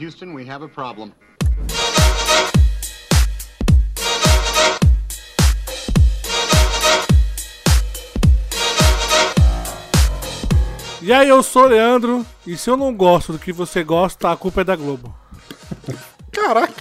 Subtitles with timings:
[0.00, 1.12] Houston, we have a problem.
[11.02, 14.32] E aí, eu sou o Leandro, e se eu não gosto do que você gosta,
[14.32, 15.14] a culpa é da Globo.
[16.32, 16.72] Caraca.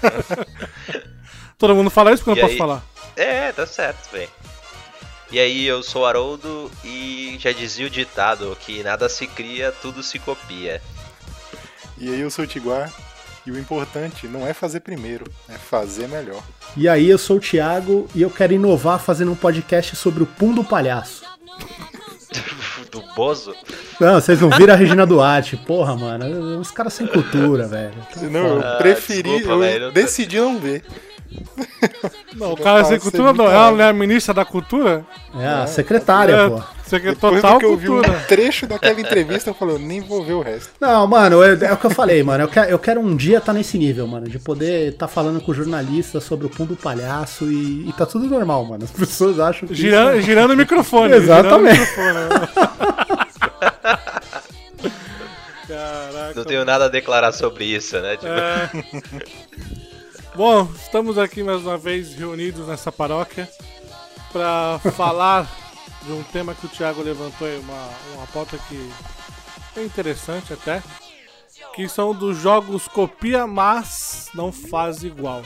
[1.58, 2.58] Todo mundo fala isso porque eu não posso aí?
[2.58, 2.82] falar.
[3.14, 4.30] É, tá certo, velho.
[5.30, 9.70] E aí, eu sou o Haroldo e já dizia o ditado que nada se cria,
[9.70, 10.80] tudo se copia.
[12.00, 12.92] E aí eu sou o Tiguar.
[13.46, 16.42] E o importante não é fazer primeiro, é fazer melhor.
[16.76, 20.26] E aí, eu sou o Thiago e eu quero inovar fazendo um podcast sobre o
[20.26, 21.22] Pum do Palhaço.
[22.92, 23.54] Do Bozo?
[24.00, 25.56] Não, vocês não viram a Regina Duarte.
[25.56, 27.94] Porra, mano, uns caras sem cultura, velho.
[28.12, 30.82] Tá Não, eu Ah, preferi, desculpa, eu velho, eu tô- decidi não ver.
[32.34, 34.44] Não, o cara sem Você cultura é não, muito ela não é a ministra da
[34.44, 35.04] cultura?
[35.38, 36.62] É, a secretária, É, pô.
[36.90, 38.10] Depois total do que eu vi cultura.
[38.10, 40.70] um trecho daquela entrevista, eu falei, eu nem vou ver o resto.
[40.80, 42.42] Não, mano, é, é o que eu falei, mano.
[42.44, 44.28] Eu quero, eu quero um dia estar nesse nível, mano.
[44.28, 48.26] De poder estar falando com jornalistas sobre o Pum do Palhaço e, e tá tudo
[48.26, 48.82] normal, mano.
[48.82, 49.74] As pessoas acham que.
[49.74, 51.14] Girando, isso girando o microfone.
[51.14, 51.76] Exatamente.
[51.84, 52.80] girando o microfone.
[55.68, 56.32] Caraca.
[56.34, 58.16] Não tenho nada a declarar sobre isso, né?
[58.16, 58.70] Tipo, É.
[60.40, 63.46] Bom, estamos aqui mais uma vez reunidos nessa paróquia
[64.32, 65.46] para falar
[66.02, 68.90] de um tema que o Thiago levantou aí, uma, uma pauta que
[69.76, 70.82] é interessante até,
[71.74, 75.42] que são dos jogos copia, mas não faz igual.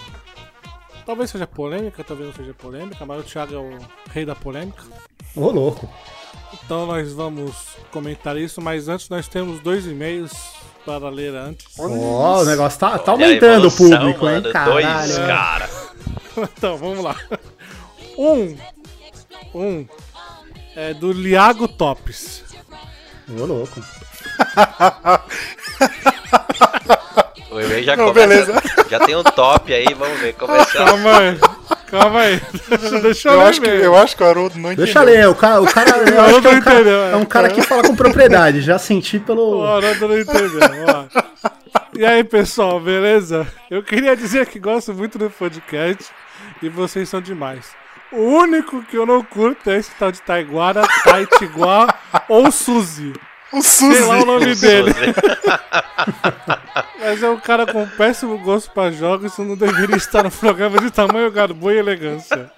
[1.04, 3.78] Talvez seja polêmica, talvez não seja polêmica, mas o Thiago é o
[4.12, 4.84] rei da polêmica.
[5.34, 5.92] Ô, louco.
[6.64, 11.66] Então nós vamos comentar isso, mas antes nós temos dois e-mails para ler antes.
[11.78, 14.42] Ó, o negócio tá, tá aumentando o público, hein?
[14.52, 14.72] Caralho.
[14.72, 15.68] Dois, cara.
[16.36, 17.14] Então, vamos lá.
[18.18, 18.56] Um.
[19.54, 19.86] Um.
[20.74, 22.42] É do Liago Tops.
[23.40, 23.80] Ô, louco.
[27.52, 28.26] O e-mail já Não, começa.
[28.26, 28.62] beleza.
[28.90, 30.32] Já tem um top aí, vamos ver.
[30.34, 30.72] Começar.
[30.84, 31.38] Calma aí.
[31.98, 32.40] Calma aí.
[33.02, 34.84] Deixa, eu Eu ler acho, que, eu acho que o Haroldo não entendeu.
[34.84, 37.02] Deixa eu ler, o cara, o cara, eu acho que é um não cara, entendeu,
[37.04, 39.64] é um cara que fala com propriedade, já senti O pelo...
[39.64, 40.50] Haroldo não entendeu.
[41.96, 43.46] E aí, pessoal, beleza?
[43.70, 46.10] Eu queria dizer que gosto muito do podcast
[46.60, 47.66] e vocês são demais.
[48.10, 51.94] O único que eu não curto é esse tal de Taiguara, Taitiguá
[52.28, 53.12] ou Suzy.
[53.54, 54.26] O Sei lá o Suzy.
[54.26, 54.94] nome dele.
[56.98, 60.78] Mas é um cara com péssimo gosto pra jogos, isso não deveria estar no programa
[60.78, 62.50] de tamanho, garbo e elegância.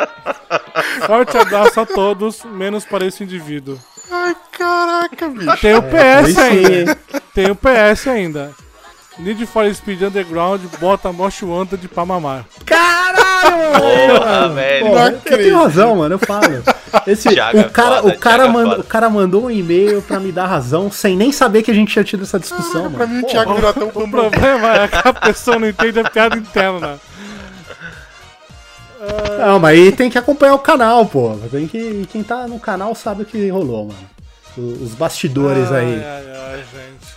[1.07, 3.79] Forte abraço a todos, menos para esse indivíduo.
[4.11, 5.57] Ai, caraca, bicho.
[5.61, 6.99] Tem o PS sim, ainda.
[7.35, 8.53] Tem o PS ainda.
[9.19, 12.45] Need for Speed Underground, bota Most Wanted pra mamar.
[12.65, 13.81] Caralho!
[13.81, 14.87] Porra, velho.
[14.87, 15.57] Pô, eu tenho acredito.
[15.57, 16.63] razão, mano, eu falo.
[17.07, 18.81] Esse, Thiago é o cara, foda, o, cara Thiago é manda- foda.
[18.83, 21.93] o cara mandou um e-mail pra me dar razão, sem nem saber que a gente
[21.93, 23.15] tinha tido essa discussão, Pra mano.
[23.21, 26.11] mim, o Thiago virou até um O problema é que a pessoa não entende a
[26.11, 26.99] piada interna.
[29.47, 31.39] Não, mas aí tem que acompanhar o canal, pô.
[31.51, 34.11] Tem que, quem tá no canal sabe o que rolou, mano.
[34.83, 35.95] Os bastidores aí.
[36.03, 37.17] Ai, ai, ai, gente.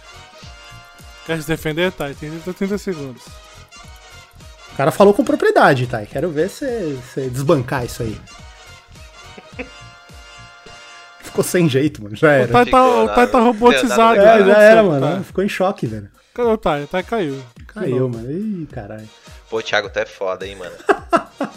[1.26, 1.92] Quer se defender?
[1.92, 3.24] Tá, tem 30 segundos.
[4.74, 6.06] O cara falou com propriedade, tá?
[6.06, 6.98] Quero ver você
[7.32, 8.20] desbancar isso aí.
[11.40, 12.16] Ficou sem jeito, mano.
[12.16, 12.48] Já O era.
[12.48, 14.20] Tai tá, o Tai tá robotizado.
[14.20, 15.08] É, o que já era, mano.
[15.08, 15.24] Tai?
[15.24, 16.10] Ficou em choque, velho.
[16.34, 16.84] Cadê o Tai?
[16.84, 17.40] O Tai caiu.
[17.68, 18.30] Caiu, mano.
[18.32, 19.08] Ih, caralho.
[19.50, 20.76] Pô, o Thiago tá é foda, hein, mano.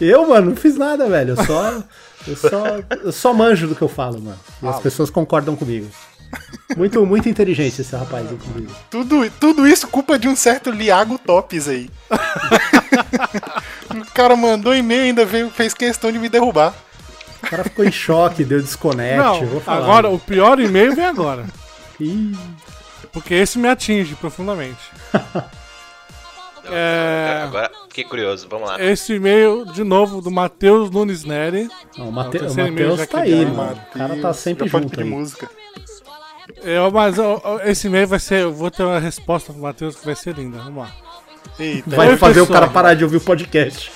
[0.00, 1.36] Eu, mano, não fiz nada, velho.
[1.36, 1.82] Eu só.
[2.26, 2.64] Eu só,
[3.04, 4.40] eu só manjo do que eu falo, mano.
[4.62, 5.86] E as pessoas concordam comigo.
[6.74, 8.72] Muito, muito inteligente esse rapaz, inclusive.
[8.90, 11.90] Tudo, tudo isso culpa de um certo Liago Topes aí.
[13.94, 16.74] o cara mandou e-mail e ainda veio, fez questão de me derrubar.
[17.46, 19.16] O cara ficou em choque, deu desconect.
[19.16, 19.78] Não, eu vou falar.
[19.84, 21.44] agora o pior e-mail vem agora.
[22.00, 22.32] Ih,
[23.12, 24.80] Porque esse me atinge profundamente.
[26.70, 27.42] É.
[27.44, 28.82] Agora, fiquei curioso, vamos lá.
[28.82, 31.68] Esse e-mail, de novo, do Matheus Nunes Neri.
[31.98, 33.48] não, o Mate- o o Matheus tá aí, deu.
[33.54, 33.78] mano.
[33.94, 35.06] O cara tá sempre junto aí.
[35.06, 35.50] música.
[36.62, 38.40] Eu, mas ó, ó, esse e-mail vai ser.
[38.44, 40.56] Eu vou ter uma resposta pro Matheus que vai ser linda.
[40.58, 40.90] Vamos lá.
[41.58, 42.60] Eita, Vai fazer o pessoal.
[42.60, 43.90] cara parar de ouvir o podcast.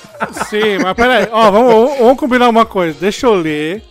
[0.49, 1.29] Sim, mas peraí.
[1.31, 2.99] Ó, vamos, vamos combinar uma coisa.
[3.01, 3.83] Deixa eu ler.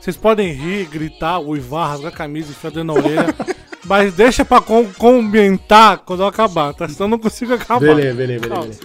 [0.00, 3.34] Vocês podem rir, gritar, uivar, rasgar a camisa, enfiar o dedo na orelha.
[3.84, 6.88] mas deixa pra com- comentar quando eu acabar, tá?
[6.88, 7.80] Senão eu não consigo acabar.
[7.80, 8.48] Beleza, beleza, beleza.
[8.48, 8.62] Calma.
[8.64, 8.80] beleza.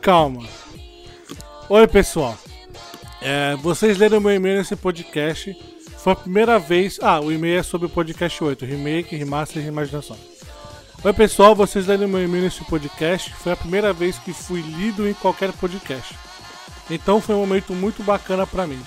[0.00, 0.42] Calma.
[1.70, 2.36] Oi, pessoal.
[3.22, 5.56] É, vocês leram meu e-mail nesse podcast.
[5.98, 6.98] Foi a primeira vez.
[7.02, 10.16] Ah, o e-mail é sobre o podcast 8, remake, remaster e reimaginação.
[11.04, 13.32] Oi, pessoal, vocês leram meu e-mail nesse podcast.
[13.34, 16.14] Foi a primeira vez que fui lido em qualquer podcast.
[16.90, 18.82] Então foi um momento muito bacana pra mim.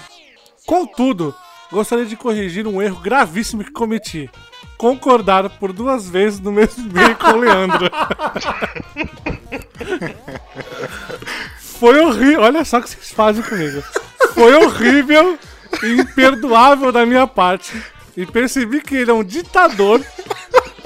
[0.65, 1.33] Contudo,
[1.71, 4.29] Gostaria de corrigir um erro gravíssimo que cometi.
[4.77, 7.87] Concordar por duas vezes no mesmo e-mail com o Leandro.
[11.79, 12.41] Foi horrível.
[12.41, 13.81] Olha só o que vocês fazem comigo.
[14.33, 15.39] Foi horrível
[15.81, 17.81] e imperdoável da minha parte.
[18.15, 20.03] E percebi que ele é um ditador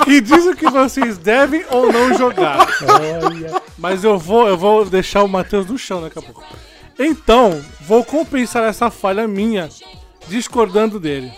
[0.04, 2.68] que diz o que vocês devem ou não jogar.
[3.78, 6.44] Mas eu vou, eu vou deixar o Matheus no chão daqui a pouco.
[6.98, 9.70] Então, vou compensar essa falha minha
[10.28, 11.32] discordando dele.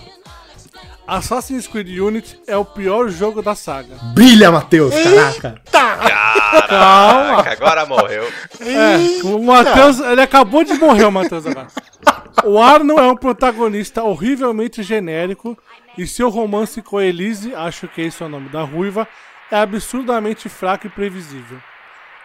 [1.08, 3.96] Assassin's Creed Unity é o pior jogo da saga.
[4.14, 5.62] Brilha, Matheus, caraca.
[5.72, 7.50] Caraca, Calma.
[7.50, 8.24] agora morreu.
[8.60, 11.68] É, o Matheus, ele acabou de morrer, o Matheus agora.
[12.44, 15.58] O Arno é um protagonista horrivelmente genérico
[15.98, 19.08] e seu romance com a Elise, acho que esse é o nome da ruiva,
[19.50, 21.58] é absurdamente fraco e previsível.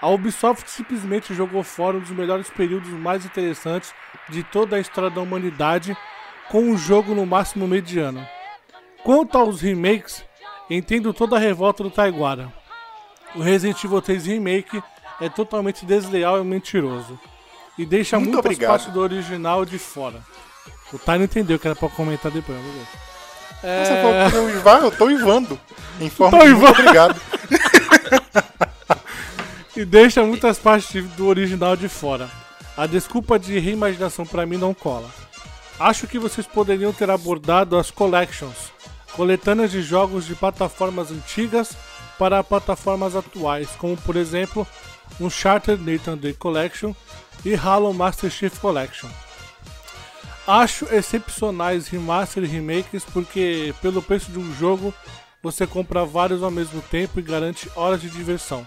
[0.01, 3.95] A Ubisoft simplesmente jogou fora um dos melhores períodos mais interessantes
[4.29, 5.97] de toda a história da humanidade
[6.51, 8.27] com um jogo no máximo mediano.
[9.05, 10.25] Quanto aos remakes,
[10.71, 12.53] entendo toda a revolta do Taiguara.
[13.35, 14.83] O Resident Evil 3 Remake
[15.21, 17.19] é totalmente desleal e mentiroso.
[17.79, 18.71] E deixa Muito muitas obrigado.
[18.71, 20.21] partes do original de fora.
[20.93, 22.87] O não entendeu que era pra comentar depois, ver.
[23.63, 23.85] É...
[23.85, 25.59] Você falou que eu Ivar, eu tô ivando.
[26.01, 26.81] Em forma Tô de muito ivando.
[26.81, 27.21] obrigado.
[29.75, 32.29] e deixa muitas partes do original de fora.
[32.77, 35.09] A desculpa de reimaginação pra mim não cola.
[35.79, 38.71] Acho que vocês poderiam ter abordado as collections,
[39.17, 41.77] coletâneas de jogos de plataformas antigas
[42.19, 44.67] para plataformas atuais, como por exemplo
[45.21, 46.95] Uncharted Nathan Day Collection
[47.45, 49.09] e Halo Master Chief Collection.
[50.47, 54.93] Acho excepcionais remaster e remakes porque pelo preço de um jogo
[55.43, 58.67] você compra vários ao mesmo tempo e garante horas de diversão.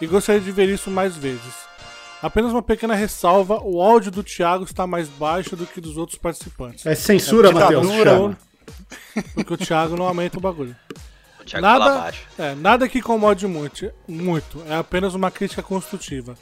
[0.00, 1.66] E gostaria de ver isso mais vezes.
[2.22, 6.18] Apenas uma pequena ressalva: o áudio do Thiago está mais baixo do que dos outros
[6.18, 6.84] participantes.
[6.86, 8.36] É censura, ditadura, Matheus.
[9.34, 10.76] Porque o Thiago não aumenta o bagulho.
[11.40, 12.22] O Thiago fala Nada, baixo.
[12.38, 14.62] é, nada que incomode muito, muito.
[14.68, 16.34] É apenas uma crítica construtiva.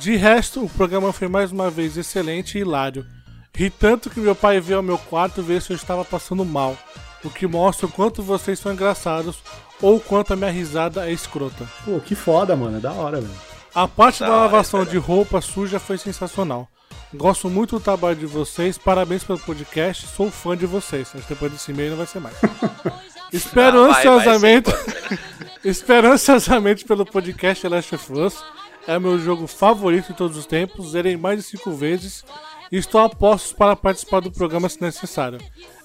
[0.00, 3.06] De resto, o programa foi mais uma vez excelente e hilário.
[3.54, 6.76] Ri tanto que meu pai veio ao meu quarto ver se eu estava passando mal.
[7.24, 9.38] O que mostra o quanto vocês são engraçados
[9.82, 11.66] ou o quanto a minha risada é escrota.
[11.84, 12.76] Pô, que foda, mano.
[12.76, 13.34] É da hora, velho.
[13.74, 14.90] A parte da Da hora, lavação cara.
[14.92, 16.68] de roupa suja foi sensacional.
[17.14, 21.08] Gosto muito do trabalho de vocês, parabéns pelo podcast, sou fã de vocês.
[21.14, 22.36] Mas depois desse e-mail não vai ser mais.
[23.32, 24.70] Espero Ah, vai, vai sim, ansiosamente.
[25.64, 28.44] Espero ansiosamente pelo podcast Last of Us.
[28.86, 30.90] É meu jogo favorito de todos os tempos.
[30.90, 32.24] Zerei mais de 5 vezes.
[32.70, 35.38] E estou a postos para participar do programa se necessário.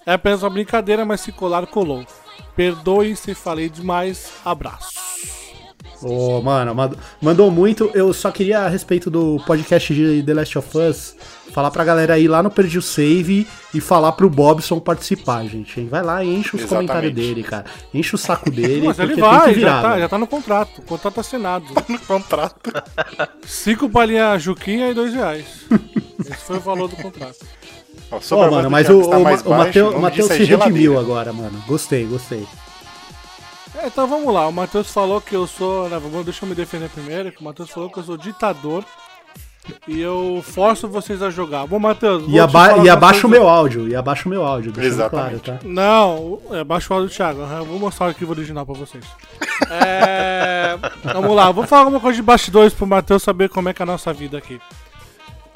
[0.06, 2.06] É apenas uma brincadeira, mas se colar, colou.
[2.56, 4.32] Perdoe se falei demais.
[4.44, 5.43] Abraço.
[6.08, 7.90] Ô, mano, mand- mandou muito.
[7.94, 11.16] Eu só queria, a respeito do podcast de The Last of Us,
[11.52, 15.82] falar pra galera ir lá no Perdi o Save e falar pro Bobson participar, gente.
[15.86, 16.88] Vai lá e enche os Exatamente.
[16.90, 17.66] comentários dele, cara.
[17.94, 20.80] Enche o saco dele, Mas ele vai, já, tá, já tá no contrato.
[20.80, 21.66] O contrato assinado.
[21.88, 22.72] No contrato.
[23.46, 25.46] Cinco balinhas Juquinha e dois reais.
[26.20, 27.38] Esse foi o valor do contrato.
[28.12, 31.62] Ó, voz mano, mas o, o, o baixo, o Matheus se redimiu agora, mano.
[31.68, 32.46] Gostei, gostei.
[33.76, 34.48] É, então vamos lá.
[34.48, 35.90] O Matheus falou que eu sou.
[35.90, 37.32] Né, vamos, deixa eu me defender primeiro.
[37.32, 38.86] Que o Matheus falou que eu sou ditador.
[39.88, 41.66] E eu forço vocês a jogar.
[41.66, 42.26] Bom, Matheus.
[42.28, 45.40] E, aba e abaixa o meu áudio, e abaixa o meu áudio, Exatamente.
[45.42, 45.68] claro, tá?
[45.68, 47.42] Não, é, baixa o áudio do Thiago.
[47.42, 49.06] Eu vou mostrar o arquivo original pra vocês.
[49.70, 50.78] É,
[51.14, 53.84] vamos lá, vou falar alguma coisa de bastidores pro Matheus saber como é que é
[53.84, 54.60] a nossa vida aqui.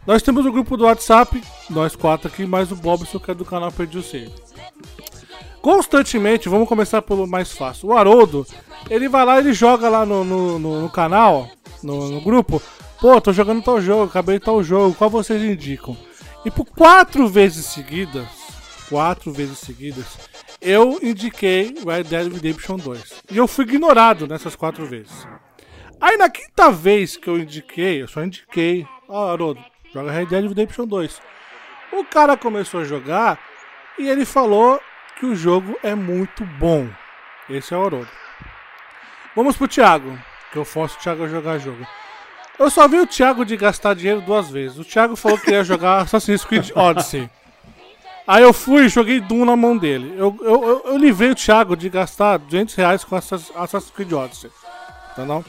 [0.06, 3.44] Nós temos o grupo do WhatsApp, nós quatro aqui, mais o Bobson, que é do
[3.44, 4.32] canal Perdi o Save.
[5.62, 7.90] Constantemente, vamos começar pelo mais fácil.
[7.90, 8.46] O Haroldo,
[8.90, 11.50] ele vai lá ele joga lá no, no, no- no canal,
[11.84, 12.62] no, no grupo.
[13.02, 15.96] Pô, tô jogando tal jogo, acabei tal jogo, qual vocês indicam?
[16.46, 18.28] E por quatro vezes seguidas,
[18.90, 20.06] quatro vezes seguidas,
[20.62, 23.14] eu indiquei Red Dead Redemption 2.
[23.32, 25.28] E eu fui ignorado nessas quatro vezes.
[26.00, 29.62] Aí na quinta vez que eu indiquei, eu só indiquei, ó, Haroldo,
[29.94, 31.22] joga Red Dead Redemption 2.
[31.94, 33.40] O cara começou a jogar
[34.00, 34.80] e ele falou
[35.20, 36.88] que o jogo é muito bom.
[37.50, 38.10] Esse é o Haroldo.
[39.36, 40.18] Vamos pro Thiago,
[40.52, 41.86] que eu forço o Thiago a jogar jogo.
[42.60, 44.78] Eu só vi o Thiago de gastar dinheiro duas vezes.
[44.80, 47.30] O Thiago falou que ia jogar Assassin's Creed Odyssey.
[48.26, 50.14] Aí eu fui e joguei Doom na mão dele.
[50.18, 54.12] Eu, eu, eu, eu livrei o Thiago de gastar 200 reais com Assass- Assassin's Creed
[54.12, 54.52] Odyssey.
[55.14, 55.46] Entendeu?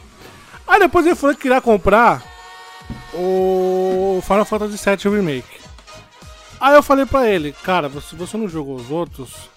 [0.67, 2.23] Aí depois ele falou que queria comprar
[3.15, 5.59] o Final Fantasy VII Remake.
[6.61, 9.49] Aí eu falei pra ele, cara, se você não jogou os outros,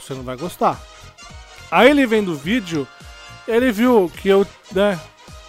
[0.00, 0.80] você não vai gostar.
[1.70, 2.86] Aí ele vendo o vídeo,
[3.46, 4.98] ele viu que eu, né,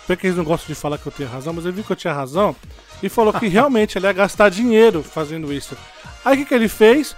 [0.08, 1.96] porque eles não gostam de falar que eu tenho razão, mas ele viu que eu
[1.96, 2.56] tinha razão
[3.04, 5.78] e falou que realmente ele ia gastar dinheiro fazendo isso.
[6.24, 7.16] Aí o que, que ele fez?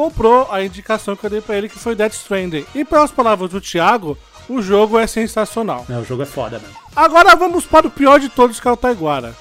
[0.00, 2.64] comprou a indicação que eu dei pra ele, que foi Death Stranding.
[2.74, 4.16] E pelas palavras do Thiago,
[4.48, 5.84] o jogo é sensacional.
[5.88, 6.74] Não, o jogo é foda, mano.
[6.96, 9.36] Agora vamos para o pior de todos, que é o Taiguara.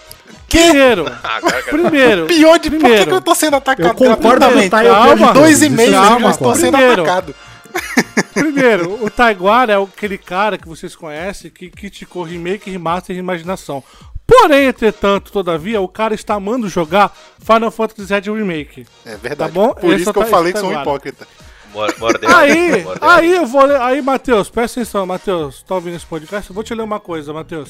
[0.49, 4.45] Primeiro, Agora, primeiro, Pior de por que, primeiro, que eu tô sendo atacado Eu concordo
[4.45, 5.33] com o eu Calma.
[5.33, 6.29] Dois e meio eu eu já Calma.
[6.31, 6.59] estou concordo.
[6.61, 7.01] sendo Primeiro.
[7.03, 7.35] atacado.
[8.33, 13.83] Primeiro, o Taiguara é aquele cara que vocês conhecem que criticou remake, remaster e imaginação.
[14.25, 18.85] Porém, entretanto, todavia, o cara está amando jogar Final Fantasy VII Remake.
[19.05, 19.51] É verdade.
[19.51, 19.73] Tá bom?
[19.73, 21.27] Por Esse isso é que eu falei que sou um hipócrita.
[21.73, 22.29] mor- mordeu.
[22.37, 23.09] Aí, mordeu.
[23.09, 23.81] aí eu vou ler.
[23.81, 25.63] Aí, Matheus, presta atenção, Matheus.
[25.63, 26.49] Tá ouvindo esse podcast?
[26.49, 27.69] Eu vou te ler uma coisa, Matheus.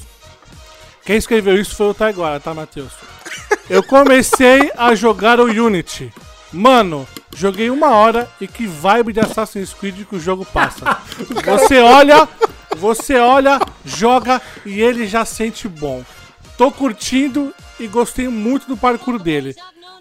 [1.05, 2.91] Quem escreveu isso foi o Taiguara, tá, Matheus?
[3.69, 6.11] Eu comecei a jogar o Unity.
[6.51, 10.97] Mano, joguei uma hora e que vibe de Assassin's Creed que o jogo passa.
[11.45, 12.27] Você olha,
[12.77, 16.03] você olha, joga e ele já sente bom.
[16.57, 19.55] Tô curtindo e gostei muito do parkour dele.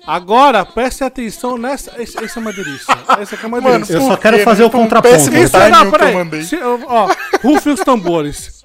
[0.07, 1.93] Agora, preste atenção nessa.
[2.01, 2.97] Esse- Essa é uma delícia.
[3.21, 3.95] Essa aqui é uma Mano, delícia.
[3.95, 5.15] Eu só quero fazer o um contraponto.
[5.15, 6.15] Isso não, que eu peraí.
[6.15, 6.43] mandei.
[6.43, 7.09] Se Ó,
[7.43, 8.58] rufem os tambores.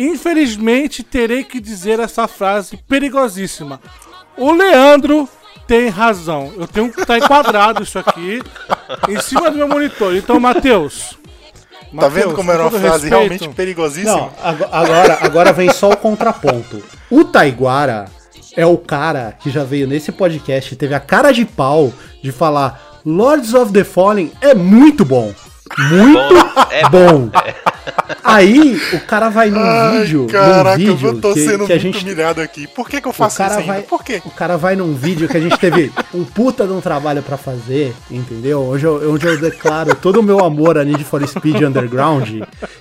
[0.00, 3.80] Infelizmente, terei que dizer essa frase perigosíssima.
[4.36, 5.28] O Leandro
[5.66, 6.52] tem razão.
[6.56, 8.40] Eu tenho que estar enquadrado isso aqui
[9.08, 10.16] em cima do meu monitor.
[10.16, 11.18] Então, Matheus.
[11.98, 14.14] Tá vendo como era uma frase realmente perigosíssima?
[14.16, 16.82] Não, ago- agora, agora vem só o contraponto.
[17.10, 18.06] O Taiguara
[18.56, 21.92] é o cara que já veio nesse podcast e teve a cara de pau
[22.22, 25.34] de falar Lords of the Fallen é muito bom.
[25.78, 27.30] Muito Bom, é bom.
[28.22, 31.72] Aí o cara vai num Ai, vídeo, caraca, num vídeo eu tô que, sendo que
[31.72, 32.66] a muito gente humilhado aqui.
[32.66, 33.72] Por que, que eu o faço cara isso ainda?
[33.72, 34.20] vai, Por quê?
[34.24, 37.36] O cara vai num vídeo que a gente teve um puta de um trabalho pra
[37.36, 38.62] fazer, entendeu?
[38.70, 42.28] Onde eu, onde eu declaro todo o meu amor a Need for Speed Underground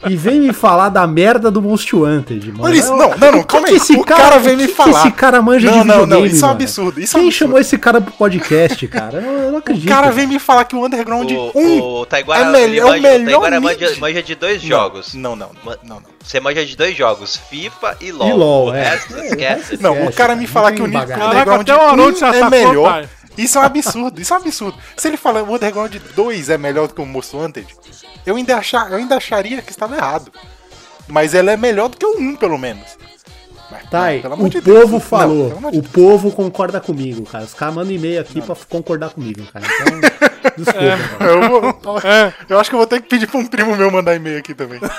[0.07, 2.63] e vem me falar da merda do Most Wanted, mano.
[2.65, 3.77] Olha isso, não, não, não, o que calma que aí.
[3.77, 4.99] esse O cara vem me o que que falar.
[4.99, 7.21] esse cara manja Não, de não, não, videogame, isso é um absurdo, isso é um
[7.23, 7.47] Quem absurdo.
[7.49, 9.19] chamou esse cara pro podcast, cara?
[9.21, 9.85] Eu, eu não acredito.
[9.85, 12.87] O cara vem me falar que o Underground O, 1 o é melhor- é o
[12.89, 13.61] manja, o melhor mid.
[13.63, 15.13] manja, manja de dois jogos.
[15.13, 16.09] Não, não, Ma- não, não.
[16.23, 18.29] Você manja de dois jogos, FIFA e LoL.
[18.29, 18.83] E LOL, o é.
[18.83, 19.77] resto É, esquece.
[19.81, 22.19] Não, o Esquece, cara cara, me não falar que o Underground até o Aronte 1
[22.19, 22.91] já é melhor.
[22.91, 23.09] pai.
[23.37, 24.77] Isso é um absurdo, isso é um absurdo.
[24.97, 27.67] Se ele falar o Underground 2 é melhor do que o Most Wanted,
[28.25, 30.31] eu ainda, achar, eu ainda acharia que estava errado.
[31.07, 32.97] Mas ela é melhor do que o 1, pelo menos.
[33.71, 34.79] Mas, Tá, não, pelo amor o de Deus.
[34.81, 35.87] povo Não, falou, de o Deus.
[35.93, 37.43] povo concorda comigo, cara.
[37.43, 39.65] Os caras mandam e-mail aqui pra concordar comigo, cara.
[40.39, 41.31] Então, desculpa, cara.
[41.31, 41.49] Eu,
[41.83, 42.33] vou- É.
[42.47, 44.53] eu acho que eu vou ter que pedir pra um primo meu mandar e-mail aqui
[44.53, 44.79] também.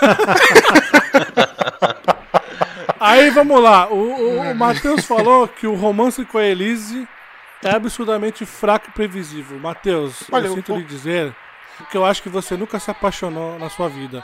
[2.98, 3.88] Aí vamos lá.
[3.90, 7.08] O, o, o Matheus falou que o romance com a Elise
[7.64, 9.58] é absurdamente fraco e previsível.
[9.58, 11.34] Matheus, Olha, eu eu- sinto lhe dizer
[11.90, 14.22] que eu acho que você nunca se apaixonou na sua vida.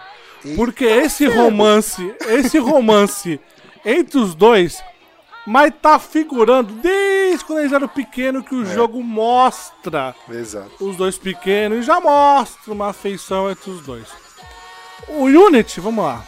[0.55, 3.41] Porque esse romance, esse romance
[3.87, 4.83] entre os dois,
[5.47, 8.75] mas tá figurando desde quando eles eram pequenos que o É.
[8.75, 10.73] jogo mostra Exato.
[10.81, 14.09] os dois pequenos e já mostra uma afeição entre os dois.
[15.09, 16.25] O Unity, vamos lá.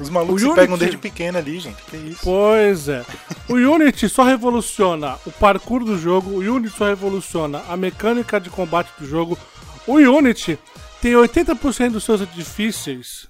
[0.00, 1.82] Os malucos O se pegam Unity- desde pequeno ali, gente.
[1.82, 2.20] Que isso?
[2.24, 3.04] Pois é.
[3.46, 8.48] O Unity só revoluciona o parkour do jogo, o Unity só revoluciona a mecânica de
[8.48, 9.36] combate do jogo.
[9.86, 10.58] O Unity
[11.02, 13.28] tem 80% dos seus edifícios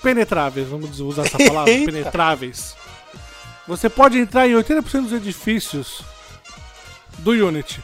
[0.00, 2.76] penetráveis, vamos usar essa palavra, penetráveis.
[3.66, 6.02] Você pode entrar em 80% dos edifícios
[7.18, 7.82] do Unity.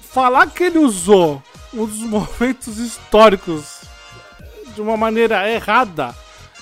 [0.00, 1.42] Falar que ele usou
[1.72, 3.82] um dos momentos históricos
[4.74, 6.14] de uma maneira errada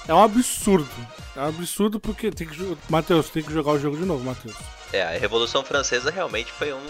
[0.06, 0.88] é um absurdo.
[1.36, 2.76] É um absurdo porque tem que.
[2.88, 4.54] Matheus, tem que jogar o jogo de novo, Matheus.
[4.92, 6.86] É, a Revolução Francesa realmente foi um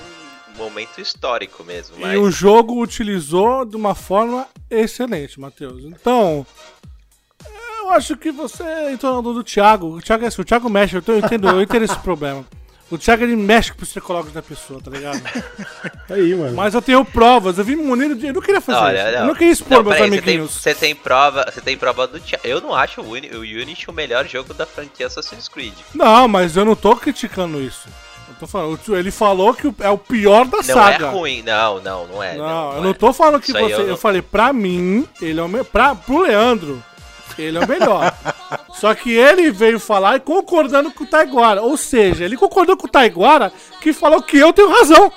[0.56, 1.96] momento histórico mesmo.
[1.98, 5.84] Mas E o jogo utilizou de uma forma excelente, Matheus.
[5.84, 6.46] Então.
[7.84, 9.96] Eu acho que você entrou na onda do Thiago.
[9.96, 12.44] O Thiago é assim, o Thiago mexe, eu, tô- eu entendo, eu entendo esse problema.
[12.90, 15.20] O Thiago ele mexe com os psicológicos da pessoa, tá ligado?
[16.10, 16.54] Aí, mano.
[16.54, 18.26] Mas eu tenho provas, eu vim munido de.
[18.26, 19.12] Eu não queria fazer Olha, isso.
[19.12, 19.20] não.
[19.20, 20.50] Eu não queria expor Não, meus você tem, amiguinhos.
[20.54, 22.46] você tem prova, você tem prova do Thiago.
[22.46, 25.74] Eu não acho o, Uni, o Unity o melhor jogo da franquia Assassin's Creed.
[25.94, 27.88] Não, mas eu não tô criticando isso.
[28.28, 31.06] Eu tô falando, o ele falou que o- é o pior da Não saga.
[31.06, 32.36] é ruim, não, não, não é.
[32.36, 32.80] Não, Não, eu é.
[32.84, 33.74] não tô falando que Isso aí você.
[33.74, 35.64] eu Eu, não- falei, pra mim, ele é o melhor.
[35.64, 36.82] Pra, pro Leandro,
[37.42, 38.12] ele é o melhor.
[38.74, 41.62] Só que ele veio falar e concordando com o Taiguara.
[41.62, 45.10] Ou seja, ele concordou com o Taiguara que falou que eu tenho razão.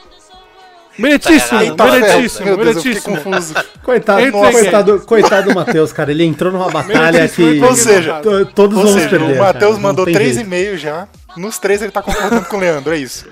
[0.98, 3.18] Meritíssimo, Eita, Tá meritíssimo, Deus, meritíssimo.
[3.22, 3.54] confuso.
[3.84, 6.10] Coitado, Entre coitado, coitado do Matheus, cara.
[6.12, 9.36] Ele entrou numa batalha que Ou seja, to- todos Ou vamos seja, perder.
[9.36, 11.08] o Matheus mandou três e-mails já.
[11.38, 13.26] Nos três ele tá concordando com o Leandro, é isso.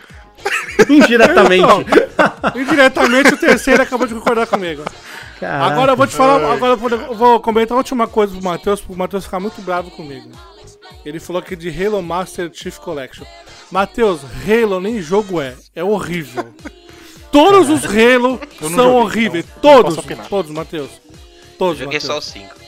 [0.90, 1.64] Indiretamente.
[1.64, 1.84] Então,
[2.56, 4.84] indiretamente o terceiro acabou de concordar comigo.
[5.40, 5.66] Caraca.
[5.74, 8.96] Agora eu vou te falar, agora eu vou, comentar a última coisa pro Matheus, pro
[8.96, 10.30] Matheus ficar muito bravo comigo.
[11.06, 13.26] Ele falou que de Halo Master Chief Collection.
[13.72, 16.54] Matheus, Halo nem jogo é, é horrível.
[17.32, 19.46] Todos os Halo são joguei, horríveis.
[19.58, 20.90] então não Todos, todos, Matheus.
[20.90, 22.28] Eu Todos, joguei só Matheus.
[22.28, 22.65] os 5.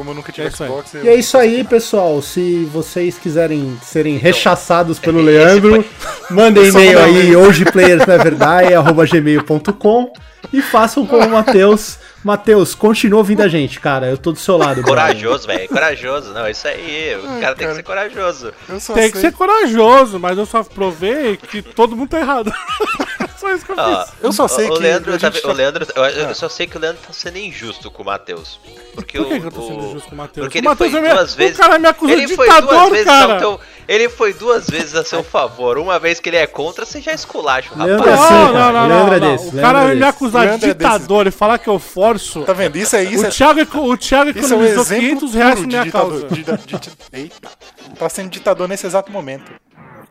[0.00, 0.52] Como eu nunca É tive aí.
[0.54, 2.22] Xbox, E é isso aí, pessoal.
[2.22, 5.84] Se vocês quiserem serem rechaçados pelo esse Leandro,
[6.30, 7.40] mandem e-mail aí, e-mail.
[7.42, 10.12] hojeplayers.gmail.com
[10.54, 11.98] e façam como o Matheus.
[12.24, 14.06] Matheus, continua ouvindo a gente, cara.
[14.06, 14.80] Eu tô do seu lado.
[14.82, 15.68] Corajoso, velho.
[15.68, 16.32] Corajoso.
[16.32, 17.14] Não, isso aí.
[17.22, 17.70] O Ai, cara tem cara.
[17.70, 18.52] que ser corajoso.
[18.70, 22.20] Eu só Tem que sei- ser corajoso, mas eu só provei que todo mundo tá
[22.20, 22.50] errado.
[23.40, 24.12] só isso que eu fiz.
[24.22, 26.34] Eu só sei o que Leandro, tá- gente o tá- Leandro, eu, eu Ah.
[26.34, 28.60] só sei que o Leandro tá sendo injusto com o Matheus.
[28.94, 30.44] Porque Por que, o, que eu tô sendo o- injusto com o Matheus?
[30.46, 31.54] Porque O ele Matheus foi é minha- duas vezes.
[31.58, 33.38] O cara me acusa de ele foi duas ditador, vezes cara.
[33.38, 35.78] teu, ele foi duas vezes a seu favor.
[35.78, 38.20] Uma vez que ele é contra, você já esculacha o Leandro rapaz.
[38.20, 38.72] é assim, Não, cara.
[38.72, 39.36] não, não, Leandro é não, não.
[39.36, 42.42] desse, O Leandro cara me acusar de Leandro ditador e falar que eu forço.
[42.42, 42.76] Tá vendo?
[42.76, 43.26] Isso é isso.
[43.26, 46.20] O Thiago, o Thiago é um economizou exemplo 500 reais de minha ditador.
[46.20, 46.28] causa.
[46.28, 47.48] de- de- de- Eita.
[47.98, 49.50] Tá sendo ditador nesse exato momento.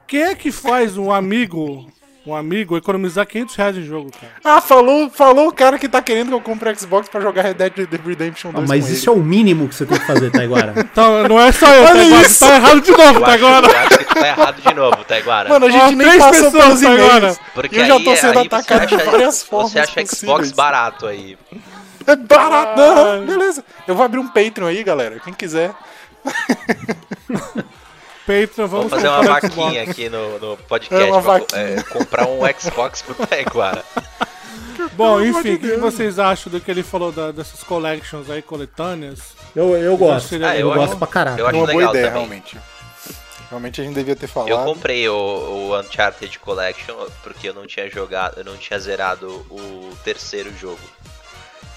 [0.07, 1.87] Quem é que faz um amigo,
[2.29, 4.33] um amigo economizar 500 reais em jogo, cara?
[4.43, 7.53] Ah, falou, falou o cara que tá querendo que eu compre Xbox pra jogar Red
[7.55, 7.73] Dead
[8.05, 10.73] Redemption 2 Ah, mas com isso é o mínimo que você tem que fazer, Taiguara.
[10.91, 12.39] Então, não é só eu, tá Olha agora, isso!
[12.39, 13.67] tá errado de novo, Eu tá acho, agora.
[13.67, 15.49] eu acho que tá errado de novo, Taiguara.
[15.49, 17.09] Mano, a gente Ó, nem passou pessoas pelos e-mails.
[17.11, 17.37] agora.
[17.53, 20.51] Porque eu já aí, tô sendo atacado de acha- várias formas Você acha Xbox possíveis.
[20.51, 21.37] barato aí.
[22.07, 23.63] É barato, não, beleza.
[23.87, 25.19] Eu vou abrir um Patreon aí, galera.
[25.19, 25.71] Quem quiser.
[28.29, 29.41] Patreon, vamos Vamos fazer uma Xbox.
[29.55, 31.03] vaquinha aqui no, no podcast.
[31.03, 31.61] É pra, vaquinha.
[31.61, 33.83] é, comprar um Xbox pro Taiguara.
[34.93, 39.19] Bom, enfim, o que vocês acham do que ele falou da- dessas collections aí, coletâneas?
[39.55, 40.35] Eu, eu gosto.
[40.35, 41.39] Ah, eu eu gosto acho- pra caralho.
[41.39, 42.11] eu acho uma boa ideia, também.
[42.11, 42.57] realmente.
[43.49, 44.49] Realmente a gente devia ter falado.
[44.51, 49.27] Eu comprei o, o Uncharted Collection porque eu não tinha jogado, eu não tinha zerado
[49.49, 50.79] o terceiro jogo.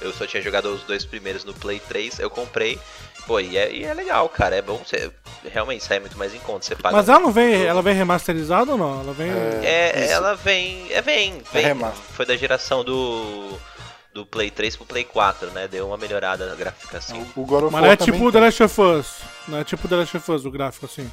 [0.02, 2.78] Eu só tinha jogado os dois primeiros no Play 3, eu comprei.
[3.26, 4.56] Pô, e é, e é legal, cara.
[4.56, 5.10] É bom você.
[5.44, 6.64] Realmente sai muito mais em conta.
[6.64, 6.96] Você paga.
[6.96, 9.00] Mas ela não vem, ela vem remasterizada ou não?
[9.00, 9.30] Ela vem.
[9.62, 10.12] É, Isso.
[10.12, 10.86] ela vem.
[10.90, 11.42] É, vem.
[11.52, 12.02] vem remaster.
[12.14, 13.58] foi da geração do.
[14.12, 15.66] Do Play 3 pro Play 4, né?
[15.66, 17.26] Deu uma melhorada na gráfica assim.
[17.34, 18.40] O of Mas é tipo The tem.
[18.42, 19.06] Last of Us.
[19.48, 21.10] Não é tipo The Last of Us o gráfico assim.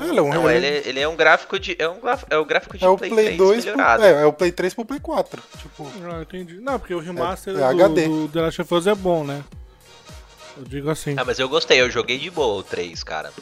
[0.00, 1.76] Ele é um Não, ele- ele, é um gráfico de.
[1.78, 4.22] É, um, graf- é o gráfico de É o Play, Play 3 2 pro, é,
[4.22, 5.42] é o Play 3 pro Play 4.
[5.58, 6.54] Tipo, Ah, entendi.
[6.60, 8.06] Não, porque o remaster É- é do, HD.
[8.08, 9.42] do The Last of Us é bom, né?
[10.56, 11.14] Eu digo assim.
[11.18, 13.32] Ah, mas eu gostei, eu joguei de boa o 3, cara.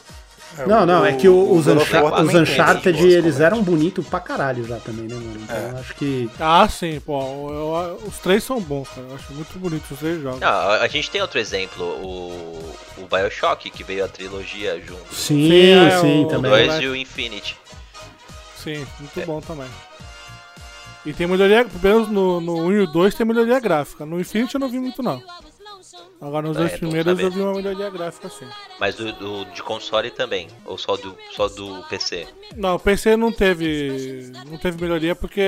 [0.57, 3.39] É, Não, não, é que o- os, Uncha- War os Uncharted, boas eles collections.
[3.39, 5.39] eram bonitos pra caralho já também, né, mano?
[5.43, 6.29] Então eu acho que.
[6.39, 7.19] Ah, sim, pô.
[7.51, 9.07] eu- os três são bons, cara.
[9.09, 10.39] Eu acho muito bonito os três jogos.
[10.39, 15.13] Não, a, gente tem outro exemplo, o, o Bioshock, que veio a trilogia junto.
[15.13, 16.51] Sim, Sim, é, sim, o- O também.
[16.51, 16.81] 2 né?
[16.83, 17.57] e o Infinity.
[18.57, 18.85] Sim, É.
[18.99, 19.67] muito bom também.
[21.03, 24.05] E tem melhoria, pelo menos no, no 1 e o 2 tem melhoria gráfica.
[24.05, 25.21] No Infinity eu não vi muito não.
[26.19, 28.45] Agora nos É, dois primeiros eu vi uma melhoria gráfica sim.
[28.79, 32.27] Mas do, do- de console também, ou só do, só do PC.
[32.55, 34.31] Não, o PC não teve.
[34.47, 35.41] não teve melhoria porque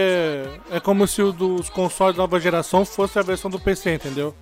[0.71, 4.33] é como se o dos consoles da nova geração fosse a versão do PC, entendeu?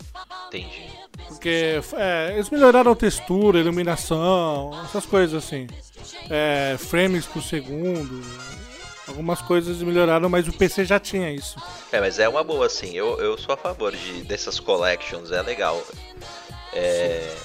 [0.48, 0.90] Entendi.
[1.28, 5.68] Porque é, eles melhoraram textura, iluminação, essas coisas assim.
[6.30, 8.22] É, frames por segundo.
[9.12, 11.62] Algumas coisas melhoraram, mas o PC já tinha isso.
[11.92, 15.42] É, mas é uma boa, assim, eu, eu sou a favor de, dessas collections, é
[15.42, 15.82] legal.
[16.74, 17.36] É.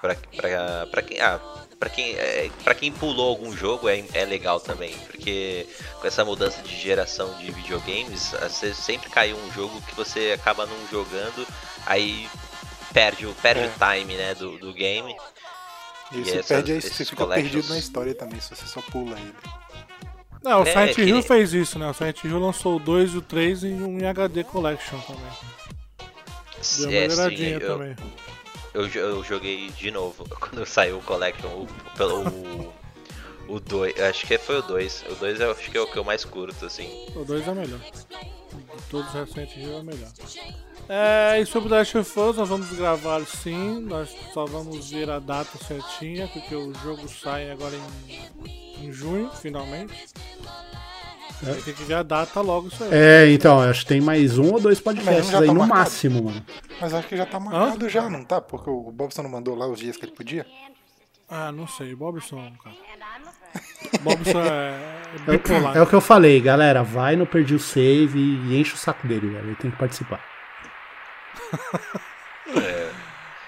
[0.00, 1.20] Pra, pra, pra quem.
[1.20, 1.40] Ah,
[1.78, 5.66] pra quem, é, pra quem pulou algum jogo é, é legal também, porque
[6.00, 10.64] com essa mudança de geração de videogames, você sempre cai um jogo que você acaba
[10.66, 11.46] não jogando,
[11.86, 12.28] aí
[12.92, 13.66] perde, o- perde É.
[13.66, 15.14] o time né, do, do game.
[16.12, 18.80] E E você essas- perde, você fica collections- perdido na história também, se você só
[18.82, 19.34] pula ele.
[20.42, 21.88] Não, o É, Silent que Hill nem- fez isso, né?
[21.88, 25.22] O Silent Hill lançou o 2 e o 3 em um HD Collection também.
[26.78, 27.96] Deu uma É, sim, eu, também.
[28.74, 32.72] eu, eu joguei de novo quando saiu o Collection, o, pelo, o,
[33.48, 35.04] o 2, acho que foi o 2.
[35.10, 37.06] O 2 eu acho que é o que eu mais curto, assim.
[37.14, 37.78] O 2 é melhor.
[37.80, 40.10] De todos os recentes Hill é melhor.
[40.88, 43.80] É, e sobre o Last of Us, nós vamos gravar sim.
[43.80, 49.30] Nós só vamos ver a data certinha, porque o jogo sai agora em, em junho,
[49.30, 49.94] finalmente.
[51.44, 52.90] Aí Tem que ver a data logo isso aí.
[52.92, 55.80] É, então, acho que tem mais um ou dois podcasts já aí tá no marcado.
[55.80, 56.44] máximo, mano.
[56.80, 58.40] Mas acho que já tá marcado já, não tá?
[58.40, 60.46] Porque o Bobson não mandou lá os dias que ele podia.
[61.28, 62.76] Ah, não sei, Bobson, cara.
[64.02, 65.76] Bobson é bipolar.
[65.76, 66.82] É o que eu falei, galera.
[66.82, 69.48] Vai no Perdi o Save e enche o saco dele, velho.
[69.48, 70.31] Ele tem que participar.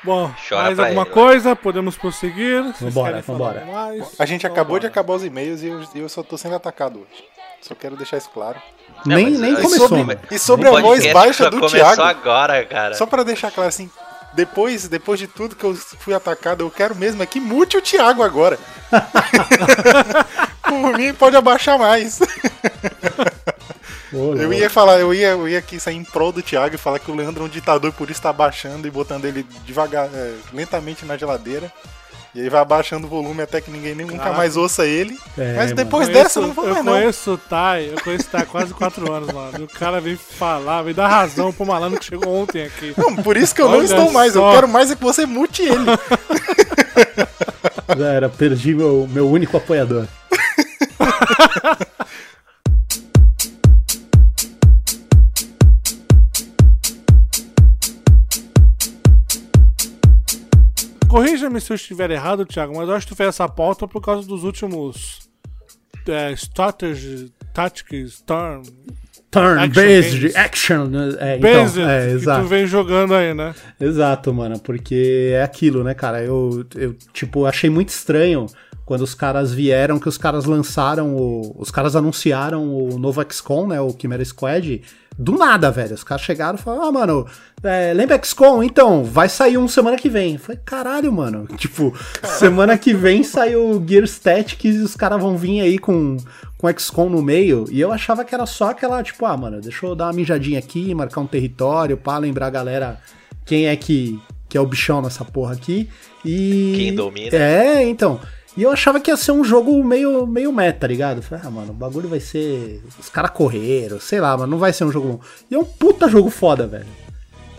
[0.03, 1.15] Bom, Chora mais alguma ele, né?
[1.15, 1.57] coisa?
[1.57, 2.63] Podemos prosseguir?
[2.79, 3.65] Vambora, vambora.
[3.65, 4.15] mais?
[4.19, 7.25] A gente acabou de acabar os e-mails e eu, eu só tô sendo atacado hoje.
[7.63, 8.61] Só quero deixar isso claro.
[9.07, 10.19] Não, nem nem começou, sobre-.
[10.31, 12.03] E sobre a voz baixa do Thiago.
[12.03, 12.95] agora, cara.
[12.95, 13.91] Só pra deixar claro assim,
[14.35, 17.83] depois, depois de tudo que eu fui atacado, eu quero mesmo é que mute o
[17.83, 18.59] Thiago agora.
[20.63, 22.19] Por mim, pode abaixar mais.
[24.15, 26.99] Eu ia falar, eu ia, eu ia aqui sair em prol do Thiago e falar
[26.99, 30.09] que o Leandro é um ditador e por isso tá abaixando e botando ele devagar,
[30.13, 31.73] é, lentamente na geladeira.
[32.35, 34.37] E aí vai abaixando o volume até que ninguém nem, nunca Caraca.
[34.37, 35.17] mais ouça ele.
[35.39, 35.77] É, Mas mano.
[35.77, 36.93] depois Conheço- dessa eu não vou eu mais não.
[36.95, 39.53] conheço o Tai, eu conheço o Tai há quase 4 anos, mano.
[39.61, 42.93] E o cara veio falar, veio dar razão pro malandro que chegou ontem aqui.
[42.97, 44.33] Não, por isso que eu não Olha estou mais.
[44.33, 44.49] só.
[44.49, 45.85] Eu quero mais é que você mute ele.
[47.97, 50.09] Já era, perdi meu, meu único apoiador.
[61.15, 64.01] Corrija-me se eu estiver errado, Thiago, mas eu acho que tu fez essa pauta por
[64.01, 65.31] causa dos últimos
[66.09, 68.65] é, strategy, tactics, turn,
[69.31, 70.35] Turn-based games.
[70.35, 70.87] action.
[70.87, 71.15] né?
[71.21, 72.43] É, based então, é, que exato.
[72.43, 73.55] tu vem jogando aí, né?
[73.81, 76.21] Exato, mano, porque é aquilo, né, cara?
[76.21, 78.47] Eu, eu, tipo, achei muito estranho
[78.85, 83.69] quando os caras vieram, que os caras lançaram, o, os caras anunciaram o novo XCOM,
[83.69, 84.83] né, o Chimera Squad,
[85.17, 85.95] do nada, velho.
[85.95, 87.27] Os caras chegaram e falaram, ah, mano,
[87.63, 88.63] é, lembra XCOM?
[88.63, 90.35] Então, vai sair um semana que vem.
[90.35, 91.47] Eu falei, caralho, mano.
[91.57, 96.17] Tipo, semana que vem sai o Gear Statics e os caras vão vir aí com,
[96.59, 97.65] com XCOM no meio.
[97.71, 100.59] E eu achava que era só aquela, tipo, ah, mano, deixa eu dar uma mijadinha
[100.59, 103.01] aqui, marcar um território, pra lembrar a galera
[103.45, 105.89] quem é que, que é o bichão nessa porra aqui.
[106.25, 106.73] E.
[106.77, 107.37] Quem domina.
[107.37, 108.21] É, então.
[108.57, 111.23] E eu achava que ia ser um jogo meio, meio meta, tá ligado?
[111.23, 112.83] Falei, ah, mano, o bagulho vai ser.
[112.99, 115.21] Os caras correram, sei lá, mas não vai ser um jogo bom.
[115.51, 116.87] E é um puta jogo foda, velho.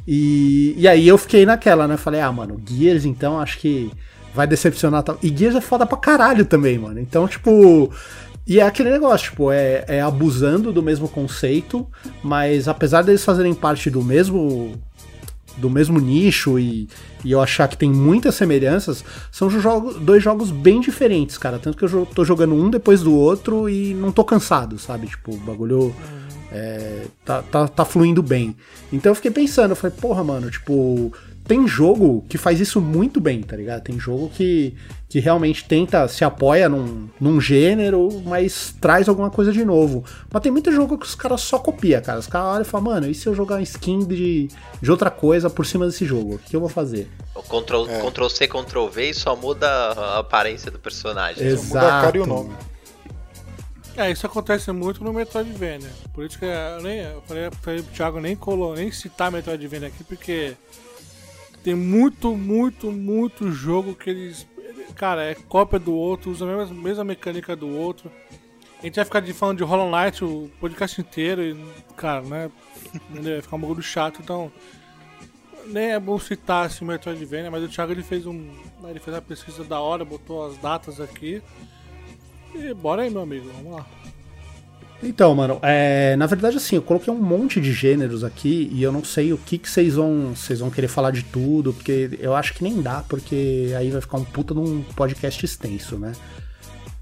[0.07, 1.97] E, e aí eu fiquei naquela, né?
[1.97, 3.91] Falei, ah, mano, Gears então acho que
[4.33, 5.17] vai decepcionar tal.
[5.21, 6.99] E Gears é foda pra caralho também, mano.
[6.99, 7.91] Então, tipo.
[8.47, 11.87] E é aquele negócio, tipo, é, é abusando do mesmo conceito,
[12.21, 14.79] mas apesar deles fazerem parte do mesmo
[15.57, 16.87] do mesmo nicho e,
[17.23, 21.59] e eu achar que tem muitas semelhanças, são jogos, dois jogos bem diferentes, cara.
[21.59, 25.07] Tanto que eu tô jogando um depois do outro e não tô cansado, sabe?
[25.07, 25.95] Tipo, o bagulho
[26.51, 28.55] é, tá, tá, tá fluindo bem.
[28.91, 31.11] Então eu fiquei pensando, eu falei, porra, mano, tipo,
[31.47, 33.83] tem jogo que faz isso muito bem, tá ligado?
[33.83, 34.75] Tem jogo que,
[35.07, 40.03] que realmente tenta, se apoia num, num gênero, mas traz alguma coisa de novo.
[40.31, 42.19] Mas tem muito jogo que os caras só copiam, cara.
[42.19, 44.49] Os caras olham e falam, mano, e se eu jogar uma skin de,
[44.81, 46.35] de outra coisa por cima desse jogo?
[46.35, 47.07] O que, eu vou fazer?
[47.35, 48.01] O Ctrl, É.
[48.01, 51.45] Ctrl C, Ctrl V e só muda a aparência do personagem.
[51.45, 51.67] Exato.
[51.67, 52.53] Muda a cara e o nome.
[53.97, 55.89] É, isso acontece muito no Metroidvania.
[56.13, 59.87] Por isso que eu, nem, eu falei, falei pro Thiago nem, colo, nem citar Metroidvania
[59.87, 60.53] aqui, porque
[61.65, 64.47] tem muito, muito, muito jogo que eles.
[64.95, 68.11] Cara, é cópia do outro, usa a mesma, mesma mecânica do outro.
[68.79, 71.57] A gente vai ficar de falando de Hollow Knight o podcast inteiro e,
[71.97, 72.51] cara, né?
[73.09, 74.51] Vai ficar um bagulho chato, então.
[75.65, 78.47] Nem é bom citar assim, Metroidvania, mas o Thiago ele fez um.
[78.83, 81.41] Ele fez a pesquisa da hora, botou as datas aqui.
[82.53, 83.87] E bora aí, meu amigo, vamos lá.
[85.03, 88.91] Então, mano, é, na verdade, assim, eu coloquei um monte de gêneros aqui e eu
[88.91, 92.35] não sei o que que vocês vão, vocês vão querer falar de tudo, porque eu
[92.35, 96.13] acho que nem dá, porque aí vai ficar um puta num podcast extenso, né?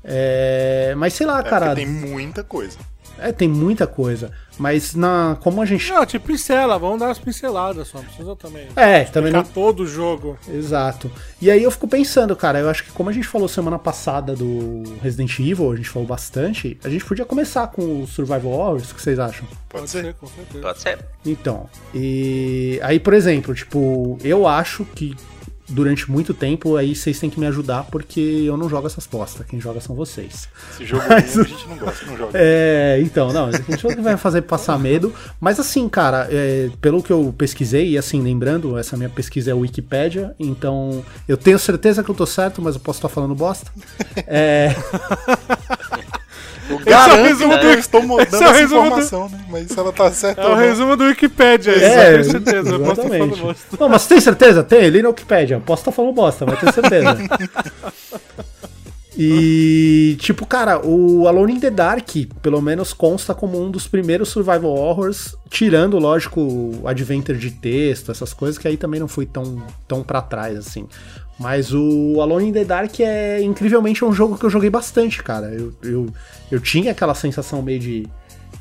[0.04, 2.78] É, mas sei lá, É, cara, tem muita coisa.
[3.24, 4.32] É, tem muita coisa.
[4.58, 5.90] Mas na, como a gente.
[5.92, 8.68] Não, te pincela, vamos dar umas pinceladas só, não precisa também.
[8.76, 9.52] É, também Ficar não.
[9.52, 10.38] todo o jogo.
[10.48, 11.12] Exato.
[11.42, 14.36] E aí eu fico pensando, cara, eu acho que como a gente falou semana passada
[14.36, 18.92] do Resident Evil, a gente falou bastante, a gente podia começar com o Survival Horrors,
[18.92, 19.48] o que vocês acham?
[19.70, 20.14] Pode, ser.
[20.16, 20.62] com certeza.
[20.62, 21.00] Pode ser.
[21.26, 25.16] Então, e aí, por exemplo, tipo, eu acho que
[25.70, 29.46] durante muito tempo aí vocês têm que me ajudar porque eu não jogo essas postas,
[29.48, 30.48] quem joga são vocês.
[30.74, 32.32] Esse jogo Mas- a gente não gosta, não joga.
[32.36, 37.12] É, então, não, a gente vai fazer passar medo, mas assim, cara, é, pelo que
[37.12, 42.10] eu pesquisei, e assim, lembrando, essa minha pesquisa é Wikipédia, então eu tenho certeza que
[42.10, 43.72] eu tô certo, mas eu posso estar falando bosta.
[44.28, 44.76] É,
[46.70, 49.30] Eu é o garanto resumo do- estou dando esse é o essa resumo do- informação,
[49.30, 49.46] né?
[49.50, 52.70] Mas se ela tá certa É o resumo do Wikipedia, isso, é, com certeza.
[52.70, 53.78] eu posso estar falando bosta.
[53.80, 54.64] Não, mas tem certeza?
[54.64, 55.62] Tem, ali na Wikipédia.
[55.66, 57.18] Posso estar falando bosta, mas tenho certeza.
[59.16, 62.10] E, tipo, cara, o Alone in the Dark,
[62.42, 68.12] pelo menos, consta como um dos primeiros survival horrors, tirando, lógico, o adventure de texto,
[68.12, 70.88] essas coisas, que aí também não fui tão, tão pra trás, assim.
[71.40, 75.48] Mas o Alone in the Dark é incrivelmente um jogo que eu joguei bastante, cara.
[75.48, 76.08] Eu, eu,
[76.52, 78.08] eu tinha aquela sensação meio de,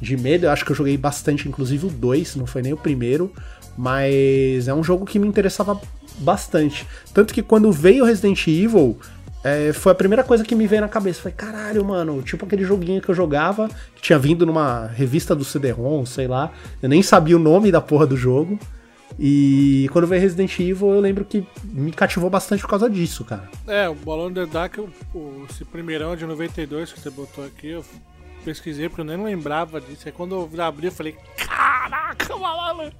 [0.00, 2.76] de medo, eu acho que eu joguei bastante, inclusive o 2, não foi nem o
[2.76, 3.32] primeiro,
[3.76, 5.80] mas é um jogo que me interessava
[6.18, 6.86] bastante.
[7.12, 8.98] Tanto que quando veio Resident Evil,
[9.44, 11.20] é, foi a primeira coisa que me veio na cabeça.
[11.20, 15.44] Falei, caralho, mano, tipo aquele joguinho que eu jogava, que tinha vindo numa revista do
[15.44, 16.52] CD-ROM, sei lá.
[16.82, 18.58] Eu nem sabia o nome da porra do jogo.
[19.18, 23.48] E quando veio Resident Evil, eu lembro que me cativou bastante por causa disso, cara.
[23.66, 27.68] É, o Balão the Dark, o, o- esse primeirão de 92 que você botou aqui,
[27.68, 27.84] eu
[28.44, 30.02] pesquisei porque eu nem lembrava disso.
[30.06, 32.92] Aí quando eu abri, eu falei, caraca, malandro!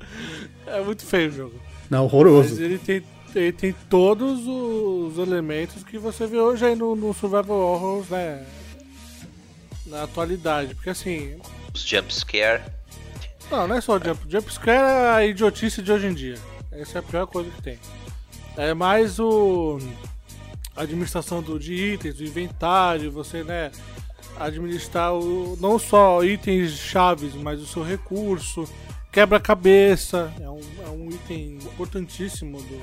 [0.67, 1.55] É muito feio o jogo.
[1.91, 2.63] Não, Mas horroroso.
[2.63, 3.03] ele tem,
[3.35, 8.45] ele tem todos os elementos que você vê hoje aí no, no Survival Horror, né?
[9.87, 10.75] Na atualidade.
[10.75, 11.37] Porque assim,
[11.75, 12.63] Os jump scare.
[13.53, 14.21] Não, não é só o jump.
[14.29, 16.35] Jump scare é a idiotice de hoje em dia.
[16.73, 17.79] Essa é a pior coisa que tem.
[18.57, 19.79] É mais o.
[20.75, 23.71] A administração do, de itens, do inventário, você, né?
[24.41, 28.65] Administrar o, não só itens chaves, mas o seu recurso.
[29.13, 30.33] Quebra-cabeça.
[30.41, 32.81] É um, é um item importantíssimo do,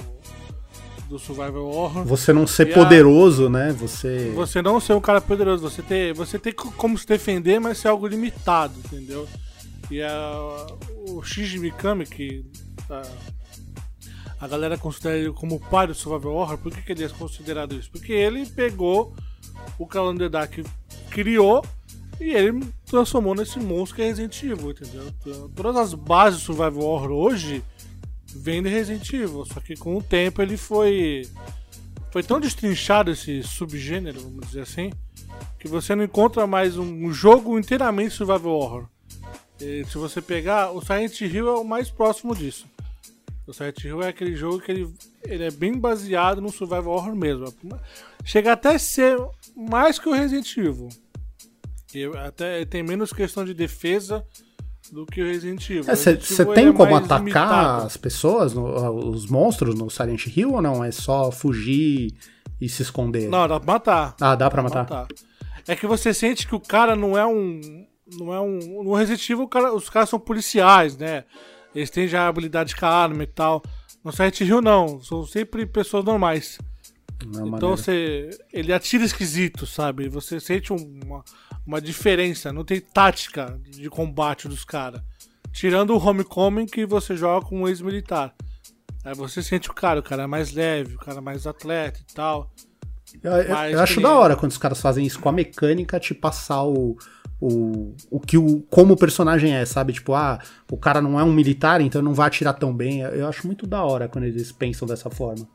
[1.10, 2.06] do Survival Horror.
[2.06, 3.74] Você não ser E a- poderoso, né?
[3.80, 4.32] Você.
[4.36, 7.80] Você não ser um cara poderoso, você ter, você ter co- como se defender, mas
[7.80, 9.28] ser algo limitado, entendeu?
[9.90, 10.68] E a,
[11.08, 12.46] o Shinji Mikami, que
[12.90, 13.02] a,
[14.40, 17.10] a galera considera ele como o pai do Survival Horror, por que, que ele é
[17.10, 17.90] considerado isso?
[17.92, 19.14] Porque ele pegou
[19.78, 20.54] o Calendar Dark,
[21.10, 21.66] criou
[22.20, 25.08] e ele transformou nesse monstro que é Resident Evil, entendeu?
[25.08, 27.64] Então, Todas as bases do Survival Horror hoje
[28.28, 31.28] vêm de Resident Evil, só que com o tempo ele foi
[32.12, 34.92] foi tão destrinchado esse subgênero, vamos dizer assim,
[35.60, 38.88] que você não encontra mais um, um jogo inteiramente survival horror.
[39.62, 42.66] E se você pegar, o Silent Hill é o mais próximo disso.
[43.46, 44.94] O Silent Hill é aquele jogo que ele,
[45.24, 47.46] ele é bem baseado no survival horror mesmo.
[48.24, 49.18] Chega até a ser
[49.56, 50.90] mais que o Resident Evil.
[51.94, 54.24] E até tem menos questão de defesa
[54.92, 55.84] do que o Resident Evil.
[55.84, 57.86] Você ele tem é como atacar limitado.
[57.88, 60.84] as pessoas, no- os monstros no Silent Hill ou não?
[60.84, 62.14] É só fugir
[62.62, 63.28] e se esconder?
[63.30, 64.16] Não, dá pra matar.
[64.22, 64.84] Ah, dá pra matar?
[64.84, 65.08] matar.
[65.68, 67.86] É que você sente que o cara não é um.
[68.18, 68.84] Não é um.
[68.84, 71.24] No Resident Evil, cara- os caras são policiais, né?
[71.74, 73.62] Eles têm já habilidade com a arma e tal.
[74.04, 75.02] No Silent Hill, não.
[75.02, 76.58] São sempre pessoas normais.
[77.26, 78.30] Não, é Então você.
[78.52, 80.08] Ele atira esquisito, sabe?
[80.10, 81.24] Você sente uma,
[81.68, 82.52] uma diferença.
[82.54, 85.02] Não tem tática de combate dos caras.
[85.52, 88.34] Tirando o Homecoming que você joga com um ex-militar.
[89.04, 92.00] Aí você sente o cara, o cara é mais leve, o cara é mais atleta
[92.00, 92.52] e tal.
[93.24, 96.64] Eu, eu- acho da hora quando os caras fazem isso com a mecânica, te passar
[96.64, 96.98] o,
[97.40, 99.94] o, o que o como o personagem é, sabe?
[99.94, 100.40] Tipo, ah,
[100.72, 103.02] o cara não é um militar, então não vai atirar tão bem.
[103.02, 105.48] Eu, eu acho muito da hora quando eles pensam dessa forma.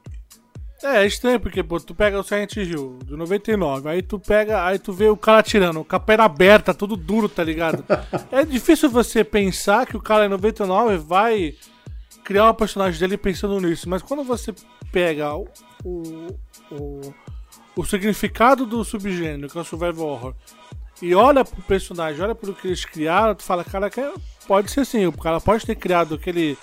[0.83, 4.67] É, é estranho, porque, pô, tu pega o Silent Hill de 99, aí tu pega,
[4.67, 7.83] aí tu vê o cara atirando, com a perna aberta, tudo duro, tá ligado?
[8.31, 11.55] é difícil você pensar que o cara em 99 vai
[12.23, 14.53] criar o personagem dele pensando nisso, mas quando você
[14.93, 15.47] pega o,
[15.85, 16.27] o,
[16.71, 17.01] o,
[17.77, 20.35] o significado do subgênero, que é o Survival Horror,
[21.03, 24.13] e olha pro personagem, olha pro que eles criaram, tu fala, cara, é-
[24.47, 26.57] pode ser assim, o cara pode ter criado aquele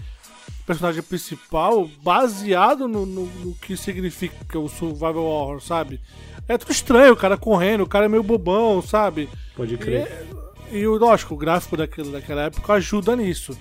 [0.65, 5.99] personagem principal baseado no, no, no que significa o survival horror, sabe?
[6.47, 9.29] É tudo estranho, o cara correndo, o cara é meio bobão, sabe?
[9.55, 10.25] Pode E, crer.
[10.71, 13.57] e o lógico, o gráfico daquele, daquela época ajuda nisso.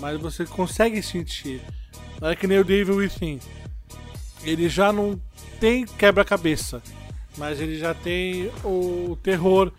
[0.00, 1.60] Mas você consegue sentir.
[2.20, 3.40] Não é que nem o Devil Within.
[4.44, 5.20] Ele já não
[5.60, 6.82] tem quebra-cabeça,
[7.36, 9.72] mas ele já tem o terror.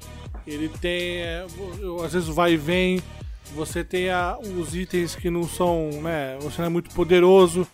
[0.48, 1.46] Ele tem, é,
[2.06, 3.02] às vezes, vai e vem.
[3.56, 6.38] Você tem a- os itens que não são, né?
[6.42, 7.68] Você não é muito poderoso.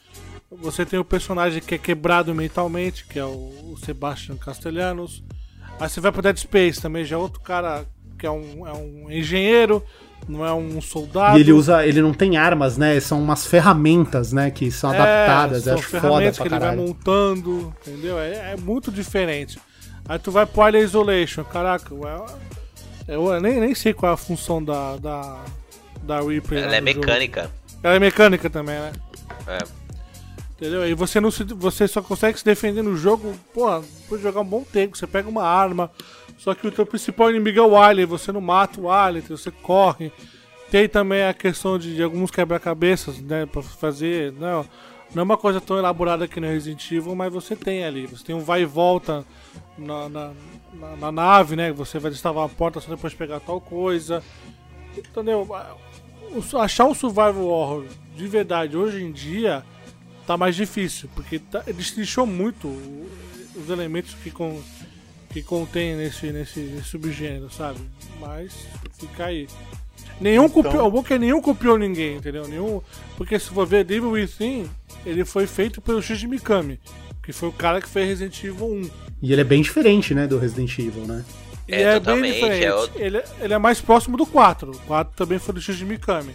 [0.52, 5.24] Você tem o personagem que é quebrado mentalmente, que é o, o Sebastian Castellanos.
[5.80, 7.86] Aí você vai pro Dead Space também, já é outro cara
[8.18, 9.84] que é um, é um engenheiro,
[10.28, 11.38] não é um soldado.
[11.38, 13.00] E ele usa, ele não tem armas, né?
[13.00, 14.50] São umas ferramentas, né?
[14.52, 15.68] Que são adaptadas.
[15.68, 18.20] É, eu são acho foda pra que ele vai montando, entendeu?
[18.20, 19.60] É, é muito diferente.
[20.08, 24.14] Aí tu vai pro Alien Isolation, caraca, é- eu, eu nem, nem sei qual é
[24.14, 25.44] a função da, da,
[26.04, 26.60] da Reaper.
[26.60, 27.00] Ela lá é no jogo.
[27.00, 27.52] mecânica.
[27.84, 28.92] Ela é mecânica também, né?
[29.48, 29.60] É.
[30.58, 30.88] Entendeu?
[30.88, 34.42] E você, não se, você só consegue se defender no jogo, pô, depois de jogar
[34.42, 34.98] um bom tempo.
[34.98, 35.92] Você pega uma arma,
[36.38, 39.52] só que o teu principal inimigo é o Alien, você não mata o Alien, você
[39.52, 40.12] corre.
[40.70, 44.34] Tem também a questão de, de alguns quebra-cabeças, né, pra fazer.
[44.34, 44.66] Não,
[45.14, 48.06] não é uma coisa tão elaborada que no Resident Evil, mas você tem ali.
[48.08, 49.24] Você tem um vai e volta
[49.78, 50.32] na, na,
[50.74, 51.72] na- na nave, né?
[51.72, 54.22] Você vai destravar uma porta só depois de pegar tal coisa.
[54.98, 55.48] Entendeu?
[56.60, 59.64] Achar um survival horror de verdade hoje em dia
[60.26, 62.68] tá mais difícil, porque tá, destrinchou muito
[63.56, 64.60] os elementos que, con,
[65.36, 67.78] que contém nesse, nesse, nesse subgênero, sabe?
[68.22, 68.54] Mas
[68.98, 69.50] fica aí.
[70.22, 72.48] Nenhum Então- copiou, o bom é nenhum copiou ninguém, entendeu?
[72.48, 72.82] Nenhum,
[73.18, 74.66] porque se for ver Devil Within,
[75.06, 76.80] ele foi feito pelo Shinji Mikami,
[77.22, 78.90] que foi o cara que fez Resident Evil 1.
[79.22, 80.26] E ele é bem diferente, né?
[80.26, 81.26] Do Resident Evil, né?
[81.68, 82.64] E É, é, bem totalmente, diferente.
[82.64, 84.72] é outro- ele, ele é mais próximo do 4.
[84.72, 86.34] O 4 também foi do Shinji Mikami.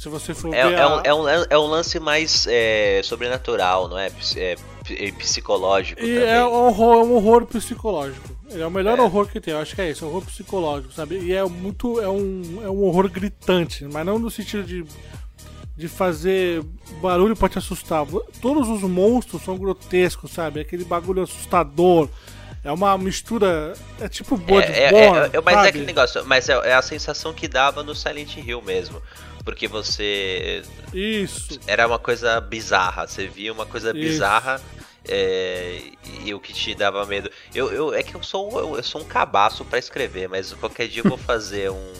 [0.00, 3.02] Se você for É, ver é, a- um, é, um, é um lance mais é,
[3.04, 4.10] sobrenatural, não é?
[4.36, 4.56] É
[4.88, 6.28] e psicológico E também.
[6.30, 8.28] é um horror, é um horror psicológico.
[8.48, 9.02] Ele é o melhor É.
[9.02, 11.18] horror que tem, eu acho que é isso, é um horror psicológico, sabe?
[11.18, 12.00] E é muito.
[12.00, 14.84] É um, é um horror gritante, mas não no sentido de,
[15.76, 16.62] de fazer
[17.02, 18.06] barulho pra te assustar.
[18.40, 20.60] Todos os monstros são grotescos, sabe?
[20.60, 22.08] Aquele bagulho assustador.
[22.64, 23.74] É uma mistura.
[24.00, 24.72] É tipo É, Bloodborne.
[24.74, 25.68] é, é, é- mas é sabe?
[25.68, 29.00] aquele negócio, mas é, é a sensação que dava no Silent Hill mesmo.
[29.44, 30.62] Porque você.
[30.92, 31.58] Isso.
[31.66, 33.98] Era uma coisa bizarra, você via uma coisa Isso.
[33.98, 34.60] bizarra
[35.08, 35.80] é,
[36.24, 37.30] e o que te dava medo.
[37.54, 40.88] Eu, eu, é que eu sou, eu, eu sou um cabaço pra escrever, mas qualquer
[40.88, 41.92] dia eu vou fazer um,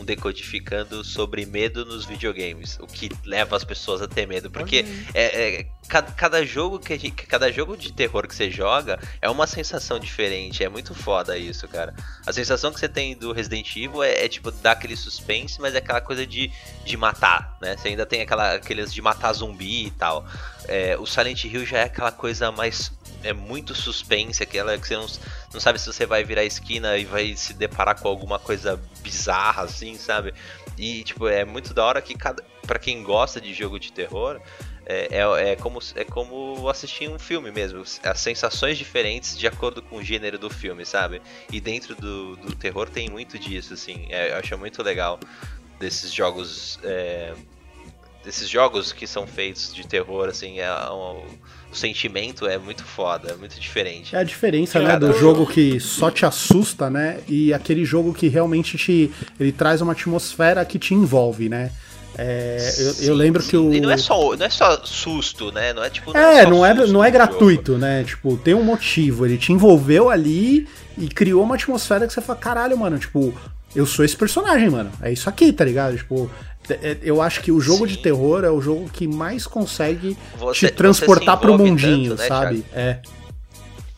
[0.00, 2.78] um decodificando sobre medo nos videogames.
[2.80, 4.50] O que leva as pessoas a ter medo.
[4.50, 4.84] Porque
[5.14, 8.98] é, é, cada, cada jogo que a gente, cada jogo de terror que você joga
[9.20, 10.64] é uma sensação diferente.
[10.64, 11.94] É muito foda isso, cara.
[12.26, 15.74] A sensação que você tem do Resident Evil é, é, tipo dar aquele suspense, mas
[15.74, 16.50] é aquela coisa de,
[16.84, 17.76] de matar, né?
[17.76, 20.26] Você ainda tem aquela, aqueles de matar zumbi e tal.
[20.66, 24.96] É, o Silent Hill já é aquela coisa mais é muito suspense, aquela que você
[24.96, 25.06] não,
[25.54, 29.62] não sabe se você vai virar esquina e vai se deparar com alguma coisa bizarra,
[29.64, 30.32] assim, sabe?
[30.78, 34.40] E, tipo, é muito da hora que cada, pra quem gosta de jogo de terror,
[34.86, 37.82] é, é, é como, é como assistir um filme mesmo.
[38.02, 41.22] As sensações diferentes de acordo com o gênero do filme, sabe?
[41.52, 44.06] E dentro do, do terror tem muito disso, assim.
[44.08, 45.20] É, eu acho muito legal
[45.78, 46.78] desses jogos.
[46.82, 47.34] é,
[48.24, 51.24] desses jogos que são feitos de terror, assim, é um-
[51.72, 54.14] o sentimento é muito foda, é muito diferente.
[54.14, 57.84] É a diferença, É, né, do eu- jogo que só te assusta, né, e aquele
[57.84, 61.70] jogo que realmente te, ele traz uma atmosfera que te envolve, né.
[62.18, 63.50] É, eu, eu Sim, lembro sim.
[63.50, 65.72] que o E não é só, não é só susto, né?
[65.72, 66.10] Não é tipo.
[66.14, 67.78] é, só não é, não é gratuito, jogo.
[67.84, 68.02] né?
[68.04, 69.24] Tipo, tem um motivo.
[69.24, 70.66] Ele te envolveu ali
[70.98, 73.32] e criou uma atmosfera que você fala, caralho, mano, tipo,
[73.76, 74.90] eu sou esse personagem, mano.
[75.00, 75.96] É isso aqui, tá ligado?
[75.96, 76.49] Tipo, é- é-
[77.02, 77.94] eu acho que o jogo Sim.
[77.94, 82.28] de terror é o jogo que mais consegue Você- te transportar pro mundinho, tanto, né,
[82.28, 82.64] sabe?
[82.72, 83.00] É.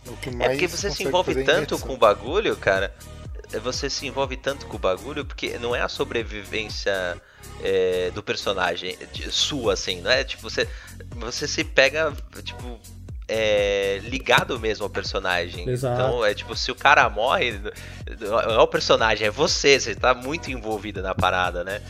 [0.06, 2.94] O que É mais porque você se envolve tanto com o bagulho, cara.
[3.52, 7.20] é, Você se envolve tanto com o bagulho porque não é a sobrevivência
[7.62, 10.24] é, do personagem de- sua, assim, não é?
[10.24, 10.66] Tipo, você,
[11.16, 12.78] você se pega, tipo,
[13.28, 15.68] é, ligado mesmo ao personagem.
[15.68, 15.94] Exato.
[15.94, 17.60] Então, é tipo, se o cara morre,
[18.20, 21.80] não é o personagem, é você, você tá muito envolvido na parada, né?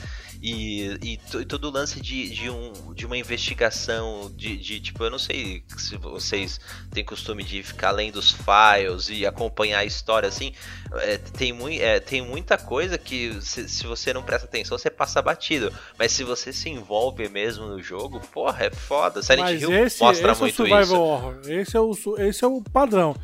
[0.42, 5.04] E, e, e todo o lance de, de, um, de uma investigação, de, de, tipo,
[5.04, 6.58] eu não sei se vocês
[6.90, 10.52] têm costume de ficar lendo os files e acompanhar a história assim.
[10.94, 14.90] é, tem, mui, é, tem muita coisa que se, se você não presta atenção, você
[14.90, 15.72] passa batido.
[15.96, 19.22] Mas se você se envolve mesmo no jogo, porra, é foda.
[19.22, 20.96] Silent Mas Hill esse, mostra esse é o muito isso.
[20.96, 21.40] horror.
[21.46, 23.14] Esse é o, esse é o padrão.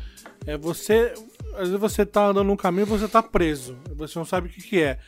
[0.47, 1.13] É você.
[1.55, 3.77] Às vezes você tá andando num caminho e você tá preso.
[3.95, 4.99] Você não sabe o que, que é.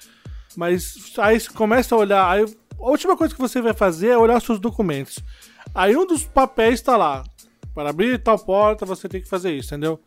[0.55, 2.29] Mas aí você começa a olhar.
[2.29, 5.19] Aí, a última coisa que você vai fazer é olhar seus documentos.
[5.73, 7.23] Aí um dos papéis tá lá.
[7.73, 9.99] Para abrir tal porta, você tem que fazer isso, entendeu?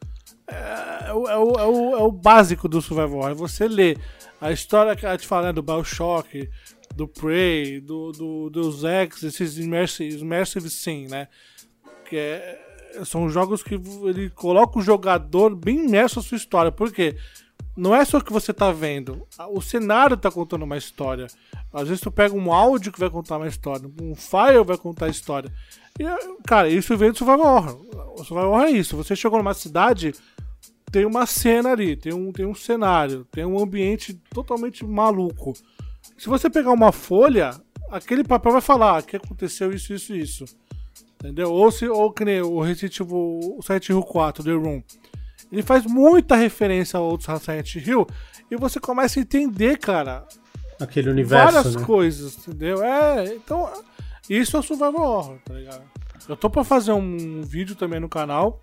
[0.46, 3.30] É, é o- é o- é o básico do survival horror.
[3.30, 3.96] É você lê
[4.40, 6.48] a história que a gente fala né, do Bioshock,
[6.94, 11.28] do Prey, do, do, dos X, esses immersive, immersive sim, né?
[12.08, 12.60] Que é-
[13.06, 16.70] são jogos que ele coloca o jogador bem imerso à sua história.
[16.70, 17.16] Por quê?
[17.76, 19.26] Não é só o que você tá vendo.
[19.50, 21.26] O cenário tá contando uma história.
[21.72, 23.90] Às vezes tu pega um áudio que vai contar uma história.
[24.00, 25.52] Um file vai contar a história.
[25.98, 26.04] E,
[26.46, 28.14] cara, isso vem do survival horror.
[28.14, 28.96] O survival horror é isso.
[28.96, 30.12] Você chegou numa cidade,
[30.90, 35.52] tem uma cena ali, tem um, tem um cenário, tem um ambiente totalmente maluco.
[36.16, 37.50] Se você pegar uma folha,
[37.90, 40.44] aquele papel vai falar que aconteceu isso, isso, isso.
[41.14, 41.50] Entendeu?
[41.50, 44.82] Ou, se, ou que nem o Resident Evil o Silent Hill 4, The Room.
[45.52, 48.06] Ele faz muita referência a outros Silent Hill
[48.50, 50.26] e você começa a entender, cara,
[50.80, 51.84] Aquele universo, várias né?
[51.84, 52.82] coisas, entendeu?
[52.82, 53.70] É, então,
[54.28, 55.82] isso é o Survival Horror, tá ligado?
[56.28, 58.62] Eu tô pra fazer um vídeo também no canal.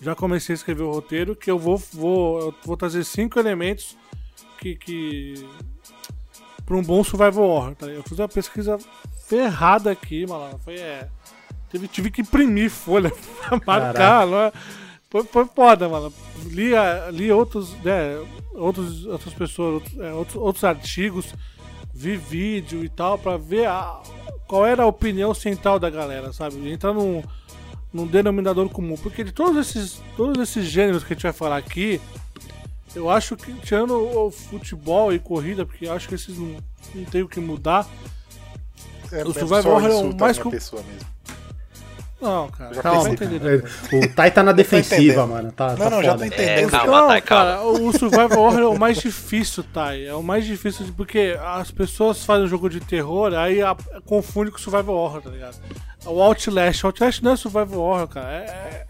[0.00, 3.96] Já comecei a escrever o roteiro, que eu vou, vou, eu vou trazer cinco elementos
[4.58, 4.76] que.
[4.76, 5.48] que
[6.64, 8.00] pra um bom Survival Horror, tá ligado?
[8.02, 8.78] Eu fiz uma pesquisa
[9.26, 10.58] ferrada aqui, mano.
[10.64, 11.08] Foi, é,
[11.70, 13.12] tive, tive que imprimir folha
[13.48, 14.52] pra marcar, não é?
[15.14, 16.12] Foi, foi foda, mano.
[16.46, 18.20] Li, a- li outros, né,
[18.52, 21.26] outros, outras pessoas, outros, é, outros, outros artigos,
[21.94, 24.02] vi vídeo e tal, pra ver a-
[24.48, 26.68] qual era a opinião central da galera, sabe?
[26.68, 27.22] Entrar num,
[27.92, 28.96] num denominador comum.
[28.96, 32.00] Porque de todos esses, todos esses gêneros que a gente vai falar aqui,
[32.92, 36.56] eu acho que, tirando o futebol e corrida, porque eu acho que esses não,
[36.92, 37.88] não tem o que mudar.
[39.12, 41.13] É, o é Survival Horror é o mais com- pessoa mesmo.
[42.24, 42.74] Não, cara.
[42.76, 43.08] Calma.
[43.10, 43.64] entender.
[43.92, 45.52] O Tai tá na defensiva, mano.
[45.52, 46.26] Tá, Não, tá não, já tô foda.
[46.26, 46.66] entendendo.
[46.66, 47.20] É, calma, Não, calma.
[47.20, 50.06] cara, o Survival Horror é o mais difícil, Thay.
[50.06, 54.50] É o mais difícil porque as pessoas fazem um jogo de terror, aí a- confunde
[54.50, 55.56] com Survival Horror, tá ligado?
[56.06, 56.82] O Outlast.
[56.82, 58.28] O Outlast não é Survival Horror, cara.
[58.32, 58.86] É,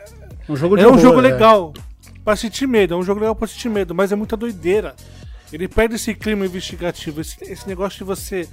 [0.48, 1.22] Um jogo de é um horror, jogo é.
[1.22, 1.72] legal
[2.24, 2.94] pra sentir medo.
[2.94, 4.94] É um jogo legal pra sentir medo, mas é muita doideira.
[5.52, 8.48] Ele perde esse clima investigativo, esse, esse negócio de você.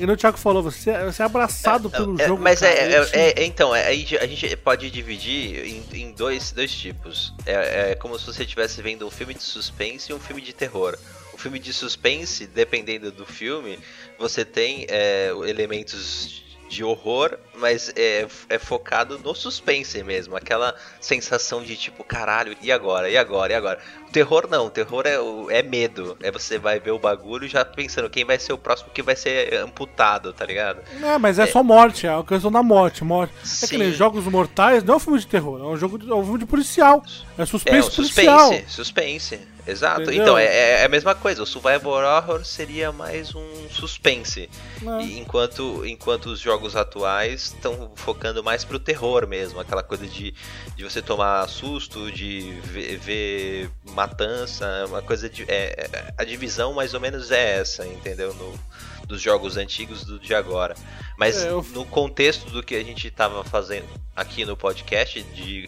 [0.00, 2.42] E no Thiago falou, você, você é abraçado pelo É, jogo.
[2.42, 6.52] mas cara, é, é- é- então, é, aí a gente pode dividir em, em dois,
[6.52, 7.34] dois tipos.
[7.44, 10.54] É, é como se você estivesse vendo um filme de suspense e um filme de
[10.54, 10.96] terror.
[11.34, 13.78] O filme de suspense, dependendo do filme,
[14.18, 20.36] você tem é, elementos de horror, mas é, é focado no suspense mesmo.
[20.36, 23.10] Aquela sensação de tipo, caralho, e agora?
[23.10, 23.52] E agora?
[23.52, 23.78] E agora?
[24.08, 25.16] O terror não, o terror é,
[25.58, 26.16] é medo.
[26.22, 29.16] É você vai ver o bagulho já pensando quem vai ser o próximo que vai
[29.16, 30.80] ser amputado, tá ligado?
[31.02, 33.02] É, mas é, só morte, é a questão da morte.
[33.02, 33.34] morte.
[33.62, 33.96] É que nem Sim.
[33.96, 36.38] Jogos Mortais não é um filme de terror, é um jogo de, é um filme
[36.38, 37.02] de policial.
[37.36, 38.38] É suspense É um policial.
[38.48, 39.40] suspense, suspense.
[39.66, 40.02] Exato.
[40.02, 40.22] Entendeu?
[40.22, 41.42] Então, é, é a mesma coisa.
[41.42, 44.48] O Survival Horror seria mais um suspense.
[44.82, 45.02] É.
[45.04, 49.60] E enquanto, enquanto os jogos atuais estão focando mais pro terror mesmo.
[49.60, 50.34] Aquela coisa de,
[50.76, 54.84] de você tomar susto, de ver, ver matança.
[54.88, 55.42] Uma coisa de.
[55.48, 58.34] é, é, a divisão mais ou menos é essa, entendeu?
[58.34, 58.58] No,
[59.06, 60.74] dos jogos antigos do de agora.
[61.18, 65.66] Mas É, eu- no contexto do que a gente estava fazendo aqui no podcast, de,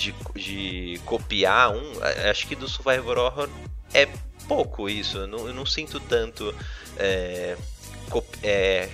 [0.00, 3.48] de, de copiar um, a- acho que do Survivor Horror
[3.92, 4.08] é
[4.48, 5.18] pouco isso.
[5.18, 6.54] Eu não, eu não sinto tanto
[6.96, 7.56] é,
[8.42, 8.88] é,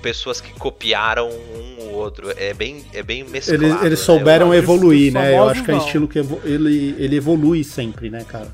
[0.00, 2.30] pessoas que copiaram um ou outro.
[2.36, 3.64] É bem, é bem mesclado.
[3.64, 4.04] Eles, eles né?
[4.04, 5.28] souberam que evoluir, né?
[5.32, 8.52] Eu famosos acho que é um estilo que evo- ele, ele evolui sempre, né, cara?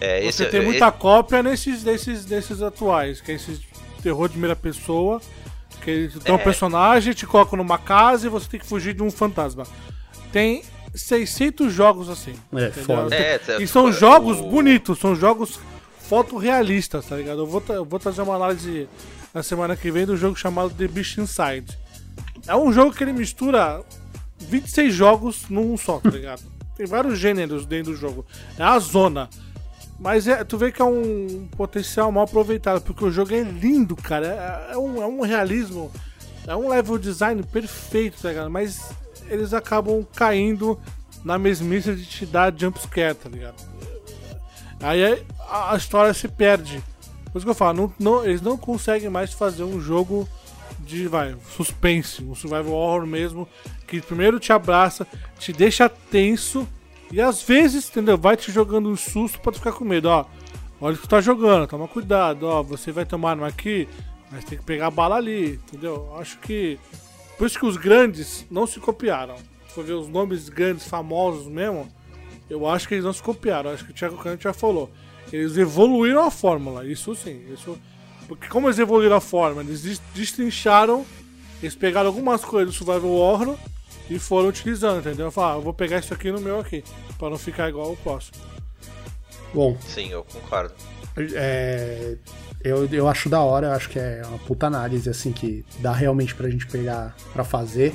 [0.00, 3.60] É, Você esse- tem é- muita cópia nesses, desses, desses atuais, que é esses
[4.02, 5.20] terror de primeira pessoa,
[5.82, 6.42] que eles tem um É.
[6.42, 9.64] personagem, te colocam numa casa e você tem que fugir de um fantasma.
[10.36, 10.62] Tem
[10.94, 12.34] 600 jogos assim.
[12.54, 12.84] É, entendeu?
[12.84, 13.14] foda.
[13.16, 15.58] É, E são o- jogos bonitos, são jogos
[16.08, 17.40] fotorrealistas, tá ligado?
[17.42, 18.88] Eu vou, eu vou trazer uma análise
[19.34, 21.76] na semana que vem do jogo chamado The Beast Inside.
[22.46, 23.82] É um jogo que ele mistura
[24.38, 26.42] 26 jogos num só, tá ligado?
[26.76, 28.24] Tem vários gêneros dentro do jogo.
[28.58, 29.28] É a zona.
[29.98, 33.96] Mas é, tu vê que é um potencial mal aproveitado, porque o jogo é lindo,
[33.96, 34.66] cara.
[34.70, 35.90] É, é um, é um realismo,
[36.46, 38.50] é um level design perfeito, tá ligado?
[38.50, 38.78] Mas
[39.28, 40.78] eles acabam caindo
[41.24, 43.56] na mesmice de te dar jumpscare, tá ligado?
[44.80, 46.82] Aí é- a, a história se perde.
[47.32, 50.28] Por isso que eu falo, não- não- eles não conseguem mais fazer um jogo
[50.80, 53.48] de vai, suspense, um survival horror mesmo,
[53.86, 55.06] que primeiro te abraça,
[55.38, 56.66] te deixa tenso
[57.10, 58.16] e às vezes, entendeu?
[58.16, 60.24] Vai te jogando um susto pra tu ficar com medo, ó.
[60.80, 62.62] Olha o que tu tá jogando, toma cuidado, ó.
[62.62, 63.88] Você vai tomar arma aqui,
[64.30, 66.14] mas tem que pegar a bala ali, entendeu?
[66.18, 66.78] Acho que.
[67.36, 69.36] Por isso que os grandes não se copiaram.
[69.68, 71.88] Se for ver os nomes grandes, famosos mesmo,
[72.48, 73.70] eu acho que eles não se copiaram.
[73.70, 74.90] Acho que o Thiago Canto já falou.
[75.32, 77.44] Eles evoluíram a fórmula, isso sim.
[77.52, 77.78] Isso,
[78.28, 81.04] porque como eles evoluíram a fórmula, eles des- destrincharam,
[81.62, 83.56] eles pegaram algumas coisas do Survival Horror
[84.08, 85.30] e foram utilizando, entendeu?
[85.32, 86.84] Falaram, ah, eu vou pegar isso aqui no meu aqui,
[87.18, 88.38] pra não ficar igual o próximo.
[89.52, 90.72] Bom, Sim, eu concordo.
[91.34, 92.16] é,
[92.66, 95.92] eu, eu acho da hora, eu acho que é uma puta análise, assim, que dá
[95.92, 97.94] realmente pra gente pegar pra fazer.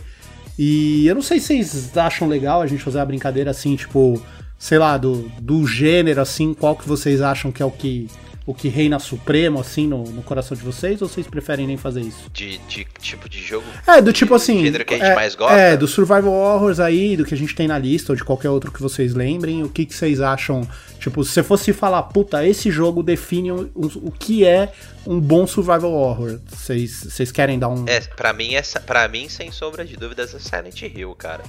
[0.58, 4.22] E eu não sei se vocês acham legal a gente fazer a brincadeira assim, tipo,
[4.58, 8.08] sei lá, do, do gênero, assim, qual que vocês acham que é o que,
[8.46, 12.02] o que reina supremo, assim, no, no coração de vocês, ou vocês preferem nem fazer
[12.02, 12.30] isso?
[12.34, 13.66] De, de tipo de jogo.
[13.86, 14.64] É, do tipo assim.
[14.64, 15.58] gênero que a gente é, mais gosta?
[15.58, 18.50] É, do Survival Horrors aí, do que a gente tem na lista, ou de qualquer
[18.50, 20.68] outro que vocês lembrem, o que, que vocês acham?
[21.00, 24.72] Tipo, se você fosse falar, puta, esse jogo define o, o, que é
[25.06, 26.40] um bom Survival Horror.
[26.48, 27.86] Vocês querem dar um.
[27.88, 31.44] É, pra mim, essa, pra mim, sem sombra de dúvidas, é Silent Hill, cara.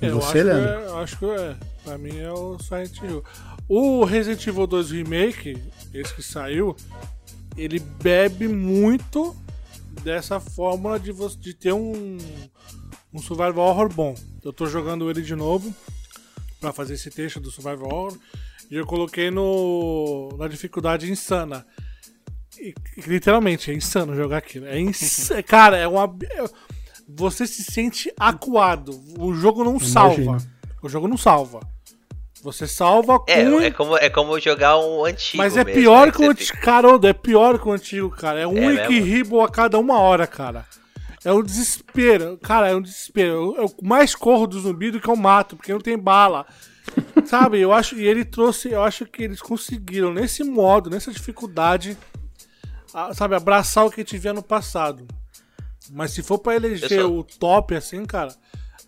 [0.00, 0.64] E eu você, acho Leandro?
[0.64, 1.54] Que é, acho que é.
[1.84, 3.24] Pra mim é o Silent Hill.
[3.68, 6.74] O Resident Evil 2 Remake, esse que saiu,
[7.56, 9.36] ele bebe muito
[10.02, 12.16] dessa fórmula de, você, de ter um,
[13.12, 14.14] um Survival Horror bom.
[14.42, 15.74] Eu tô jogando ele de novo
[16.60, 18.18] pra fazer esse texto do Survival Horror
[18.70, 21.66] e eu coloquei no na dificuldade insana.
[22.58, 22.74] E,
[23.06, 24.66] literalmente, é insano jogar aquilo.
[24.66, 25.42] É insano.
[25.44, 26.04] Cara, é uma.
[26.04, 26.44] é-
[27.08, 28.98] Você se sente acuado.
[29.18, 30.38] O jogo não salva.
[30.82, 31.60] O jogo não salva.
[32.42, 33.30] Você salva com.
[33.30, 35.38] É, é como, é como jogar um antigo.
[35.38, 36.58] Mas é mesmo, pior né, que o antigo.
[36.60, 38.40] Caramba, é pior que o antigo, cara.
[38.40, 39.40] É um É é mesmo?
[39.40, 40.66] a cada uma hora, cara.
[41.24, 42.36] É um desespero.
[42.42, 43.32] Cara, é um desespero.
[43.32, 46.44] Eu, eu mais corro do zumbi do que eu mato, porque não tem bala.
[47.26, 47.94] Sabe, eu acho.
[47.94, 48.72] E ele trouxe.
[48.72, 51.96] Eu acho que eles conseguiram, nesse modo, nessa dificuldade,
[52.92, 55.06] a- sabe, abraçar o que tiver no passado.
[55.92, 58.34] Mas se for pra eleger só- o top, assim, cara,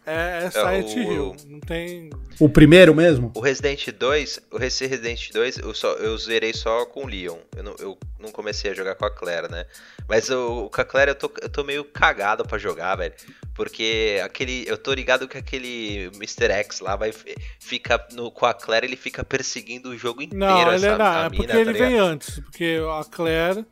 [0.06, 1.36] é, é Silent o- Hill.
[1.48, 2.10] Não tem.
[2.40, 3.32] O primeiro mesmo?
[3.34, 7.38] O Resident 2, o esse Resident 2, eu, só, eu zerei só com o Leon.
[7.56, 9.64] Eu não, eu não comecei a jogar com a Claire, né?
[10.08, 13.14] Mas o, com a Claire eu tô, eu tô meio cagado pra jogar, velho.
[13.54, 14.64] Porque aquele.
[14.66, 16.50] Eu tô ligado que aquele Mr.
[16.52, 17.12] X lá vai.
[17.60, 18.04] Fica.
[18.12, 20.44] No, com a Claire ele fica perseguindo o jogo inteiro.
[20.44, 21.88] Não, ele essa, é, não, a é mina, porque tá ele ligado?
[21.88, 22.38] vem antes.
[22.40, 23.64] Porque a Claire.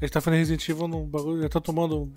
[0.00, 2.12] A gente tá fazendo Resident Evil no bagulho, já tá tomando.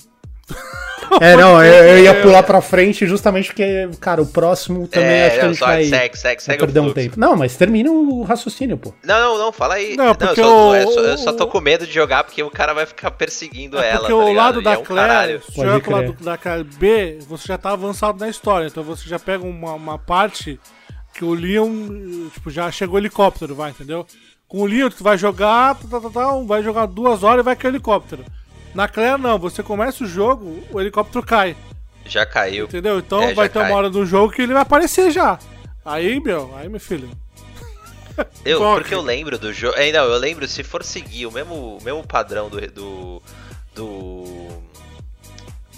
[1.21, 5.27] É, não, eu, eu ia pular pra frente justamente porque, cara, o próximo também É,
[5.27, 7.17] acho que a não, gente vai, segue, segue, vai segue o perder um tempo.
[7.17, 8.93] Não, mas termina o raciocínio, pô.
[9.05, 9.95] Não, não, não, fala aí.
[9.95, 12.25] Não, Não, porque eu, só, o- eu só- eu só tô com medo de jogar
[12.25, 13.99] porque o cara vai ficar perseguindo É ela.
[13.99, 14.35] porque tá o ligado?
[14.35, 15.41] lado E da é um Claire, caralho.
[15.43, 16.07] se Pode jogar pro crer.
[16.09, 18.67] lado da Claire B, você já tá avançado na história.
[18.67, 20.59] Então você já pega uma, uma parte
[21.13, 24.05] que o Leon, tipo, já chegou o helicóptero, vai, entendeu?
[24.45, 27.45] Com o Leon, tu vai jogar, tá, tá, tá, tá, vai jogar duas horas e
[27.45, 28.25] vai cair o helicóptero.
[28.74, 31.55] Na Claire, não, você começa o jogo, o helicóptero cai,
[32.05, 32.65] Já caiu.
[32.65, 32.99] entendeu?
[32.99, 33.76] Então É, vai ter uma cai.
[33.76, 35.39] hora do jogo que ele vai aparecer já.
[35.84, 37.09] Aí, meu, aí, meu filho.
[38.43, 39.78] Eu, porque eu lembro do jogo.
[39.78, 43.22] É, não, eu lembro se for seguir o mesmo, o mesmo padrão do, do.
[43.76, 44.47] do.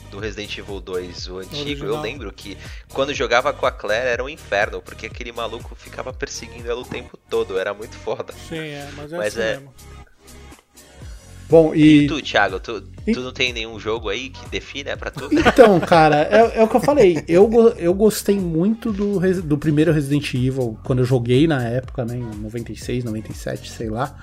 [0.10, 2.58] do Resident Evil 2, o antigo, eu lembro que
[2.94, 6.86] quando jogava com a Claire era um inferno, porque aquele maluco ficava perseguindo ela o
[6.86, 8.34] tempo todo, era muito foda.
[8.48, 9.54] Sim, é, mas é Mas assim é.
[9.56, 9.74] mesmo.
[11.50, 12.08] Bom, E, e.
[12.08, 15.28] tu, Thiago, tu, E- tu não tem nenhum jogo aí que define, é pra tu?
[15.32, 17.24] Então, cara, é, é o que eu falei.
[17.28, 22.16] Eu, eu gostei muito do, do primeiro Resident Evil, quando eu joguei na época, né?
[22.18, 24.16] Em 96, 97, sei lá.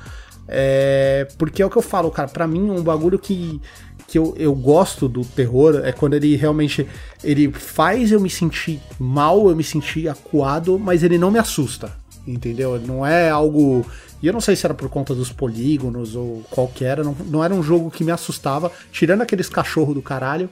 [0.48, 3.60] É, porque é o que eu falo, cara, pra mim um bagulho que,
[4.06, 6.86] que eu, eu gosto do terror é quando ele realmente
[7.24, 11.92] ele faz eu me sentir mal, eu me sentir acuado, mas ele não me assusta,
[12.24, 12.78] entendeu?
[12.80, 13.84] Não é algo.
[14.22, 17.16] E eu não sei se era por conta dos polígonos ou qual que era, não,
[17.26, 20.48] não era um jogo que me assustava, tirando aqueles cachorros do caralho.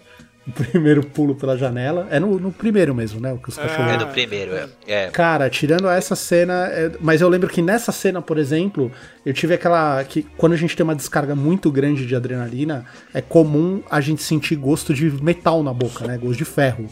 [0.47, 2.07] O primeiro pulo pela janela.
[2.11, 3.33] É no, no primeiro mesmo, né?
[3.33, 3.93] O que os cachorros.
[3.93, 4.69] É do primeiro, é.
[4.87, 5.09] é.
[5.09, 6.67] Cara, tirando essa cena.
[6.67, 8.93] é, mas eu lembro que nessa cena, por exemplo,
[9.25, 10.05] eu tive aquela.
[10.05, 12.85] que Quando a gente tem uma descarga muito grande de adrenalina,
[13.15, 16.19] é comum a gente sentir gosto de metal na boca, né?
[16.19, 16.91] Gosto de ferro.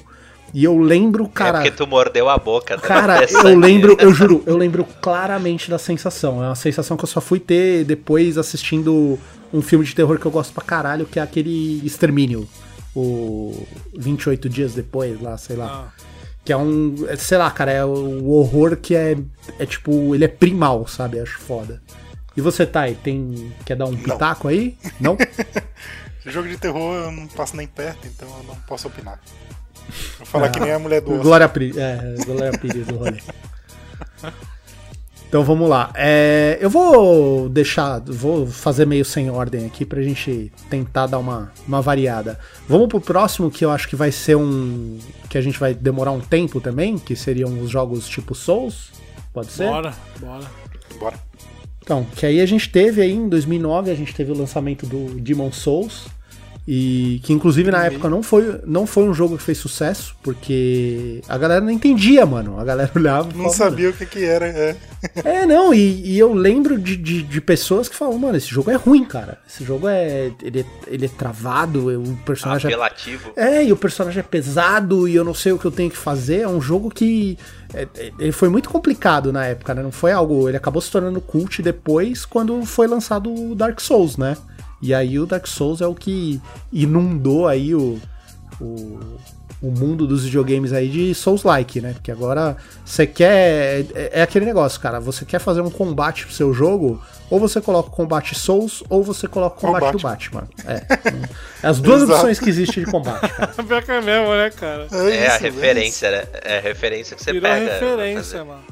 [0.55, 1.53] E eu lembro, é cara.
[1.59, 2.77] porque tu mordeu a boca.
[2.77, 2.87] tá?
[2.87, 6.43] Cara, É eu lembro, eu juro, eu lembro claramente da sensação.
[6.43, 9.19] É uma sensação que eu só fui ter depois assistindo
[9.53, 12.47] um filme de terror que eu gosto pra caralho, que é aquele Extermínio.
[12.95, 15.91] O 28 dias depois, lá, sei lá.
[15.97, 16.03] Ah.
[16.45, 16.95] Que é um.
[17.09, 19.17] é, Sei lá, cara, é o horror que é.
[19.59, 20.15] É tipo.
[20.15, 21.19] Ele é primal, sabe?
[21.21, 21.81] Acho foda.
[22.37, 23.53] E você, Thay, tem.
[23.65, 24.77] Quer dar um pitaco aí?
[25.01, 25.17] Não?
[26.27, 29.21] Jogo de terror eu não passo nem perto, então eu não posso opinar.
[30.19, 31.23] Vou falar que nem a mulher do osso.
[31.23, 31.77] Glória Pires.
[31.77, 33.21] É, Glória Pires do rolê.
[35.33, 35.91] Então vamos lá.
[35.95, 41.51] É, eu vou deixar, vou fazer meio sem ordem aqui pra gente tentar dar uma,
[41.67, 42.39] uma variada.
[42.69, 44.99] Vamos pro próximo que eu acho que vai ser um.
[45.31, 48.91] que a gente vai demorar um tempo também, que seriam os jogos tipo Souls.
[49.33, 49.69] Pode ser?
[49.69, 50.45] Bora, bora.
[51.01, 51.17] Bora.
[51.83, 55.19] Então, que aí a gente teve aí em 2009, a gente teve o lançamento do
[55.19, 56.09] Demon Souls.
[56.67, 61.21] E que inclusive na época não foi, não foi um jogo que fez sucesso, porque
[61.29, 62.59] a galera não entendia, mano.
[62.61, 64.47] A galera olhava e Não falava, sabia o que que era.
[64.47, 64.77] É.
[65.25, 68.71] É, não, e, e eu lembro de, de, de pessoas que falam, mano, esse jogo
[68.71, 69.39] é ruim, cara.
[69.49, 70.31] Esse jogo é.
[70.41, 73.33] Ele, é- ele é travado, o personagem é Apelativo.
[73.35, 75.97] é, e o personagem é pesado e eu não sei o que eu tenho que
[75.97, 76.43] fazer.
[76.43, 77.37] É um jogo que.
[77.75, 79.83] é, é, ele foi muito complicado na época, né?
[79.83, 80.49] Não foi algo.
[80.49, 84.37] Ele acabou se tornando cult depois quando foi lançado o Dark Souls, né?
[84.83, 86.41] E aí o Dark Souls é o que
[86.73, 87.99] inundou aí o.
[88.61, 89.01] o
[89.63, 91.93] o mundo dos videogames aí de Souls-like, né?
[91.93, 93.87] Porque agora você quer.
[93.95, 94.99] É, é aquele negócio, cara.
[94.99, 99.05] Você quer fazer um combate pro seu jogo, ou você coloca o combate Souls, ou
[99.05, 100.49] você coloca o combate Ou do Batman.
[100.67, 100.83] É.
[101.63, 103.53] É as duas opções que existem de combate, cara.
[103.63, 104.89] Pior que é mesmo, né, cara?
[104.91, 106.25] É a isso, referência, né?
[106.43, 107.65] É a referência que você Virou pega.
[107.65, 108.72] pra referência, mano.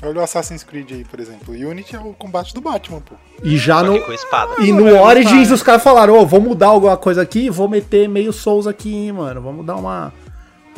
[0.00, 1.52] Olha o Assassin's Creed aí, por exemplo.
[1.52, 3.16] O Unity é o combate do Batman, pô.
[3.42, 3.94] E já Só no.
[3.94, 4.62] que com espada.
[4.62, 8.08] E no velho, Origins os caras falaram, ô, vou mudar alguma coisa aqui, vou meter
[8.08, 9.40] meio Souls aqui, hein, mano.
[9.40, 10.12] Vamos dar uma.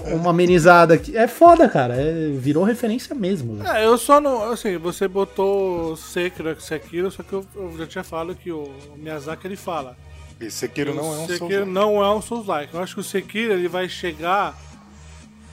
[0.02, 1.14] Uma amenizada aqui.
[1.14, 1.94] É foda, cara.
[1.94, 3.56] é- virou referência mesmo.
[3.56, 3.68] velho.
[3.70, 4.50] É, eu só não.
[4.50, 9.46] Assim, você botou Sekiro, Sekiro, só que eu, eu já tinha falado que o Miyazaki
[9.46, 9.94] ele fala.
[10.40, 11.68] E Sekiro não é um Sekiro Souls.
[11.68, 12.72] não é um Souls-like.
[12.72, 14.56] Eu acho que o Sekiro ele vai chegar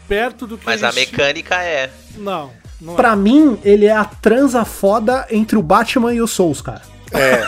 [0.08, 1.92] perto do que Mas a mecânica é.
[2.16, 2.50] Não,
[2.82, 6.82] não Pra mim, ele é a transa foda entre o Batman e o Souls, cara.
[7.12, 7.42] É.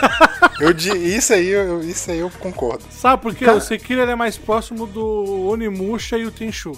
[0.58, 2.82] Eu, isso, aí, eu, isso aí eu concordo.
[2.88, 2.92] é.
[2.92, 3.44] Sabe por quê?
[3.44, 6.72] Cara- O Sekiro ele é mais próximo do Onimusha e o Tenchu.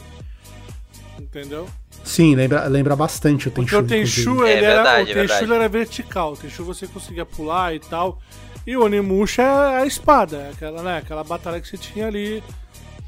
[1.19, 1.69] Entendeu?
[2.05, 3.85] Sim, lembra, lembra bastante o Porque Tenchu.
[3.85, 4.49] o Tenchu, inclusive.
[4.51, 5.53] É ele era, verdade, o é Tenchu verdade.
[5.53, 6.33] era vertical.
[6.33, 8.19] O Tenchu você conseguia pular e tal.
[8.67, 12.43] E o Onimusha é a espada, é aquela, né, aquela batalha que você tinha ali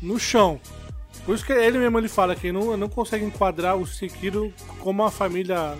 [0.03, 0.61] no chão.
[1.25, 5.03] Por isso que ele mesmo ele fala que não, não consegue enquadrar o Sekiro como
[5.03, 5.75] uma família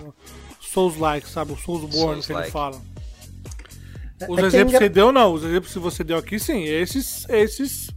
[0.59, 1.53] Souls-like, sabe?
[1.53, 2.81] O Soulsborne que ele fala.
[4.19, 5.33] É- Os é exemplos que você deu, não.
[5.33, 6.63] Os exemplos que você deu aqui, sim.
[6.63, 7.89] Esses, esses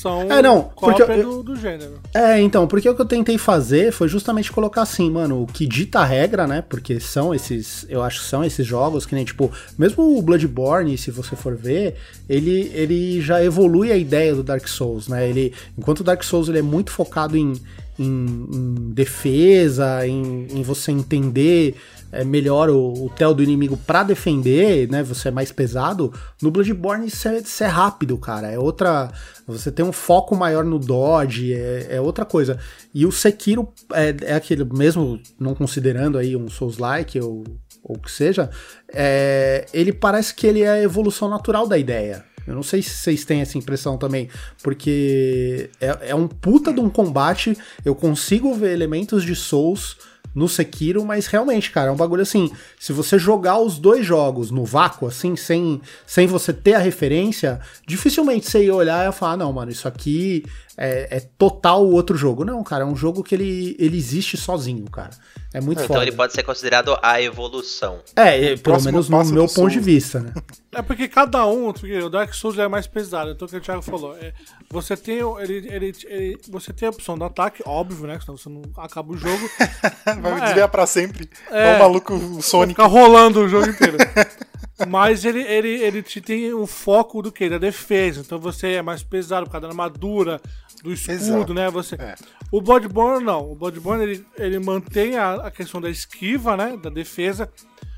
[0.00, 1.94] são É, não, porque eu- do, do gênero.
[2.14, 5.66] É, então, porque o que eu tentei fazer foi justamente colocar assim, mano, o que
[5.66, 6.62] dita a regra, né?
[6.68, 10.96] Porque são esses, eu acho que são esses jogos que nem, tipo, mesmo o Bloodborne,
[10.98, 11.96] se você for ver,
[12.28, 15.28] ele, ele já evolui a ideia do Dark Souls, né?
[15.28, 17.54] Ele, enquanto o Dark Souls ele é muito focado em,
[17.98, 21.74] em, em defesa, em, em você entender
[22.16, 25.02] é, melhor o, o tel do inimigo pra defender, né?
[25.02, 26.12] Você é mais pesado.
[26.40, 28.50] No Bloodborne isso é, isso é rápido, cara.
[28.50, 29.10] É outra.
[29.46, 32.58] Você tem um foco maior no dodge, é, é outra coisa.
[32.94, 37.44] E o Sekiro é, é aquele, mesmo não considerando aí um Souls-like ou
[37.88, 38.50] ou que seja,
[38.92, 42.24] é, ele parece que ele é a evolução natural da ideia.
[42.44, 44.28] Eu não sei se vocês têm essa impressão também,
[44.60, 47.56] porque é, é um puta de um combate.
[47.84, 49.96] Eu consigo ver elementos de Souls
[50.36, 52.52] no Sekiro, mas realmente, cara, é um bagulho assim.
[52.78, 57.58] Se você jogar os dois jogos no vácuo, assim, sem, sem você ter a referência,
[57.86, 60.44] dificilmente você ia olhar e falar: não, mano, isso aqui
[60.76, 62.44] é, é total outro jogo.
[62.44, 65.10] Não, cara, é um jogo que ele, ele existe sozinho, cara.
[65.54, 66.02] É muito Então foda.
[66.02, 68.00] ele pode ser considerado a evolução.
[68.14, 70.32] É, é, pelo Próximo menos no meu ponto de vista, né?
[70.72, 73.60] É porque cada um, porque o Dark Souls é mais pesado, então o que o
[73.60, 74.14] Thiago falou.
[74.18, 74.32] É,
[74.70, 78.18] você tem ele, ele, ele- você tem a opção do ataque, óbvio, né?
[78.20, 79.48] Senão você não acaba o jogo.
[80.20, 80.44] Vai me É.
[80.44, 81.30] desviar pra sempre.
[81.50, 81.72] É.
[81.72, 81.76] É.
[81.76, 82.74] o maluco, o Sonic.
[82.74, 83.96] Ficar rolando o jogo inteiro.
[84.88, 87.48] Mas ele, ele, ele te tem o foco do que?
[87.48, 88.20] Da defesa.
[88.20, 90.38] Então você é mais pesado por causa da armadura,
[90.86, 91.54] do escudo, Exato.
[91.54, 91.70] né?
[91.70, 91.94] Você...
[91.96, 92.14] É.
[92.50, 93.50] O Bloodborne não.
[93.50, 96.76] O Bloodborne ele, ele mantém a, a questão da esquiva, né?
[96.76, 97.50] Da defesa.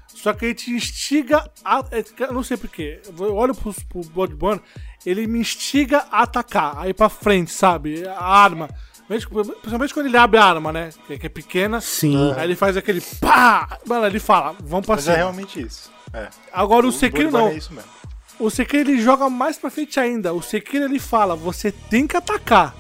[0.09, 1.85] Só que ele te instiga a.
[1.93, 3.01] é, Eu não sei porquê.
[3.19, 4.61] Eu olho pro, pro Bloodborne,
[5.07, 8.05] ele me instiga a atacar, a ir pra frente, sabe?
[8.09, 8.69] A arma.
[9.07, 10.91] Principalmente quando ele abre a arma, né?
[11.07, 11.81] Que, é pequena.
[11.81, 12.33] Sim.
[12.37, 13.79] Aí ele faz aquele pá!
[13.87, 15.15] Mano, ele fala, vamos pra Mas cima.
[15.15, 15.91] é realmente isso.
[16.13, 16.29] É.
[16.53, 17.55] Agora o Sekiro Bloodborne não.
[17.55, 17.89] É isso mesmo.
[18.39, 20.33] O Sekiro ele joga mais pra frente ainda.
[20.33, 22.75] O Sekiro ele fala, você tem que atacar.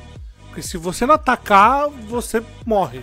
[0.46, 3.02] Porque se você não atacar, você morre.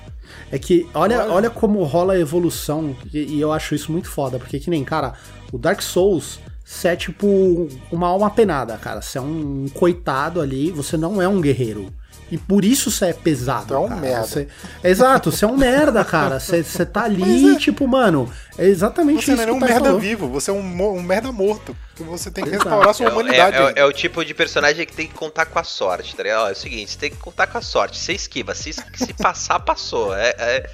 [0.51, 1.49] É que olha, Olha.
[1.49, 5.13] como rola a evolução, e, e eu acho isso muito foda, porque que nem, cara,
[5.51, 9.01] o Dark Souls, você é tipo uma alma penada, cara.
[9.01, 11.93] Você é um coitado ali, você não é um guerreiro.
[12.31, 13.67] E por isso você é pesado.
[13.67, 14.01] Tu é um cara.
[14.01, 14.25] merda.
[14.25, 14.47] Você-
[14.83, 16.39] Exato, você é um merda, cara.
[16.39, 19.85] Você, você tá ali, tipo, mano, é exatamente Você isso não é um Thais merda
[19.85, 19.99] falou.
[20.01, 21.77] vivo, você é um, um merda morto.
[21.95, 22.63] Que você tem que Exato.
[22.67, 23.55] restaurar sua É, é, humanidade.
[23.57, 23.79] é o- ainda.
[23.79, 26.49] é o tipo de personagem que tem que contar com a sorte, tá ligado?
[26.49, 27.99] É o seguinte, você tem que contar com a sorte.
[27.99, 30.13] Você esquiva, se, se passar, passou.
[30.15, 30.69] É, é,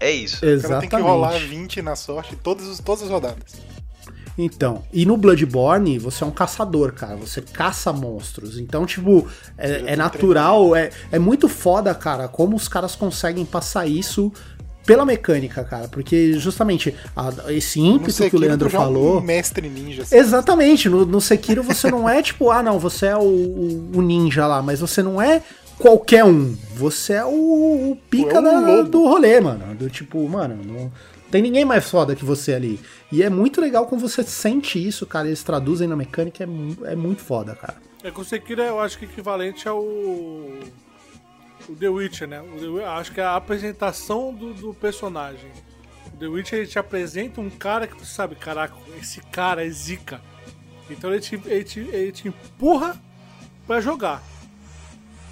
[0.00, 0.36] é isso.
[0.36, 0.90] O cara Exatamente.
[0.90, 3.42] tem que rolar 20 na sorte todas, as- todas as rodadas.
[4.36, 7.14] Então, e no Bloodborne, você é um caçador, cara.
[7.16, 8.58] Você caça monstros.
[8.58, 9.26] Então, tipo,
[9.56, 14.32] é, é natural, é, é muito foda, cara, como os caras conseguem passar isso
[14.84, 15.86] pela mecânica, cara.
[15.88, 19.18] Porque, justamente, a- esse ímpeto que o Sekiro, Leandro já é falou.
[19.18, 20.02] um mestre ninja.
[20.02, 20.16] assim.
[20.16, 23.20] Exatamente, no, no Sekiro você não é tipo, ah, não, você é o,
[23.94, 25.42] o- ninja lá, mas você não é
[25.78, 26.54] qualquer um.
[26.74, 27.30] Você é o,
[27.92, 29.74] o pica Tu é um da- do rolê, mano.
[29.76, 30.92] Do tipo, mano, não
[31.34, 32.78] tem ninguém mais foda que você ali.
[33.10, 35.26] E é muito legal como você sente isso, cara.
[35.26, 37.74] Eles traduzem na mecânica, é, é muito foda, cara.
[38.04, 39.82] É que o Sekiro eu acho que é equivalente ao.
[39.82, 42.40] O The Witcher, né?
[42.40, 45.50] O The Wi- acho que é a apresentação do, do personagem.
[46.14, 49.70] O The Witcher ele te apresenta um cara que você sabe, caraca, esse cara é
[49.70, 50.20] zica.
[50.88, 52.96] Então ele te, ele te, ele te empurra
[53.66, 54.22] pra jogar.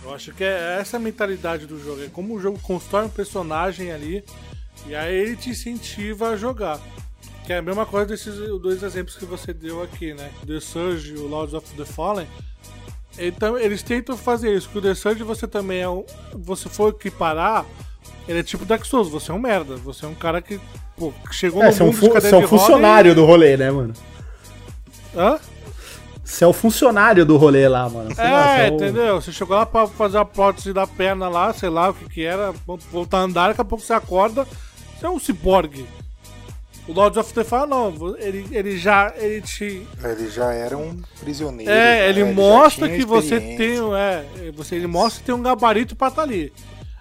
[0.03, 2.03] Eu acho que é essa a mentalidade do jogo.
[2.03, 4.25] É como o jogo constrói um personagem ali
[4.87, 6.79] e aí ele te incentiva a jogar.
[7.47, 10.31] Que é a mesma coisa desses dois exemplos que você deu aqui, né?
[10.47, 12.27] The Surge e o Lords of the Fallen.
[13.19, 14.69] Então eles tentam fazer isso.
[14.69, 16.05] Que o The Surge você também é um.
[16.35, 17.65] Você for equiparar,
[18.29, 19.77] ele é tipo Dark Souls, você é um merda.
[19.77, 20.61] Você é um cara que
[20.97, 23.57] pô, chegou É, no você é um, mundo fu- você é um funcionário do rolê,
[23.57, 23.93] né, mano?
[25.15, 25.19] E...
[25.19, 25.39] Hã?
[26.25, 28.15] Você é o funcionário do rolê lá, mano.
[28.15, 29.21] Sei lá, você É, é o- entendeu?
[29.21, 32.25] Você chegou lá pra fazer a prótese da perna lá, sei lá o que que
[32.25, 32.55] era,
[32.91, 34.47] voltar a andar, daqui a pouco você acorda,
[35.07, 35.87] é um ciborgue.
[36.87, 39.87] O Lords of the Fallen não, ele, ele já, ele te...
[40.03, 41.71] Ele já era um prisioneiro.
[41.71, 45.95] É, já, ele mostra que você tem, é, você, ele mostra que tem um gabarito
[45.95, 46.53] pra estar ali.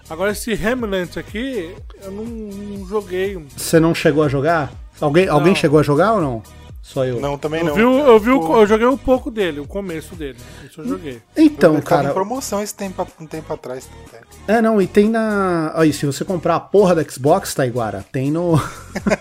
[0.07, 3.43] Agora esse Remnant aqui, eu não, não joguei.
[3.57, 4.71] Você não chegou a jogar?
[4.99, 6.43] Alguém, alguém chegou a jogar ou não?
[6.81, 7.21] Só eu.
[7.21, 7.75] Não, também Eu não.
[7.75, 10.37] vi, eu, vi o- eu joguei um pouco dele, o começo dele.
[10.67, 11.21] Isso eu joguei.
[11.37, 12.09] Então, tava cara.
[12.09, 13.87] em promoção esse tempo, um tempo atrás.
[14.47, 15.71] É, não, e tem na.
[15.75, 18.59] Aí, se você comprar a porra da Xbox, Taiguara, tem no.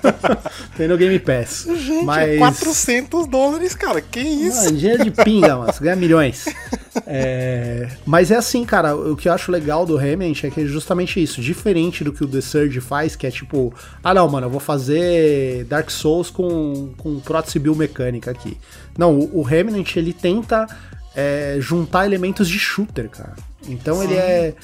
[0.76, 1.66] tem no Game Pass.
[1.76, 2.30] Gente, Mas.
[2.30, 4.00] é 400 dólares, cara.
[4.00, 4.64] Que isso?
[4.64, 5.72] Mano, dinheiro de pinga, mano.
[5.72, 6.46] Você ganha milhões.
[7.06, 10.64] É, mas é assim, cara, o que eu acho legal do Remnant é que é
[10.64, 14.46] justamente isso, diferente do que o The Surge faz, que é tipo, ah não, mano,
[14.46, 18.59] eu vou fazer Dark Souls com, com prótese biomecânica aqui.
[18.96, 20.66] Não, o, o Remnant, ele tenta
[21.14, 23.36] é, juntar elementos de shooter, cara.
[23.68, 24.05] Então Sim.
[24.05, 24.55] ele é...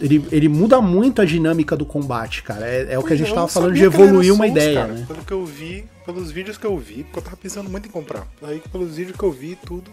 [0.00, 2.66] Ele, ele muda muito a dinâmica do combate, cara.
[2.66, 4.92] É, é o que a gente tava falando de evoluir uma Souls, ideia, cara.
[4.92, 5.04] né?
[5.06, 7.92] Pelo que eu vi, pelos vídeos que eu vi, porque eu tava pensando muito em
[7.92, 8.26] comprar.
[8.42, 9.92] Aí pelos vídeos que eu vi tudo,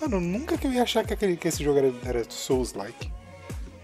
[0.00, 3.10] Mano, nunca que eu ia achar que, aquele, que esse jogo era, era Souls-like.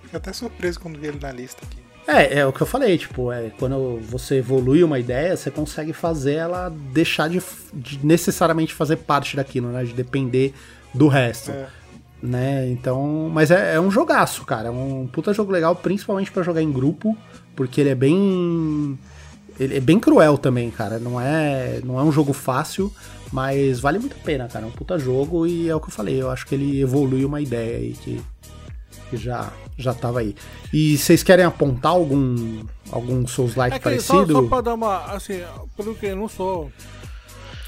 [0.02, 1.82] Fiquei até surpreso quando vi ele na lista aqui.
[2.07, 5.92] É, é o que eu falei, tipo, é, quando você evolui uma ideia, você consegue
[5.92, 7.42] fazer ela deixar de,
[7.72, 9.84] de necessariamente fazer parte daquilo, né?
[9.84, 10.52] De depender
[10.92, 11.50] do resto.
[11.50, 11.66] É.
[12.22, 12.68] Né?
[12.68, 13.30] Então.
[13.32, 14.68] Mas é, é, um jogaço, cara.
[14.68, 17.16] É um puta jogo legal, principalmente para jogar em grupo,
[17.57, 18.98] porque ele é bem.
[19.59, 20.98] Ele é bem cruel também, cara.
[20.98, 22.92] Não é, não é um jogo fácil.
[23.32, 24.64] Mas vale muito a pena, cara.
[24.64, 26.20] É um puta jogo e é o que eu falei.
[26.20, 28.20] Eu acho que ele evolui uma ideia aí que,
[29.11, 30.34] que já, já tava aí.
[30.72, 34.32] E vocês querem apontar algum, algum Souls-like é parecido?
[34.32, 35.05] Só, só pra dar uma.
[35.12, 35.42] Assim,
[35.76, 36.70] pelo que eu não sou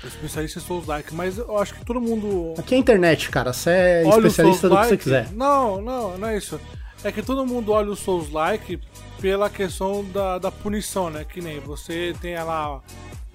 [0.04, 2.54] especialista em Souls-like, mas eu acho que todo mundo.
[2.58, 3.52] Aqui é a internet, cara.
[3.52, 5.32] Você é especialista do que você quiser.
[5.32, 6.60] Não, não, não é isso.
[7.04, 8.80] É que todo mundo olha o Souls-like
[9.20, 11.24] pela questão da, da punição, né?
[11.24, 12.80] Que nem você tem lá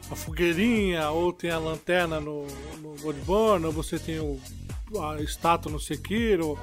[0.10, 2.45] a fogueirinha, ou tem a lanterna no,
[2.82, 4.39] no Bloodborne, ou você tem o,
[4.99, 6.60] a estátua no Sekiro,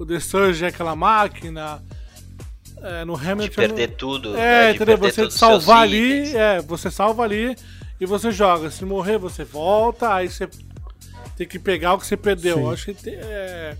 [0.00, 1.82] o The Surge é aquela máquina.
[2.82, 3.42] É, no Hamilton.
[3.42, 4.34] De perder tudo.
[4.34, 4.74] É, né?
[4.74, 4.96] entendeu?
[4.96, 6.34] Você salvar ali, itens.
[6.34, 7.54] é, você salva ali
[8.00, 8.70] e você joga.
[8.70, 10.48] Se morrer, você volta, aí você
[11.36, 12.56] tem que pegar o que você perdeu.
[12.56, 12.72] Sim.
[12.72, 13.76] Acho que tem, é,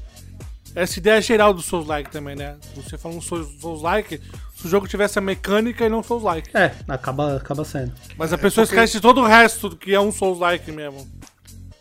[0.74, 2.56] essa ideia é geral do Souls-like também, né?
[2.76, 4.20] Você fala um Souls-like,
[4.54, 6.54] se o jogo tivesse a mecânica e não Souls-like.
[6.54, 7.94] É, acaba, acaba sendo.
[8.18, 8.78] Mas a pessoa porque...
[8.78, 11.08] esquece todo o resto que é um Souls-like mesmo.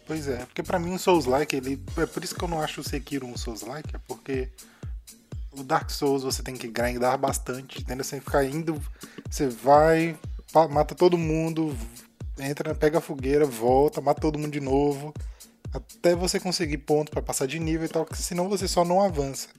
[0.09, 1.79] Pois é, porque pra mim um Souls-like, ele.
[1.95, 4.49] É por isso que eu não acho o Sekiro um Souls-like, é porque
[5.51, 8.03] o Dark Souls você tem que grindar bastante, entendeu?
[8.03, 8.81] Você tem que ficar indo,
[9.29, 10.17] você vai,
[10.71, 11.77] mata todo mundo,
[12.39, 15.13] entra, pega a fogueira, volta, mata todo mundo de novo
[15.71, 19.03] até você conseguir ponto para passar de nível e tal, porque senão você só não
[19.03, 19.49] avança.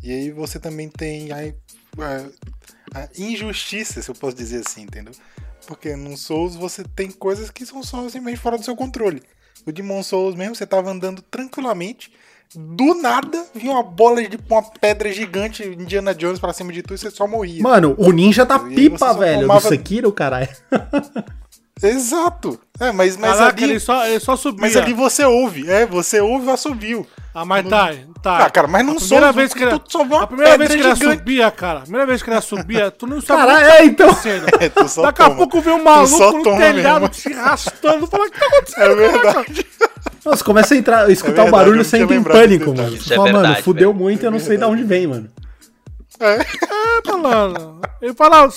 [0.00, 1.38] E aí você também tem a,
[1.98, 5.12] a, a, injustiça, se eu posso dizer assim, entendeu?
[5.66, 9.20] Porque no Souls você tem coisas que são só simplesmente fora do seu controle.
[9.66, 12.10] O Demon Souls mesmo, você tava andando tranquilamente,
[12.54, 16.94] do nada vinha uma bola de uma pedra gigante Indiana Jones pra cima de tu
[16.94, 17.62] e você só morria.
[17.62, 19.60] Mano, o ninja tá pipa, velho, tomava...
[19.60, 20.48] do Sekiro, caralho.
[21.82, 22.58] Exato.
[22.80, 23.72] É, mas, mas Caraca, ali.
[23.72, 24.60] Ele só, ele só subia.
[24.60, 27.06] Mas ali você ouve, é, você ouve e assobio.
[27.34, 27.70] Ah, mas não...
[27.70, 28.38] tá, tá.
[28.46, 29.18] Ah, cara, mas não sou.
[29.18, 31.78] Primeira vez que ele, só a primeira vez que ele subia, cara.
[31.80, 34.08] A primeira vez que ele subia, tu não sabe Cara, é, então.
[34.60, 35.34] É, tu só Daqui toma.
[35.34, 37.14] a pouco vem um maluco no telhado mesmo.
[37.14, 38.06] se arrastando.
[38.06, 38.90] Fala, o que tá acontecendo?
[38.90, 39.66] É verdade.
[40.24, 42.96] Nossa, começa a entrar, escutar é o barulho, você entra em pânico, mano.
[42.96, 44.04] Você fala, é verdade, mano, fudeu velho.
[44.04, 45.28] muito, eu não sei de onde vem, mano.
[46.20, 47.08] É.
[47.08, 47.80] É, mano.
[48.00, 48.48] Ele fala.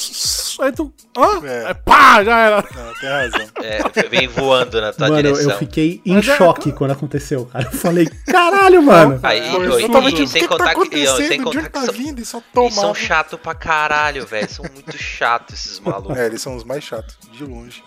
[0.59, 0.93] Aí tu.
[1.17, 1.45] Hã?
[1.45, 1.67] É.
[1.67, 2.57] Aí, pá, já era.
[2.57, 3.47] Não, tem razão.
[3.63, 5.51] É, vem voando na tua mano, direção.
[5.51, 6.71] eu fiquei em Mas é, choque é...
[6.71, 7.65] quando aconteceu, cara.
[7.65, 9.19] Eu falei, caralho, mano.
[9.23, 10.99] Aí, eu, eu, eu, e, sem contar tá que.
[10.99, 14.49] Eu, sem contar que tá são, vindo, só eles são chatos pra caralho, velho.
[14.49, 16.17] São muito chatos esses malucos.
[16.17, 17.83] É, eles são os mais chatos, de longe.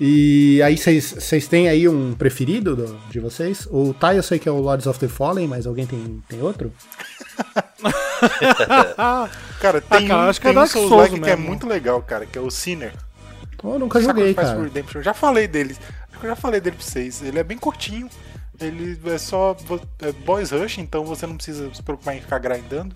[0.00, 3.68] E aí, vocês têm aí um preferido do, de vocês?
[3.70, 6.42] O Tai eu sei que é o Lords of the Fallen, mas alguém tem, tem
[6.42, 6.72] outro?
[9.60, 11.66] cara, tem ah, cara, um, acho que tem é um Souls like que é muito
[11.66, 12.92] legal, cara, que é o Sinner.
[13.58, 14.62] Pô, nunca joguei, cara.
[14.62, 15.02] Redemption.
[15.02, 15.76] Já falei dele.
[16.22, 17.22] Eu já falei dele pra vocês.
[17.22, 18.08] Ele é bem curtinho.
[18.60, 19.56] Ele é só
[20.00, 22.94] é boys rush, então você não precisa se preocupar em ficar grindando.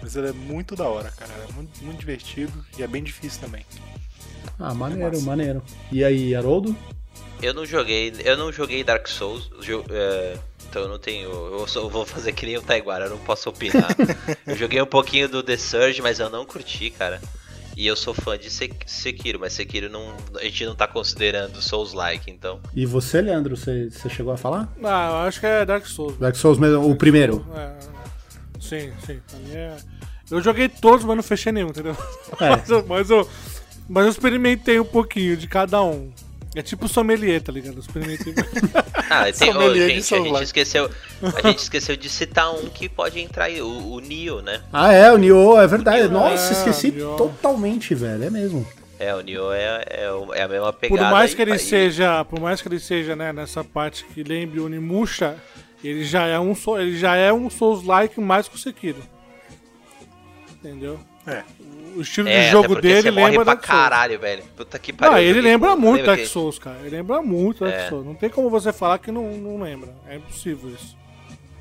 [0.00, 1.30] Mas ele é muito da hora, cara.
[1.48, 3.64] É muito, muito divertido e é bem difícil também.
[4.58, 5.62] Ah, maneiro, é maneiro.
[5.92, 6.74] E aí, Haroldo?
[7.42, 9.50] Eu não joguei, eu não joguei Dark Souls.
[9.90, 10.38] é,
[10.70, 11.28] então eu não tenho.
[11.28, 13.90] Eu, só, eu vou fazer que nem o Taiguara, eu não posso opinar.
[14.46, 17.20] eu joguei um pouquinho do The Surge, mas eu não curti, cara.
[17.76, 22.30] E eu sou fã de Sekiro, mas Sekiro não, a gente não tá considerando Souls-like,
[22.30, 22.60] então.
[22.74, 24.68] E você, Leandro, você, você chegou a falar?
[24.82, 26.18] Ah, eu acho que é Dark Souls.
[26.18, 27.44] Dark Souls mesmo, o primeiro?
[27.56, 27.72] É,
[28.60, 29.20] sim, sim.
[29.52, 29.76] É...
[30.30, 31.96] Eu joguei todos, mas não fechei nenhum, entendeu?
[32.40, 32.50] É.
[32.50, 33.28] mas, eu, mas, eu,
[33.88, 36.12] mas eu experimentei um pouquinho de cada um.
[36.54, 37.78] É tipo sommelier, tá ligado?
[37.78, 38.34] Experimentei.
[39.08, 40.90] ah, tem, oh, gente, a gente esqueceu.
[41.22, 44.60] A gente esqueceu de citar um que pode entrar aí, o, o Nioh, né?
[44.72, 46.08] Ah, é, o Nioh, é verdade.
[46.08, 48.24] Nioh, Nossa, é, esqueci totalmente, velho.
[48.24, 48.66] É mesmo.
[48.98, 51.02] É, o Nioh é, é, é a mesma pegada.
[51.02, 54.58] Por mais que ele seja, por mais que ele seja, né, nessa parte que lembre
[54.58, 55.36] o Nimusha,
[55.84, 59.02] ele já é um ele já é um Souls-like mais que o Sekiro.
[60.52, 60.98] Entendeu?
[61.26, 61.44] É
[62.00, 64.42] o estilo é, de jogo dele lembra caralho, velho.
[64.56, 65.18] Puta que pariu.
[65.18, 66.78] Ele lembra muito Dark Souls, cara.
[66.80, 67.88] Ele lembra muito Dark é.
[67.88, 68.06] Souls.
[68.06, 69.90] Não tem como você falar que não, não lembra.
[70.08, 70.96] É impossível isso.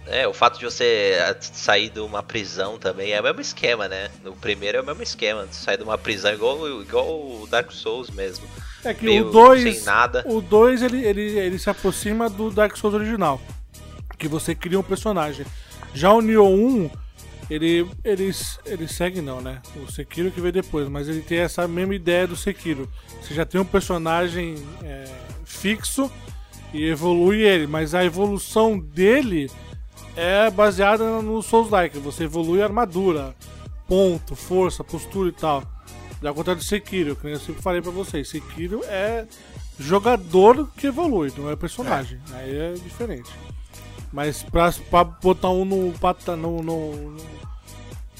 [0.08, 3.88] É, o fato de você eh, sair de uma prisão também é o mesmo esquema,
[3.88, 4.10] né?
[4.24, 8.10] No primeiro é o mesmo esquema, sair de uma prisão igual, igual o Dark Souls
[8.10, 8.48] mesmo.
[8.84, 9.62] É que Meio o 2.
[9.62, 10.24] sem nada.
[10.26, 13.40] O 2 ele, ele, ele se aproxima do Dark Souls original.
[14.18, 15.46] Que você cria um personagem.
[15.94, 16.90] Já o Nioh 1,
[17.50, 18.32] ele, ele,
[18.66, 19.62] ele segue não, né?
[19.76, 22.90] O Sekiro que veio depois, mas ele tem essa mesma ideia do Sekiro.
[23.22, 25.06] Você já tem um personagem é,
[25.44, 26.12] fixo
[26.74, 29.50] e evolui ele, mas a evolução dele
[30.16, 31.98] é baseada no Souls-like.
[32.00, 33.36] Você evolui a armadura,
[33.88, 35.64] ponto, força, postura e tal.
[36.22, 38.30] Da conta do Sekiro, que eu sempre falei pra vocês.
[38.30, 39.26] Sekiro é
[39.80, 42.20] jogador que evolui, não é personagem.
[42.34, 43.32] Aí é diferente.
[44.12, 47.12] Mas pra, pra botar um no, pata, no, no, no,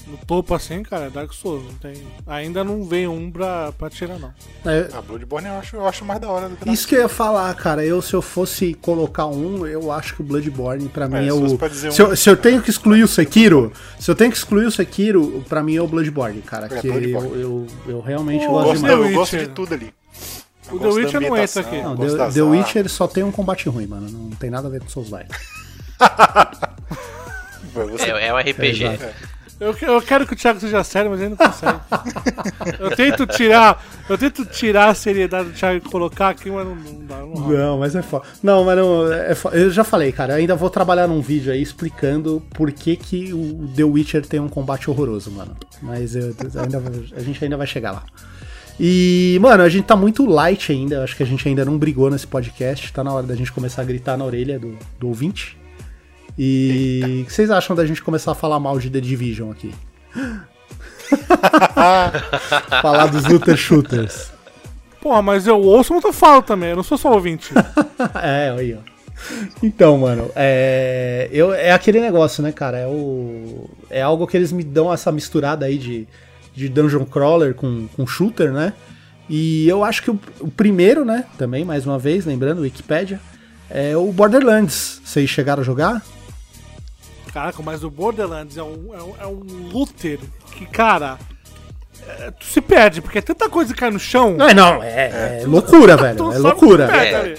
[0.06, 1.64] no topo assim, cara, é Dark Souls.
[1.64, 1.94] Não tem,
[2.26, 4.32] ainda não vem um pra, pra tirar, não.
[4.64, 7.00] É, A Bloodborne eu acho, eu acho mais da hora do que isso que eu
[7.00, 7.84] ia falar, cara.
[7.84, 11.32] Eu, se eu fosse colocar um, eu acho que o Bloodborne, pra mim, É, é,
[11.32, 11.48] o.
[11.48, 14.66] Se, um- eu, se eu tenho que excluir o Sekiro, se eu tenho que excluir
[14.66, 16.66] o Sekiro, pra mim é o Bloodborne, cara.
[16.66, 17.30] É, que Bloodborne.
[17.32, 19.10] Eu, eu, eu realmente Oh, gosto Gosto, demais.
[19.10, 19.92] Eu gosto de tudo ali.
[20.68, 21.82] Eu O The Witcher não entra aqui.
[21.82, 22.42] Não, The, The.
[22.42, 24.08] Witcher só tem um combate ruim, mano.
[24.08, 25.28] Não tem nada a ver com Souls Like.
[27.74, 28.84] Você- É, é um RPG.
[28.84, 29.12] É.
[29.60, 31.78] Eu, eu quero que o Thiago seja sério, mas ele não consegue.
[32.78, 33.84] eu tento tirar.
[34.08, 37.16] Eu tento tirar a seriedade do Thiago e colocar aqui, mas não, não dá.
[37.18, 37.48] Não.
[37.48, 38.24] Não, mas é foda.
[38.42, 40.34] Não, mas não, é fo- eu já falei, cara.
[40.34, 44.48] Ainda vou trabalhar num vídeo aí explicando por que, que o The Witcher tem um
[44.48, 45.54] combate horroroso, mano.
[45.82, 46.82] Mas eu, ainda,
[47.14, 48.02] a gente ainda vai chegar lá.
[48.82, 50.94] E, mano, a gente tá muito light ainda.
[50.96, 52.90] eu Acho que a gente ainda não brigou nesse podcast.
[52.94, 55.59] Tá na hora da gente começar a gritar na orelha do, do ouvinte.
[56.42, 59.74] E o que vocês acham da gente começar a falar mal de The Division aqui?
[62.80, 64.32] falar dos looter shooters.
[65.02, 66.70] Porra, mas eu ouço, eu falo também.
[66.70, 67.52] Eu não sou só ouvinte.
[68.22, 68.78] É, aí, ó.
[69.62, 72.78] Então, mano, é, eu, é aquele negócio, né, cara?
[72.78, 76.08] É, o, é algo que eles me dão essa misturada aí de,
[76.54, 78.72] de dungeon crawler com, com shooter, né?
[79.28, 83.20] E eu acho que o, o primeiro, né, também, mais uma vez, lembrando, Wikipedia,
[83.68, 85.02] é o Borderlands.
[85.04, 86.02] Vocês chegaram a jogar?
[87.32, 90.18] Caraca, mas o Borderlands é um, é um, é um looter
[90.52, 91.18] que, cara.
[92.06, 94.32] é, tu se perde, porque é tanta coisa que cai no chão.
[94.36, 96.16] Não, é, não, é, é loucura, velho.
[96.16, 96.88] tu É loucura.
[96.88, 97.16] perde É.
[97.20, 97.38] ali.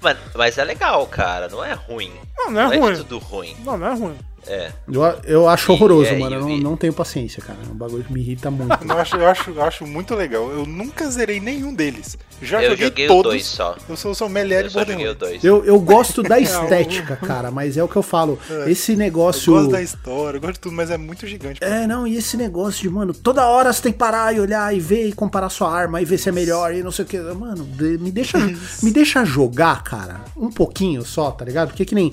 [0.00, 1.48] Mas, mas é legal, cara.
[1.48, 2.12] Não é ruim.
[2.36, 2.92] Não, não é Não é ruim.
[2.94, 3.56] de tudo ruim.
[3.64, 4.16] Não, não é ruim.
[4.46, 4.72] É.
[4.90, 6.36] Eu, eu acho E, horroroso, é, mano.
[6.36, 7.58] Eu não, não tenho paciência, cara.
[7.66, 8.68] É um bagulho que me irrita muito.
[8.88, 10.50] Eu acho, eu, acho, eu acho muito legal.
[10.50, 12.16] Eu nunca zerei nenhum deles.
[12.40, 13.22] Já Eu joguei, joguei o todos.
[13.32, 13.76] dois só.
[13.88, 15.42] Eu sou, sou melhor Eu de só joguei o Borderlands.
[15.42, 15.44] dois.
[15.44, 18.38] Eu, eu gosto da estética, cara, mas é o que eu falo.
[18.66, 19.52] Esse Eu negócio.
[19.52, 21.62] gosto da história, eu gosto de tudo, mas é muito gigante.
[21.62, 24.74] É, não, e esse negócio de, mano, toda hora você tem que parar e olhar
[24.74, 27.08] e ver e comparar sua arma e ver se é melhor e não sei o
[27.08, 27.18] que.
[27.18, 28.38] Mano, me deixa,
[28.82, 30.20] me deixa jogar, cara.
[30.36, 31.68] Um pouquinho só, tá ligado?
[31.68, 32.10] Porque que nem.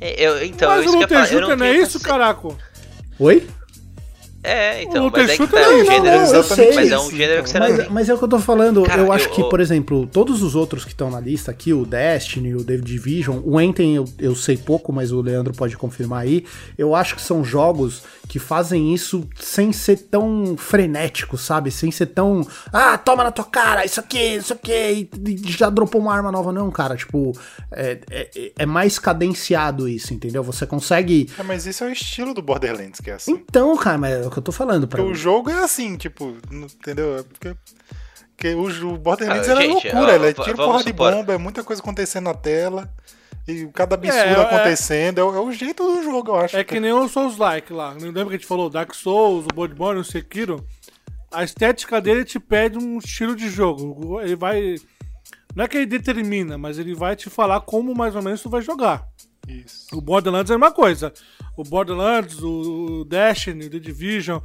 [0.00, 2.48] É, eu- então, mas eu falar, eu Shooter não é isso, caraca?
[3.18, 3.46] Oi?
[4.42, 6.74] É, então, O Looter mas é tá, não, é um não, gênero, não, eu sei
[6.74, 8.82] mas é um gênero que você Mas, não mas é o que eu tô falando.
[8.84, 11.50] Cara, eu acho eu- que, eu- por exemplo, todos os outros que estão na lista
[11.50, 15.52] aqui, o Destiny, o David Division, o Enten eu, eu sei pouco, mas o Leandro
[15.52, 16.46] pode confirmar aí.
[16.78, 21.70] Eu acho que são jogos que fazem isso sem ser tão frenético, sabe?
[21.70, 22.46] Sem ser tão.
[22.72, 26.50] Ah, toma na tua cara, isso aqui, isso aqui, e já dropou uma arma nova,
[26.52, 26.96] não, cara.
[26.96, 27.32] Tipo,
[27.70, 30.42] é, é, é mais cadenciado isso, entendeu?
[30.44, 31.28] Você consegue.
[31.38, 33.32] É, mas isso é o estilo do Borderlands, que é assim.
[33.32, 34.86] Então, cara, mas é o que eu tô falando.
[34.88, 37.18] Pra Porque o jogo é assim, tipo, entendeu?
[37.18, 37.54] É porque,
[38.36, 41.12] porque o, o Borderlands Ah, era gente, loucura, ó, ele é tiro porra de supor.
[41.12, 42.90] bomba, é muita coisa acontecendo na tela.
[43.48, 46.56] E cada absurdo é- acontecendo, é, o- é o jeito do jogo, eu acho.
[46.56, 47.90] É que nem o Souls-like lá.
[47.92, 50.64] Lembra que a gente falou Dark Souls, o Bloodborne, o Sekiro?
[51.32, 54.20] A estética dele te pede um estilo de jogo.
[54.20, 54.76] Ele vai.
[55.54, 58.48] Não é que ele determina, mas ele vai te falar como mais ou menos tu
[58.50, 59.04] vai jogar.
[59.48, 59.86] Isso.
[59.96, 61.12] O Borderlands é a mesma coisa.
[61.60, 64.40] O Borderlands, o Destiny, o The Division.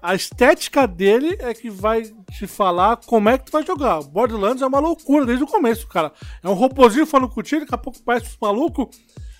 [0.00, 2.02] A estética dele é que vai
[2.32, 3.98] te falar como é que tu vai jogar.
[3.98, 6.12] O Borderlands é uma loucura desde o começo, cara.
[6.42, 8.86] É um robozinho falando contigo, daqui a pouco parece uns malucos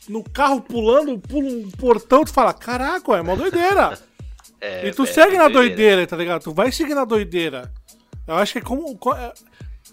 [0.08, 3.98] no carro pulando, pula um portão, tu fala, caraca, é uma doideira.
[4.60, 5.68] É, e tu é segue bem na doideira.
[5.76, 6.42] doideira, tá ligado?
[6.42, 7.72] Tu vai seguir na doideira.
[8.26, 8.96] Eu acho que é como.
[8.98, 9.32] co- é-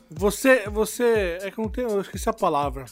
[0.10, 0.68] Você.
[0.70, 1.38] Você.
[1.44, 1.88] É que eu não tenho.
[1.90, 2.86] Eu esqueci a palavra.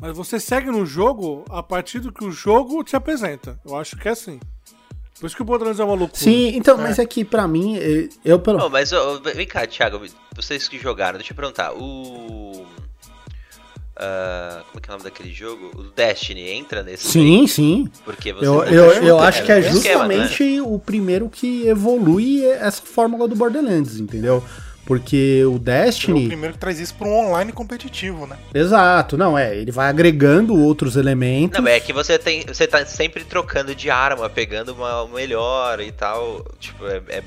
[0.00, 3.58] Mas você segue no jogo a partir do que o jogo te apresenta.
[3.64, 4.38] Eu acho que é assim.
[5.18, 6.20] Por isso que o Borderlands é uma loucura.
[6.20, 8.58] Sim, então, mas é que pra mim, eh, eu pelo.
[8.58, 10.00] Não, mas ó, vem cá, Thiago,
[10.34, 12.66] vocês que jogaram, deixa eu perguntar, o.
[13.96, 15.70] ah, como é que é o nome daquele jogo?
[15.76, 17.06] O Destiny entra nesse?
[17.08, 17.88] Sim, sim.
[18.04, 20.26] Porque você Eu, eu, acha eu acho que é esquema, né?
[20.26, 24.42] justamente o primeiro que evolui essa fórmula do Borderlands, entendeu?
[24.86, 26.26] Porque o Ele é o Destiny.
[26.28, 28.36] primeiro que traz isso para um online competitivo, né?
[28.52, 29.56] Exato, não, é.
[29.56, 31.58] Ele vai agregando outros elementos.
[31.58, 32.44] Não, é que você tem.
[32.46, 36.44] Você tá sempre trocando de arma, pegando uma melhor e tal.
[36.58, 37.00] Tipo, é.
[37.08, 37.22] É,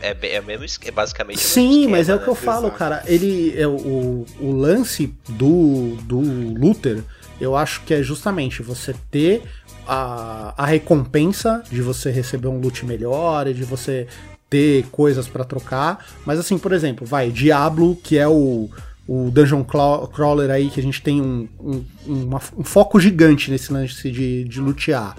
[0.00, 2.22] é, bem- é mesmo, é basicamente Sim, esquema, mas é o né?
[2.24, 2.78] que eu falo, Exato.
[2.78, 3.02] cara.
[3.06, 7.02] Ele é o, o lance do, do Luther,
[7.40, 9.42] eu acho que é justamente você ter
[9.86, 14.06] a, a recompensa de você receber um loot melhor e de você
[14.50, 16.04] ter coisas pra trocar.
[16.24, 18.68] Mas assim, por exemplo, vai, Diablo, que é o,
[19.06, 23.50] o Dungeon Craw- Crawler aí, que a gente tem um, um, uma- um foco gigante
[23.50, 25.14] nesse lance de, de lutear.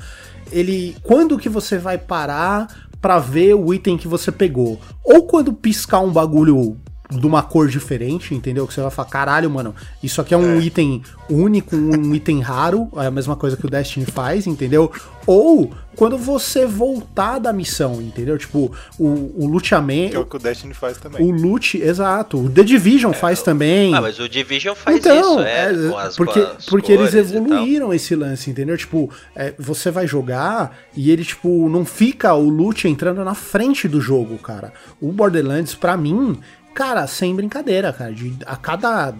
[0.51, 0.95] Ele.
[1.03, 4.79] Quando que você vai parar pra ver o item que você pegou?
[5.03, 6.75] Ou quando piscar um bagulho
[7.09, 8.67] de uma cor diferente, entendeu?
[8.67, 12.87] Que você vai falar, caralho, mano, isso aqui é um item único, um item raro,
[12.97, 14.91] é a mesma coisa que o Destiny faz, entendeu?
[15.25, 18.37] Ou quando você voltar da missão, entendeu?
[18.37, 20.11] Tipo, o, o luteamento.
[20.11, 21.21] Que é o que o Destiny faz também.
[21.21, 22.45] O loot, exato.
[22.45, 23.93] O The Division faz também.
[23.93, 25.65] Ah, mas o Division faz Então, isso, é.
[25.65, 28.77] é, com as, porque, com as porque eles evoluíram esse lance, entendeu?
[28.77, 33.87] Tipo, é, você vai jogar e ele, tipo, não fica o loot entrando na frente
[33.87, 34.71] do jogo, cara.
[35.01, 36.39] O Borderlands, pra mim,
[36.79, 38.13] cara, sem brincadeira, cara.
[38.13, 39.13] De, a cada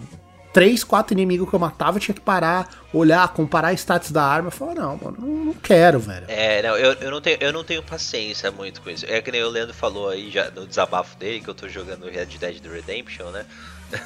[0.50, 4.48] três, quatro inimigos que eu matava, eu tinha que parar, olhar, comparar status da arma.
[4.48, 6.24] Eu falava, não, mano, não, quero, velho.
[6.26, 9.04] É, não, eu, eu, não tenho, eu não tenho paciência muito com isso.
[9.06, 12.08] É que nem o Leandro falou aí já no desabafo dele, que eu tô jogando
[12.08, 13.44] Red Dead Redemption, né?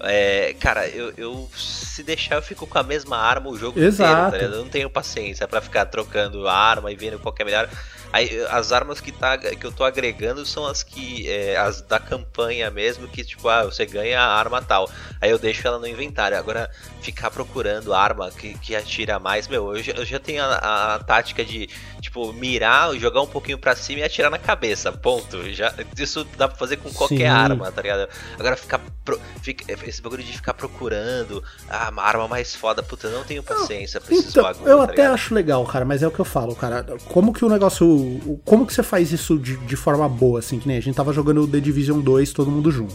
[0.00, 4.12] É, cara, eu, eu se deixar eu fico com a mesma arma o jogo Exato.
[4.12, 4.52] inteiro, tá ligado?
[4.52, 7.66] Eu não tenho paciência pra ficar trocando arma e vendo qual é melhor.
[8.12, 11.28] Aí, as armas que, tá, que eu tô agregando são as que.
[11.28, 14.88] é, as da campanha mesmo, que tipo, ah, você ganha a arma tal.
[15.20, 16.36] Aí eu deixo ela no inventário.
[16.38, 20.46] Agora, ficar procurando arma que, que atira mais, meu, eu já, eu já tenho a,
[20.56, 21.68] a- a tática de,
[22.00, 24.90] tipo, mirar, jogar um pouquinho pra cima e atirar na cabeça.
[24.92, 25.50] Ponto.
[25.52, 27.24] Já, isso dá pra fazer com qualquer Sim.
[27.26, 28.08] arma, tá ligado?
[28.38, 28.80] Agora ficar.
[29.04, 33.24] pro- fica- esse bagulho de ficar procurando ah, uma arma mais foda, puta, eu não
[33.24, 34.66] tenho paciência pra esses Então, bagulhos.
[34.68, 35.14] eu tá até ligado?
[35.14, 36.84] acho legal, cara, mas é o que eu falo, cara.
[37.06, 37.95] Como que o negócio.
[37.96, 40.94] O- Como que você faz isso de, de forma boa, assim, que nem a gente
[40.94, 42.94] tava jogando o The Division 2 todo mundo junto.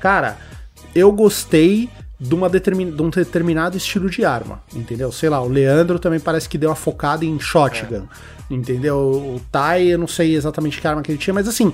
[0.00, 0.36] Cara,
[0.94, 5.10] eu gostei de, uma determin, de um determinado estilo de arma, entendeu?
[5.12, 8.06] Sei lá, o Leandro também parece que deu uma focada em shotgun.
[8.48, 8.96] Entendeu?
[8.96, 11.72] O Tai, eu não sei exatamente que arma que ele tinha, mas assim,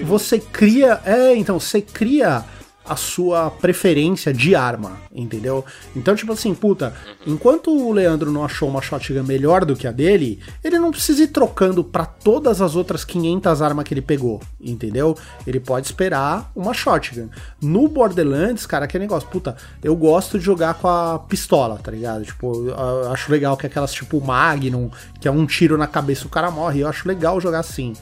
[0.00, 1.00] você cria.
[1.04, 2.44] É, então, você cria
[2.90, 5.64] a sua preferência de arma, entendeu?
[5.94, 6.92] Então, tipo assim, puta,
[7.24, 11.22] enquanto o Leandro não achou uma shotgun melhor do que a dele, ele não precisa
[11.22, 15.16] ir trocando pra todas as outras 500 armas que ele pegou, entendeu?
[15.46, 17.28] Ele pode esperar uma shotgun.
[17.62, 22.24] No Borderlands, cara, aquele negócio, puta, eu gosto de jogar com a pistola, tá ligado?
[22.24, 26.28] Tipo, eu acho legal que aquelas tipo Magnum, que é um tiro na cabeça o
[26.28, 27.94] cara morre, eu acho legal jogar assim.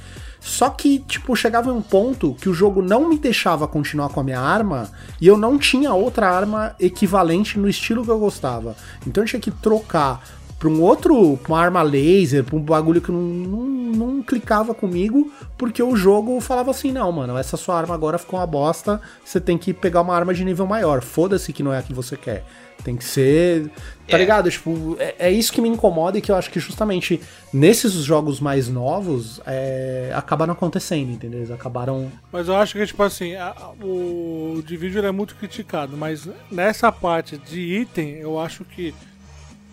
[0.49, 4.19] Só que, tipo, chegava em um ponto que o jogo não me deixava continuar com
[4.19, 4.91] a minha arma
[5.21, 8.75] e eu não tinha outra arma equivalente no estilo que eu gostava.
[9.07, 10.23] Então eu tinha que trocar
[10.59, 14.75] pra um outro, pra uma arma laser, pra um bagulho que não, não, não clicava
[14.75, 19.03] comigo, porque o jogo falava assim: não, mano, essa sua arma agora ficou uma bosta,
[19.23, 21.03] você tem que pegar uma arma de nível maior.
[21.03, 22.43] Foda-se que não é a que você quer.
[22.89, 23.69] Tem que ser.
[24.09, 24.19] Tá É.
[24.19, 24.51] ligado?
[24.51, 27.21] Tipo, é, é isso que me incomoda e que eu acho que justamente
[27.53, 31.41] nesses jogos mais novos é, acabaram acontecendo, entendeu?
[31.41, 32.11] Eles acabaram.
[32.33, 37.37] Mas eu acho que, tipo assim, a- o Division é muito criticado, mas nessa parte
[37.37, 38.95] de item, eu acho que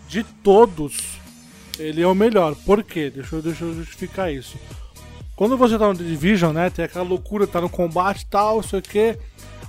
[0.06, 0.94] de todos,
[1.78, 2.54] ele é o melhor.
[2.66, 3.08] Por quê?
[3.08, 4.58] Deixa eu, deixa eu justificar isso.
[5.34, 8.62] Quando você tá no Division, né, tem aquela loucura, tá no combate e tal, não
[8.62, 9.16] sei o que,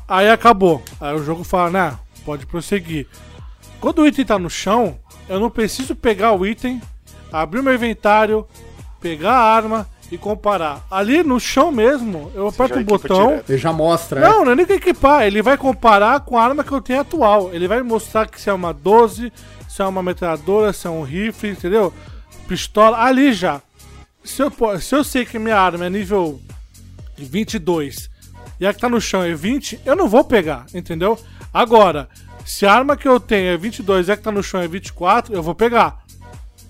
[0.05, 0.83] aí acabou.
[0.99, 3.07] Aí o jogo fala, né, pode prosseguir.
[3.80, 4.97] Quando o item tá no chão,
[5.30, 6.82] eu não preciso pegar o item,
[7.32, 8.47] abrir meu inventário,
[8.99, 10.86] pegar a arma e comparar.
[10.89, 13.28] Ali no chão mesmo, eu aperto já um botão.
[13.28, 13.49] direto.
[13.49, 14.28] Ele já mostra, né?
[14.28, 17.01] Não, não é nem que equipar, ele vai comparar com a arma que eu tenho
[17.01, 17.53] atual.
[17.53, 19.32] Ele vai mostrar que se é uma 12,
[19.67, 21.93] se é uma metralhadora, se é um rifle, entendeu?
[22.47, 23.61] Pistola, ali já.
[24.23, 26.41] Se eu, se eu sei que minha arma é nível
[27.17, 28.09] 22
[28.59, 31.17] e a que tá no chão é 20, eu não vou pegar, entendeu?
[31.53, 32.09] Agora,
[32.47, 34.67] se a arma que eu tenho é 22 e a que tá no chão é
[34.67, 36.03] 24, eu vou pegar.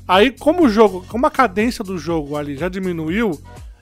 [0.08, 3.40] Aí, como o jogo, como a cadência do jogo ali já diminuiu,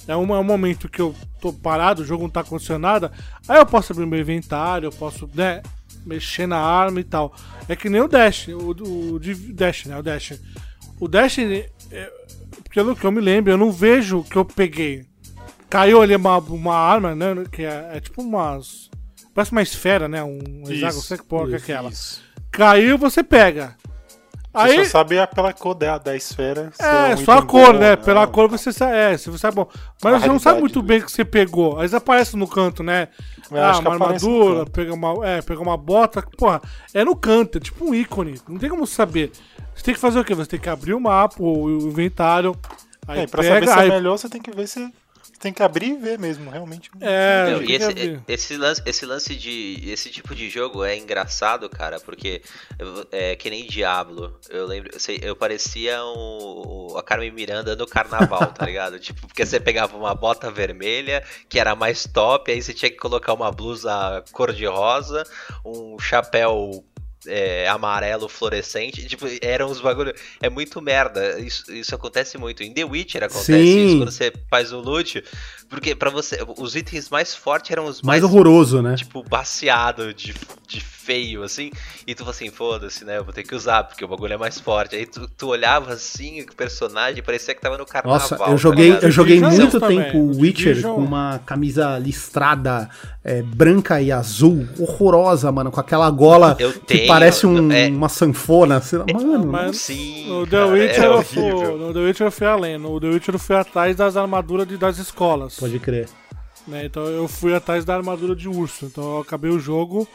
[0.08, 3.10] é um, é um momento que eu tô parado, o jogo não tá condicionado,
[3.48, 5.62] aí eu posso abrir meu inventário, eu posso, né,
[6.06, 7.34] mexer na arma e tal.
[7.70, 8.72] É que nem o Dash, o,
[9.14, 10.40] o, Div- Dash, né, o Dash.
[11.00, 11.70] O Dash, é,
[12.74, 15.06] pelo que eu me lembro, eu não vejo o que eu peguei.
[15.70, 18.90] Caiu ali uma, uma arma, né, que é, é tipo umas...
[19.36, 21.90] Parece uma esfera, né, um hexágono, sei que porra que é aquela.
[21.90, 22.24] Isso.
[22.50, 23.76] Caiu, você pega.
[24.54, 26.72] Você Aí, só sabe é pela cor da, da esfera.
[26.72, 27.92] se é, um só a cor, bom né?
[27.92, 28.32] ou Pela não.
[28.32, 29.68] cor você sabe, é, você sabe bom.
[30.02, 31.74] Mas A você não sabe muito bem o que você pegou.
[31.74, 33.10] Às vezes aparece no canto, né?
[33.52, 36.22] Eu ah, uma armadura, pega uma, é, pega uma bota.
[36.38, 36.62] Porra,
[36.94, 38.40] é no canto, é tipo um ícone.
[38.48, 39.34] Não tem como saber.
[39.76, 40.34] Você tem que fazer o quê?
[40.34, 42.56] Você tem que abrir o mapa, o inventário.
[43.06, 44.90] Aí É, pra pega, saber se aí, é melhor, você tem que ver se.
[45.46, 46.90] Tem que abrir e ver mesmo, realmente.
[47.00, 49.80] É, e que esse, esse, lance, esse lance de.
[49.86, 52.42] Esse tipo de jogo é engraçado, cara, porque
[53.12, 54.40] é que nem Diablo.
[54.50, 54.90] Eu lembro.
[54.92, 59.00] Eu, sei, eu parecia um, a Carmen Miranda no carnaval, tá ligado?
[59.00, 62.98] Tipo, porque você pegava uma bota vermelha, que era mais top, aí você tinha que
[62.98, 65.26] colocar uma blusa cor-de-rosa,
[65.64, 66.84] um chapéu.
[67.28, 70.14] É, amarelo fluorescente, tipo, eram uns bagulho.
[70.42, 71.40] É muito merda.
[71.40, 72.64] Isso, isso acontece muito.
[72.64, 73.88] Em The Witcher acontece Sim.
[73.88, 75.24] isso quando você faz o loot.
[75.70, 76.40] Porque pra você.
[76.58, 78.96] Os itens mais fortes eram os Mais mais horroroso, né?
[78.96, 80.34] tipo, baseado de,
[80.68, 81.70] de feio, assim.
[82.08, 83.18] E tu assim, foda-se, né?
[83.18, 84.96] Eu vou ter que usar, porque o bagulho é mais forte.
[84.96, 88.20] Aí tu, tu olhava assim, o personagem parecia que tava no carnaval.
[88.20, 89.04] Nossa, tá eu joguei, ligado?
[89.04, 90.04] eu joguei muito também.
[90.04, 92.90] tempo O Witcher com uma camisa listrada
[93.24, 97.88] é, branca e azul, horrorosa, mano, com aquela gola Eu que tenho, parece um- é.
[97.88, 98.82] uma sanfona.
[98.82, 101.42] sei lá, Mano, Mas Sim, no The cara, Witcher, é eu fui,
[101.78, 102.78] no The Witcher eu fui além.
[102.78, 105.56] No The Witcher eu fui atrás das armaduras de- das escolas.
[105.58, 106.08] pode crer.
[106.68, 106.86] né?
[106.86, 108.86] Então eu fui atrás da armadura de urso.
[108.86, 110.08] Então eu acabei o jogo.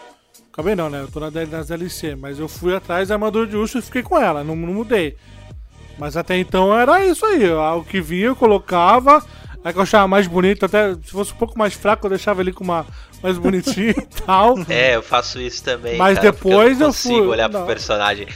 [0.53, 1.01] Acabei não, né?
[1.03, 2.15] Eu tô na, nas DLC.
[2.17, 4.43] Mas eu fui atrás da armadura de urso e fiquei com ela.
[4.45, 5.17] Não, não mudei.
[5.99, 7.51] Mas até então era isso aí.
[7.51, 7.79] ó.
[7.79, 9.25] O que vinha eu colocava.
[9.65, 10.65] Aí que eu achava mais bonito.
[10.67, 12.85] Até se fosse um pouco mais fraco, eu deixava ele com uma
[13.23, 14.55] mais bonitinho e tal.
[14.69, 15.97] É, eu faço isso também.
[15.99, 17.61] Mas cara, depois eu eu não consigo fui- olhar não.
[17.61, 18.27] pro personagem.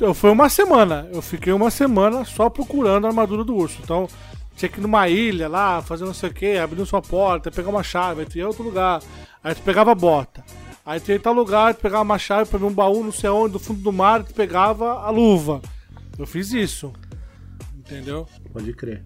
[0.00, 1.08] Eu fui uma semana.
[1.12, 3.78] Eu fiquei uma semana só procurando a armadura do urso.
[3.84, 4.08] Então,
[4.56, 7.68] tinha que ir numa ilha lá, fazer não sei o que, abrindo sua porta, pegar
[7.68, 9.00] uma chave, aí tu ia em outro lugar.
[9.44, 10.42] Aí tu pegava a bota.
[10.84, 13.12] Aí tu ia em tal lugar, tu pegava uma chave pra ver um baú, não
[13.12, 15.62] sei onde, do fundo do mar, tu pegava a luva.
[16.18, 16.92] Eu fiz isso.
[17.76, 18.26] Entendeu?
[18.52, 19.02] Pode crer.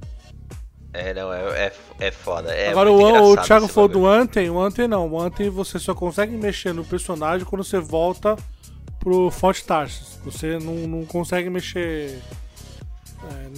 [0.93, 1.73] É, não, é, é,
[2.07, 2.51] é foda.
[2.55, 4.07] É Agora o, o Thiago falou bagulho.
[4.07, 5.07] do Anthem, o Anthem não.
[5.11, 8.35] O Anthem você só consegue mexer no personagem quando você volta
[8.99, 10.19] pro Fort Tarsus.
[10.25, 12.19] Você não, não consegue mexer.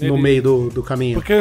[0.01, 1.15] é, No meio do, do caminho.
[1.21, 1.35] Porque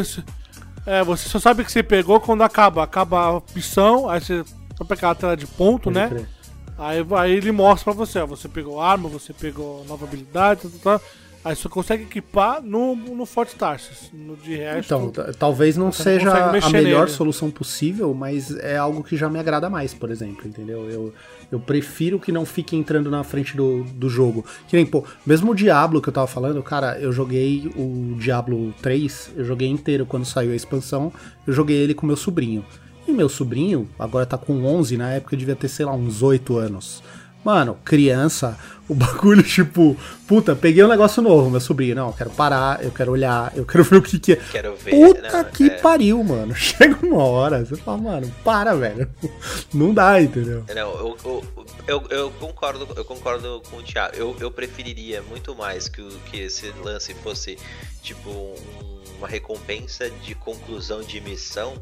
[0.85, 2.83] é, você só sabe que você pegou quando acaba.
[2.83, 4.43] Acaba a missão, aí você
[4.77, 6.09] vai pegar a tela de ponto, Pode né?
[6.09, 6.36] crer.
[6.77, 10.71] Aí, aí ele mostra pra você, ó, você pegou arma, você pegou nova habilidade, tal,
[10.71, 11.07] tal, tal.
[11.47, 14.11] Aí você consegue equipar no, no Fort Tarsus.
[14.11, 14.93] No de resto.
[14.93, 17.11] Então, talvez não seja a melhor nele.
[17.15, 20.89] solução possível, mas é algo que já me agrada mais, por exemplo, entendeu?
[20.89, 21.13] Eu,
[21.49, 24.43] eu prefiro que não fique entrando na frente do, do jogo.
[24.67, 28.73] Que nem, pô, mesmo o Diablo que eu tava falando, cara, eu joguei o Diablo
[28.81, 31.13] 3, eu joguei inteiro quando saiu a expansão,
[31.45, 32.65] eu joguei ele com meu sobrinho.
[33.07, 36.21] E meu sobrinho, agora tá com 11, na época eu devia ter, sei lá, uns
[36.21, 37.01] 8 anos.
[37.45, 38.57] Mano, criança,
[38.89, 39.95] o bagulho, tipo,
[40.27, 41.95] puta, peguei um negócio novo, meu sobrinho.
[41.95, 44.35] Não, eu quero parar, eu quero olhar, eu quero ver o que que é.
[44.35, 44.91] Quero ver.
[44.91, 45.77] Puta não, que é.
[45.77, 46.53] pariu, mano.
[46.57, 49.09] Chega uma hora, você fala, mano, para, velho.
[49.73, 50.65] Não dá, entendeu?
[50.67, 51.43] Não, eu, eu,
[51.87, 54.17] eu, eu concordo, eu concordo com o Thiago.
[54.17, 57.57] Eu, eu preferiria muito mais que, o, que esse lance fosse
[58.01, 61.73] tipo um- uma recompensa de conclusão de missão,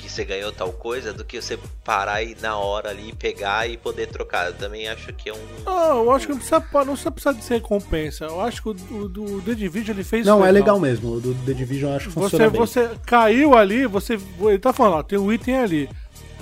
[0.00, 3.76] que você ganhou tal coisa, do que você parar e na hora ali pegar e
[3.76, 4.46] poder trocar.
[4.46, 5.38] Eu também acho que é um.
[5.66, 8.24] Ah, eu acho que não precisa, não precisa precisar de ser recompensa.
[8.24, 11.14] Eu acho que o, o, do The Division ele fez Não, isso é legal mesmo.
[11.14, 12.60] O do The Division eu acho que Você, funciona bem.
[12.60, 14.18] você caiu ali, você.
[14.40, 15.88] Ele tá falando, ó, tem um item ali.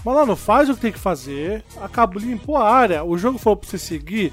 [0.04, 3.36] Mas lá não faz o que tem que fazer, acaba limpou a área, o jogo
[3.36, 4.32] falou pra você seguir.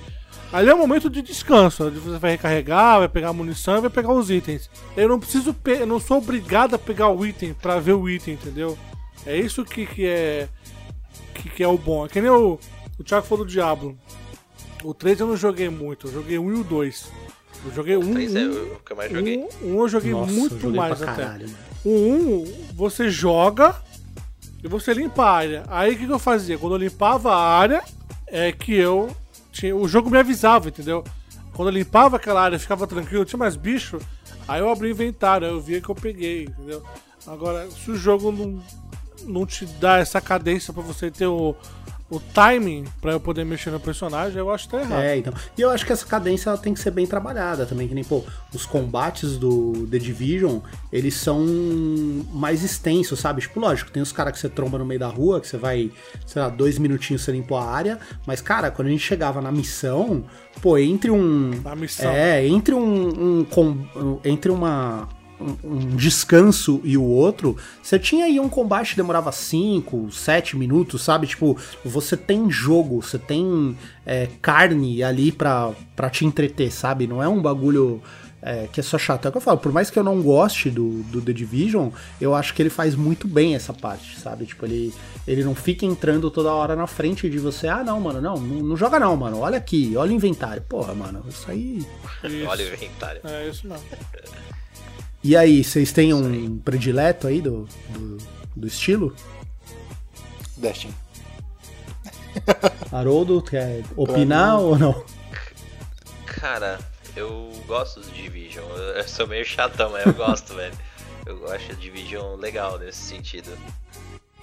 [0.54, 3.90] Ali é o momento de descanso, onde você vai recarregar, vai pegar munição e vai
[3.90, 4.70] pegar os itens.
[4.96, 8.36] Eu não preciso, eu não sou obrigado a pegar o item pra ver o item,
[8.36, 8.78] entendeu?
[9.26, 10.48] É isso que, que é
[11.34, 12.06] que, que é o bom.
[12.06, 12.60] É que nem o,
[12.98, 13.98] o Thiago falou do Diablo.
[14.84, 17.12] O 3 eu não joguei muito, eu joguei o 1 e o 2.
[17.66, 19.38] Eu joguei um, Três é um, o que eu mais joguei.
[19.38, 21.24] um, um eu joguei Nossa, eu muito joguei mais pra até.
[21.24, 21.50] caralho.
[21.84, 23.76] O 1, você joga
[24.64, 25.64] e você limpa a área.
[25.68, 26.58] Aí o que, que eu fazia?
[26.58, 27.84] Quando eu limpava a área,
[28.28, 29.16] é que eu.
[29.52, 31.04] Tinha, o jogo me avisava, entendeu?
[31.54, 33.98] Quando eu limpava aquela área, ficava tranquilo, tinha mais bicho,
[34.48, 36.84] aí eu abri o inventário, aí eu via que eu peguei, entendeu?
[37.26, 38.62] Agora, se o jogo não,
[39.26, 41.56] não te dá essa cadência pra você ter o,
[42.10, 45.02] o timing pra eu poder mexer no personagem, eu acho que tá errado.
[45.02, 45.34] É, então.
[45.58, 48.04] E eu acho que essa cadência ela tem que ser bem trabalhada também, que nem,
[48.04, 48.24] pô,
[48.54, 50.60] os combates do The Division,
[50.94, 51.44] eles são
[52.32, 53.42] mais extensos, sabe?
[53.42, 55.92] Tipo, lógico, tem os caras que você tromba no meio da rua, que você vai,
[56.26, 59.52] sei lá, dois minutinhos você limpou a área, mas, cara, quando a gente chegava na
[59.52, 60.24] missão,
[60.62, 61.60] pô, entre um...
[61.64, 62.12] Na missão.
[62.12, 65.10] É, entre um, um com- entre uma
[65.40, 70.58] um, um descanso e o outro, você tinha aí um combate que demorava 5, 7
[70.58, 71.28] minutos, sabe?
[71.28, 77.08] Tipo, você tem jogo, você tem é, carne ali pra, pra te entreter, sabe?
[77.08, 78.02] Não é um bagulho
[78.46, 79.26] é, que é só chato.
[79.26, 81.90] É o que eu falo, por mais que eu não goste do, do The Division,
[82.22, 84.46] eu acho que ele faz muito bem essa parte, sabe?
[84.46, 84.94] Tipo, ele,
[85.28, 87.68] ele não fica entrando toda hora na frente de você.
[87.68, 89.40] Ah, não, mano, não, não, não joga não, mano.
[89.40, 90.62] Olha aqui, olha o inventário.
[90.62, 91.86] Porra, mano, isso aí.
[92.24, 92.48] Isso.
[92.48, 93.22] Olha o inventário.
[93.24, 93.86] É isso mesmo.
[95.24, 98.18] E aí, vocês têm um predileto aí do, do,
[98.56, 99.16] do estilo?
[100.58, 100.94] Destiny.
[102.92, 105.04] Haroldo, quer opinar ou não?
[106.26, 106.80] Cara,
[107.16, 108.66] eu gosto do Division.
[108.96, 110.76] Eu sou meio chatão, mas eu gosto, velho.
[111.26, 113.50] Eu acho a Division legal nesse sentido.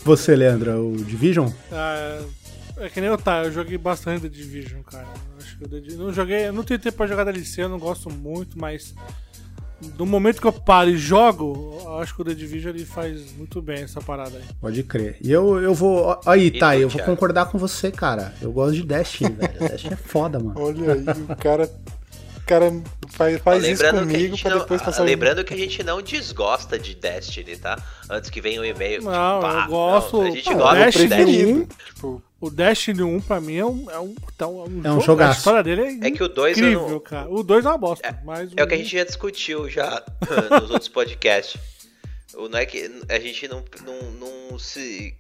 [0.05, 1.49] Você, Leandro, o Division?
[1.71, 2.25] Ah,
[2.79, 5.07] é, que nem eu tá, eu joguei bastante The Division, cara.
[5.07, 7.79] Eu Acho que eu não joguei, eu não tenho tempo pra jogar DLC, eu não
[7.79, 8.95] gosto muito, mas
[9.99, 13.33] no momento que eu paro e jogo, eu acho que o The Division ele faz
[13.37, 14.45] muito bem essa parada aí.
[14.61, 15.17] Pode crer.
[15.21, 16.19] E eu, eu vou.
[16.27, 18.35] Aí, E tá, eu vou concordar com você, cara.
[18.41, 19.59] Eu gosto de Destiny, velho.
[19.59, 20.55] Destiny é foda, mano.
[20.57, 21.71] Olha aí, o cara.
[22.57, 25.03] O cara faz, faz isso lembrando que a comigo gente pra não, depois ah, passar
[25.03, 27.83] o- lembrando que a gente não desgosta de Destiny, tá?
[28.11, 28.99] Antes que venha o e-mail.
[29.01, 31.53] tipo, Não, eu gosto- não, a gente Ah, gosta de Destiny Destiny.
[31.53, 31.67] um.
[31.95, 35.01] Tipo, O Destiny 1 pra mim é um, é um, tá um, É um jogo-
[35.03, 35.31] jogaço.
[35.33, 37.31] A história dele é, É que o 2 eu incrível, não- cara.
[37.31, 40.03] O 2 é uma bosta, mas É o que a gente já discutiu já
[40.51, 41.61] nos outros podcasts.
[42.35, 44.11] O- Não é que a gente não, não,
[44.51, 45.15] não se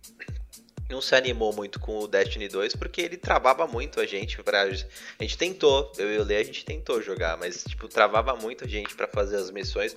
[0.93, 4.63] não se animou muito com o Destiny 2 porque ele travava muito a gente pra,
[4.63, 8.65] a gente tentou, eu e o Lê a gente tentou jogar, mas tipo travava muito
[8.65, 9.97] a gente pra fazer as missões.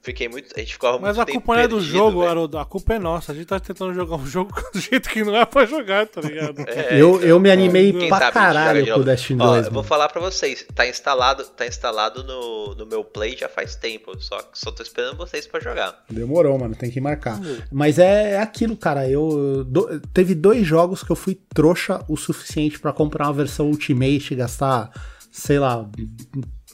[0.00, 2.30] Fiquei muito, a gente ficava Mas muito a tempo culpa não é do jogo, velho.
[2.30, 2.56] Haroldo.
[2.58, 3.32] A culpa é nossa.
[3.32, 6.20] A gente tá tentando jogar um jogo do jeito que não é pra jogar, tá
[6.20, 6.60] ligado?
[6.68, 9.04] É, eu, então, eu me animei Quem pra sabe a caralho com o.
[9.04, 13.02] Destiny Ó, 2, eu vou falar pra vocês, tá instalado, tá instalado no, no meu
[13.04, 16.04] Play já faz tempo, só, só tô esperando vocês pra jogar.
[16.08, 17.38] Demorou, mano, tem que marcar.
[17.70, 19.08] Mas é, é aquilo, cara.
[19.10, 23.66] Eu do- teve dois jogos que eu fui trouxa o suficiente pra comprar uma versão
[23.66, 24.90] Ultimate e gastar,
[25.30, 25.86] sei lá,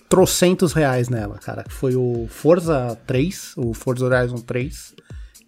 [0.09, 1.65] trocentos reais nela, cara.
[1.69, 4.95] Foi o Forza 3, o Forza Horizon 3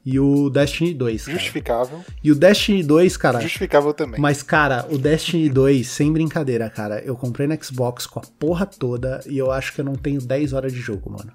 [0.05, 1.37] e o Destiny 2, cara.
[1.39, 2.05] justificável.
[2.23, 4.21] E o Destiny 2, cara, Justificável também.
[4.21, 8.65] mas, cara, o Destiny 2, sem brincadeira, cara, eu comprei no Xbox com a porra
[8.67, 11.33] toda e eu acho que eu não tenho 10 horas de jogo, mano.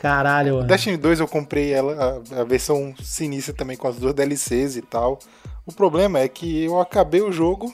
[0.00, 0.66] Caralho, mano.
[0.66, 4.82] Destiny 2 eu comprei ela, a, a versão sinistra também com as duas DLCs e
[4.82, 5.18] tal.
[5.66, 7.72] O problema é que eu acabei o jogo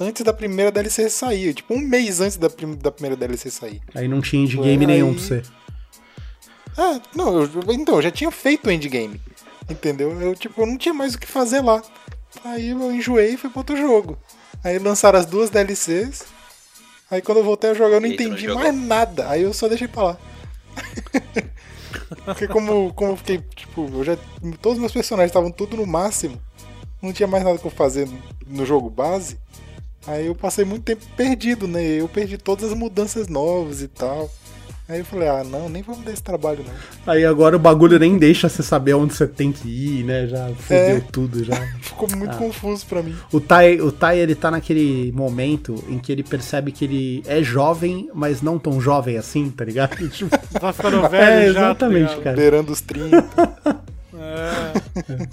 [0.00, 1.54] antes da primeira DLC sair.
[1.54, 3.80] Tipo, um mês antes da, prim- da primeira DLC sair.
[3.94, 5.42] Aí não tinha endgame Aí- nenhum pra você.
[6.76, 9.20] Ah, não, eu, então, eu já tinha feito o endgame.
[9.68, 10.18] Entendeu?
[10.20, 11.82] Eu, tipo, eu não tinha mais o que fazer lá.
[12.44, 14.16] Aí eu enjoei e fui pro outro jogo.
[14.62, 16.24] Aí lançaram as duas DLCs.
[17.10, 18.62] Aí quando eu voltei a jogar eu não E não entendi jogou?
[18.62, 19.28] mais nada.
[19.28, 20.18] Aí eu só deixei pra lá.
[22.24, 24.16] Porque como, como eu fiquei, tipo, eu já.
[24.62, 26.40] Todos os meus personagens estavam tudo no máximo.
[27.02, 28.08] Não tinha mais nada que eu fazer
[28.46, 29.38] no jogo base.
[30.06, 31.82] Aí eu passei muito tempo perdido, né?
[31.82, 34.30] Eu perdi todas as mudanças novas e tal.
[34.88, 37.12] Aí eu falei, ah não, nem vamos dar esse trabalho não.
[37.12, 40.26] Aí agora o bagulho nem deixa você saber onde você tem que ir, né?
[40.26, 41.00] Já fudeu É.
[41.12, 41.54] tudo já.
[41.82, 42.36] Ficou muito Ah.
[42.38, 43.14] confuso pra mim.
[43.30, 47.42] O Tai, o Tai, ele tá naquele momento em que ele percebe que ele é
[47.42, 49.94] jovem, mas não tão jovem assim, tá ligado?
[50.08, 52.22] Tipo, Tá ficando velho é, já, tá exatamente, ligado?
[52.22, 52.36] cara.
[52.36, 53.26] Beirando os 30.
[54.20, 54.72] É,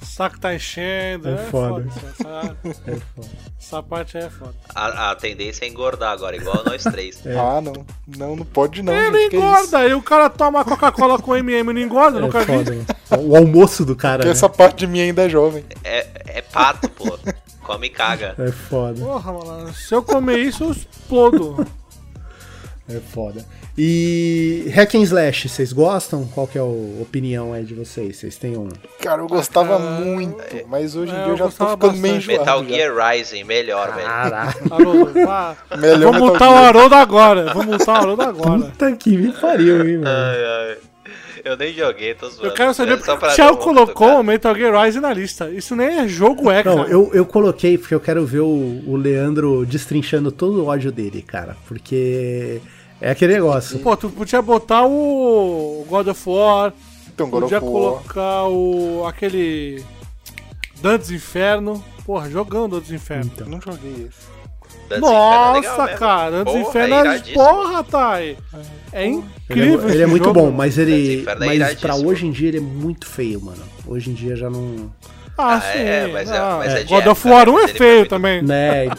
[0.01, 1.29] o saco tá enchendo.
[1.29, 1.85] É É, foda.
[1.89, 2.07] foda.
[2.11, 2.57] essa,
[2.91, 3.27] É foda.
[3.59, 4.53] essa parte aí é foda.
[4.73, 7.21] A, a tendência é engordar agora, igual nós três.
[7.27, 7.85] Ah, não.
[8.17, 8.93] Não, não pode não.
[8.93, 12.39] Ele gente, engorda, aí o cara toma Coca-Cola com MM e não engorda, É nunca
[12.39, 12.45] vi.
[12.45, 12.71] foda.
[13.11, 13.27] mano.
[13.29, 14.31] O almoço do cara, né?
[14.31, 15.63] essa parte de mim ainda é jovem.
[15.83, 17.17] É, é pato, pô.
[17.63, 18.35] Come e caga.
[18.37, 18.99] É foda.
[19.03, 21.65] Porra, mano, se eu comer isso, eu explodo.
[22.87, 23.43] É foda.
[23.75, 26.27] E Hack and Slash, vocês gostam?
[26.27, 28.17] Qual que é a opinião aí de vocês?
[28.17, 28.69] Vocês têm um...
[29.01, 30.37] Cara, eu gostava cara, muito,
[30.67, 32.31] mas hoje em é, dia eu já tô ficando meio bastante.
[32.31, 32.39] enjoado.
[32.39, 32.69] Metal já.
[32.69, 34.07] Gear Rising, melhor, velho.
[34.07, 34.53] Caralho.
[34.71, 35.57] Haroldo, vá.
[35.77, 36.55] Melhor multar o.
[36.55, 37.53] Haroldo agora.
[37.53, 38.59] Vamos multar o Haroldo agora.
[38.65, 40.07] Puta que me pariu, hein, mano.
[40.07, 40.77] Ai, ai.
[41.45, 42.47] Eu nem joguei, tô zoando.
[42.47, 45.47] Eu quero saber É porque o Thiago colocou o Metal Gear Rise na lista.
[45.51, 46.75] Isso nem é jogo, é, cara.
[46.75, 50.91] Não, eu, eu coloquei porque eu quero ver o, o Leandro destrinchando todo o ódio
[50.91, 51.55] dele, cara.
[51.67, 52.59] Porque
[52.99, 53.77] é aquele negócio.
[53.77, 56.73] Pô, tu podia botar o God of War,
[57.13, 57.73] Então, God podia of War.
[57.73, 59.05] colocar o.
[59.05, 59.83] aquele.
[60.81, 61.83] Dantes Inferno.
[62.07, 63.31] Porra, jogão Dantes Inferno.
[63.35, 63.47] Então.
[63.47, 64.35] Não joguei esse.
[64.85, 65.97] Inferno é legal Nossa, mesmo.
[65.99, 67.33] cara, Dantes Porra, Inferno é é.
[67.33, 68.37] Porra, Thay.
[68.93, 69.89] É Ele incrível.
[69.89, 71.25] é, ele é muito bom, mas ele.
[71.27, 73.63] É Mas pra hoje em dia ele é muito feio, mano.
[73.87, 74.91] Hoje em dia já não.
[75.37, 75.79] Ah, Ah, sim.
[75.79, 77.51] é, mas é- Ah, mas é de God of War né?
[77.51, 78.41] 1 Mas é ele feio muito- também.
[78.41, 78.85] Né?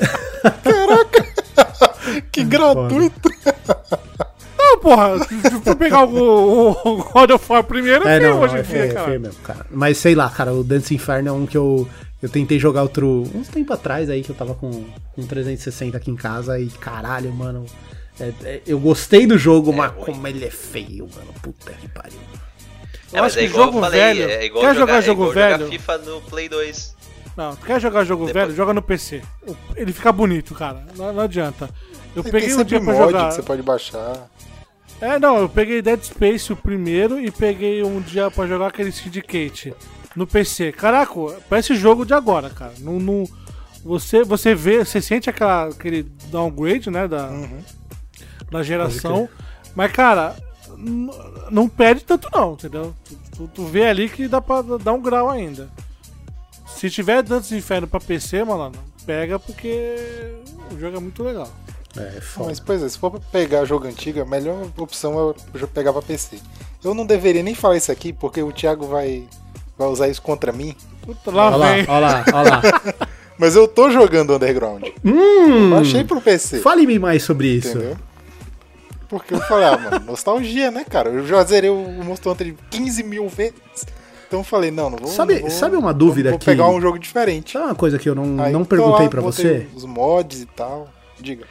[2.33, 3.31] Que gratuito!
[4.59, 5.19] Não, porra.
[5.25, 8.59] Se for pegar o, o God of War primeiro, é, é feio não, hoje em
[8.59, 9.07] é dia, é cara.
[9.07, 9.67] feio mesmo, cara.
[9.71, 11.89] Mas sei lá, cara, o Dance Inferno é um que eu,
[12.27, 13.25] eu tentei jogar outro.
[13.35, 14.85] uns tempo atrás aí, que eu tava com,
[15.15, 17.65] com 360 aqui em casa e caralho, mano.
[18.19, 20.05] é- é- eu gostei do jogo, mas ruim.
[20.07, 21.33] como ele é feio, mano.
[21.43, 22.19] Puta que pariu.
[23.13, 24.31] Eu É, acho mas é que jogo falei, velho.
[24.31, 25.59] é igual quer jogar, jogar é jogo igual velho?
[25.59, 26.97] jogar FIFA no Play 2.
[27.37, 28.57] Não, tu quer jogar jogo Depois- velho?
[28.57, 29.23] Joga no PC.
[29.77, 30.83] Ele fica bonito, cara.
[30.97, 31.69] Não, não adianta.
[32.17, 33.29] Eu Tem peguei um dia pra mod jogar.
[33.29, 34.27] que você pode baixar.
[34.99, 38.91] É, não, eu peguei Dead Space o primeiro e peguei um dia pra jogar aquele
[38.91, 39.75] Syndicate
[40.17, 40.73] no PC.
[40.73, 41.13] Caraca,
[41.49, 42.73] parece jogo de agora, cara.
[42.81, 43.29] Não, não-
[43.85, 47.63] você, você vê, você sente aquela, aquele downgrade, né, da, Uhum.
[48.51, 49.29] da geração.
[49.77, 50.35] Mas, cara,
[51.51, 52.95] não perde tanto não, entendeu?
[53.05, 55.69] Tu, tu- tu vê ali que dá pra dar um grau ainda.
[56.67, 58.73] Se tiver Dantes Inferno pra PC, mano,
[59.07, 60.35] pega porque
[60.75, 61.49] o jogo é muito legal.
[61.97, 62.49] É, foda.
[62.49, 66.03] Mas, pois é, se for pra pegar jogo antigo, a melhor opção é pegar pra
[66.03, 66.39] PC.
[66.85, 69.27] Eu não deveria nem falar isso aqui, porque o Thiago vai,
[69.79, 70.75] vai usar isso contra mim.
[71.03, 72.63] Puta, lá Olha lá, olha lá, olha lá.
[73.39, 74.83] Mas eu tô jogando Underground.
[75.05, 76.61] Hum, Baixei pro PC.
[76.61, 77.69] Fale-me mais sobre isso.
[77.77, 77.97] Entendeu?
[79.09, 81.11] Porque eu falei, ah, mano, nostalgia, né, cara?
[81.11, 83.55] Eu já zerei o Monster Hunter 15 mil vezes.
[84.27, 85.09] Então eu falei, não, não vou.
[85.09, 87.53] Sabe- não vou- sabe uma dúvida que- Vou pegar um jogo diferente.
[87.53, 89.67] Sabe uma coisa que eu não, Aí não perguntei botei você?
[89.75, 90.89] Os mods e tal.
[91.21, 91.45] Diga.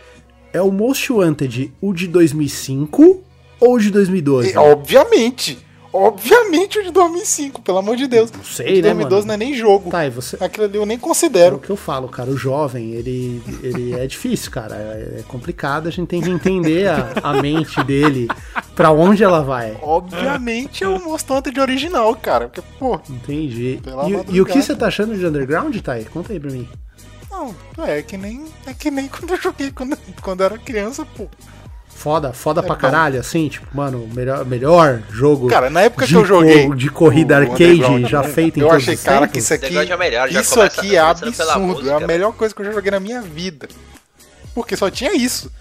[0.51, 3.23] É o Most Wanted o de 2005
[3.59, 4.51] ou o de 2012?
[4.53, 5.57] E, obviamente!
[5.95, 8.29] Obviamente o de 2005, pelo amor de Deus.
[8.31, 9.27] Não sei, o de né, 2012 mano?
[9.27, 9.89] não é nem jogo.
[9.89, 10.37] Tá, e você.
[10.41, 11.57] Aquilo ali eu nem É o considero.
[11.59, 12.29] que eu falo, cara.
[12.29, 14.75] O jovem, ele, ele é difícil, cara.
[14.75, 15.87] É complicado.
[15.87, 18.27] A gente tem que entender a, a mente dele,
[18.75, 19.77] pra onde ela vai.
[19.81, 22.49] Obviamente é o Monster Hunter de original, cara.
[22.49, 23.79] Porque, pô, Entendi.
[24.29, 26.05] E, e o que você tá achando de Underground, Thay?
[26.05, 26.67] Conta aí pra mim.
[27.31, 27.55] não,
[27.85, 31.27] é que nem, é que nem quando eu joguei quando, quando eu era criança, pô.
[31.95, 32.81] Foda, foda pra bom.
[32.81, 35.47] caralho, assim, tipo, mano, melhor, melhor jogo.
[35.47, 36.69] Cara, na época de que eu joguei.
[36.75, 39.33] de corrida o arcade Underground, já feito em Eu todos achei, os cara, tempos.
[39.33, 39.65] que isso aqui.
[39.67, 41.89] Underground é melhor, já isso aqui é absurdo.
[41.89, 43.67] é a melhor coisa que eu já joguei na minha vida.
[44.53, 45.51] Porque só tinha isso.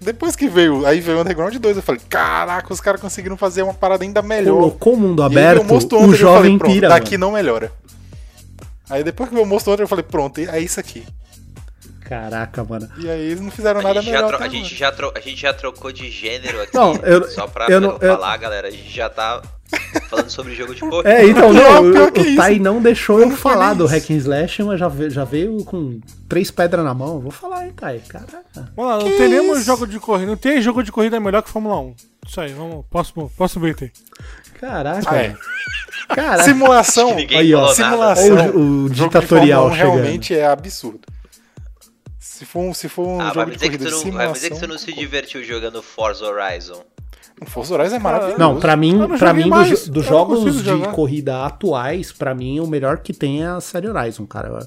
[0.00, 3.62] Depois que veio, aí veio o Underground 2, eu falei, caraca, os caras conseguiram fazer
[3.62, 4.54] uma parada ainda melhor.
[4.54, 7.26] Colocou o mundo E aí aberto, veio o o jovem falei, pronto, pira, daqui mano.
[7.26, 7.72] não melhora.
[8.88, 11.04] Aí depois que veio o Monster Hunter, eu falei, pronto, é isso aqui.
[12.10, 12.88] Caraca, mano.
[12.98, 15.12] E aí eles não fizeram A nada gente, já melhor tro- a, gente já tro-
[15.16, 16.74] a gente já trocou de gênero aqui.
[16.74, 18.66] Não, eu- só pra, eu pra não- não eu- falar, galera.
[18.66, 19.40] A gente já tá
[20.08, 21.08] falando sobre jogo de corrida.
[21.08, 22.36] É, então, não, pior o, o.
[22.36, 23.86] Tai não deixou eu Não falar do.
[23.86, 27.20] Hack and Slash, mas já veio, já veio com três pedras na mão.
[27.20, 28.00] Vou falar, hein, Tai.
[28.08, 28.42] Caraca.
[28.76, 29.62] Mano, não Que nenhum isso?
[29.64, 30.26] jogo de corrida.
[30.32, 31.94] Não tem jogo de corrida melhor que Fórmula 1.
[32.26, 32.84] Isso aí, vamos.
[32.90, 33.88] Próximo, próximo item.
[34.60, 35.08] Caraca.
[35.08, 35.34] Ah, é.
[36.08, 36.42] Caraca.
[36.42, 37.16] Simulação.
[37.16, 37.74] Aí, ó, nada.
[37.74, 38.50] simulação.
[38.56, 39.94] O- o ditatorial Fórmula 1 chegando.
[40.02, 41.00] realmente é absurdo.
[42.40, 43.84] Se for um, se for um Ah, vai jogo me de dizer que corrida tu
[43.84, 44.32] de não, vai simulação...
[44.32, 46.82] dizer que tu não se divertiu jogando Forza Horizon.
[47.38, 48.38] O Forza Horizon é maravilhoso.
[48.38, 50.92] Não, pra mim, Eu não pra mim dos, não jogos de jogar.
[50.92, 54.48] corrida atuais, pra mim, o melhor que tem é a série Horizon, cara.
[54.48, 54.58] Eu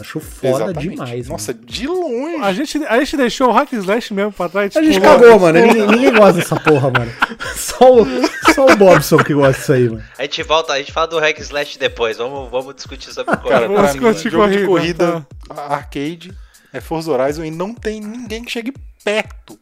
[0.00, 0.88] acho foda Exatamente.
[0.88, 1.66] demais, Nossa, mano.
[1.66, 2.42] de longe.
[2.42, 4.74] A gente, a gente deixou o Hack and Slash mesmo pra trás.
[4.74, 5.60] A gente cagou, mano.
[5.60, 7.12] Ninguém, ninguém gosta dessa porra, mano.
[7.54, 8.06] Só o,
[8.54, 10.02] só o Bobson que gosta disso aí, mano.
[10.18, 12.16] A gente volta, a gente fala do Hack and Slash depois.
[12.16, 16.32] Vamos, vamos discutir sobre o Cara, pra mim, jogo de corrida, corrida arcade
[16.72, 18.72] é Forza Horizon e não tem ninguém que chegue
[19.04, 19.58] perto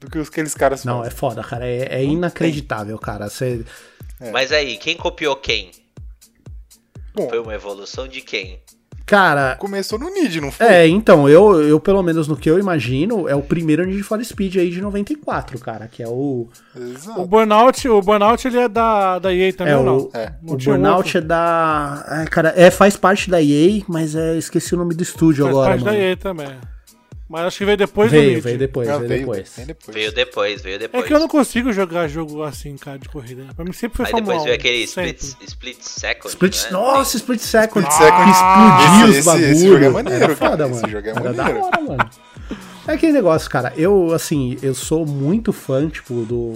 [0.00, 1.18] do que os- aqueles caras Não, é fazem.
[1.18, 1.66] foda, cara.
[1.66, 3.28] É, é inacreditável, cara.
[3.28, 3.64] Você.
[4.32, 5.70] Mas aí, quem copiou quem?
[7.14, 8.60] Bom, Foi uma evolução de quem?
[9.12, 9.56] Cara.
[9.56, 10.66] começou no Nid, não foi?
[10.66, 14.22] É, então, eu, eu, pelo menos no que eu imagino, é o primeiro Need for
[14.24, 16.48] Speed aí de 94, cara, que é o.
[16.74, 17.26] O Exato.
[17.26, 19.96] Burnout, o Burnout ele é da, da EA também, É ou não?
[19.98, 20.32] o, É.
[20.46, 21.18] O Burnout outro?
[21.18, 22.04] é da.
[22.08, 25.54] Ai, cara, é, faz parte da EA, mas é, esqueci o nome do estúdio Faz
[25.56, 25.96] agora, parte mano.
[25.96, 26.48] da EA também.
[27.32, 28.40] Mas acho que veio depois do Veio, Need.
[28.42, 29.52] veio depois, Ah, veio veio, depois.
[29.56, 29.94] vem depois.
[29.96, 31.06] Veio depois, veio É depois.
[31.06, 33.46] que eu não consigo jogar jogo assim, cara, de corrida.
[33.56, 35.10] Pra mim sempre foi Aí depois veio 1, aquele sempre.
[35.16, 36.28] split, split Second.
[36.28, 36.70] Split, né?
[36.72, 37.88] nossa, Split Second.
[37.88, 38.24] Split Second.
[38.24, 39.50] que explodia Esse- os bagulhos.
[39.50, 40.76] esse jogo é maneiro, Era foda, cara, mano.
[40.82, 41.60] esse jogo é Era da maneiro.
[41.66, 42.10] hora, mano.
[42.86, 43.72] É aquele negócio, cara.
[43.76, 46.52] Eu, assim, eu sou muito fã, tipo, do,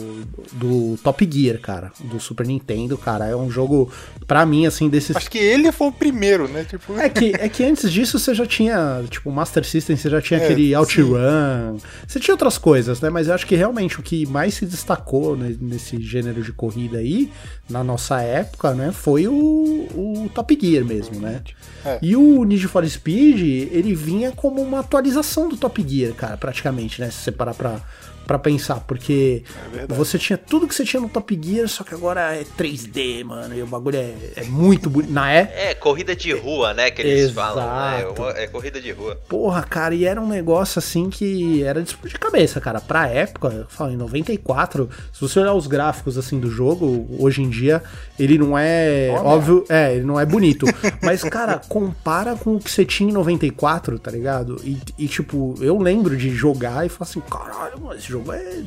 [0.52, 1.92] do Top Gear, cara.
[2.00, 3.26] Do Super Nintendo, cara.
[3.26, 3.90] É um jogo,
[4.26, 5.14] pra mim, assim, desses.
[5.16, 6.64] Acho que ele foi o primeiro, né?
[6.64, 10.20] Tipo, É que, é que antes disso você já tinha, tipo, Master System, você já
[10.20, 10.74] tinha É, aquele sim.
[10.74, 11.76] OutRun,
[12.06, 13.08] você tinha outras coisas, né?
[13.08, 16.98] Mas eu acho que realmente o que mais se destacou ne- nesse gênero de corrida
[16.98, 17.30] aí,
[17.70, 21.42] na nossa época, né, foi o, o Top Gear mesmo, né?
[21.84, 21.98] É.
[22.02, 23.40] E o Need for Speed,
[23.72, 27.10] ele vinha como uma atualização do Top Gear, cara, praticamente, né?
[27.10, 27.80] Se você parar pra,
[28.26, 29.42] pra pensar, porque
[29.74, 33.22] É você tinha tudo que você tinha no Top Gear, só que agora é 3D,
[33.24, 35.12] mano, e o bagulho é, é muito bonito.
[35.12, 36.90] Na é, É, corrida de rua, né?
[36.90, 37.54] Que eles Exato.
[37.56, 38.02] falam, né?
[38.02, 39.16] É uma- É corrida de rua.
[39.28, 42.80] porra, cara, e era um negócio assim que era de explodir cabeça, cara.
[42.80, 47.42] Pra época, eu falo, em 94, se você olhar os gráficos assim do jogo, hoje
[47.42, 47.82] em dia,
[48.18, 49.22] ele não é Olha.
[49.22, 50.66] óbvio, é, ele não é bonito.
[51.02, 54.60] Mas, cara, compara com o que você tinha em 94, tá ligado?
[54.64, 58.62] E, e, tipo, eu lembro de jogar e falar assim, caralho, mano, esse jogo é.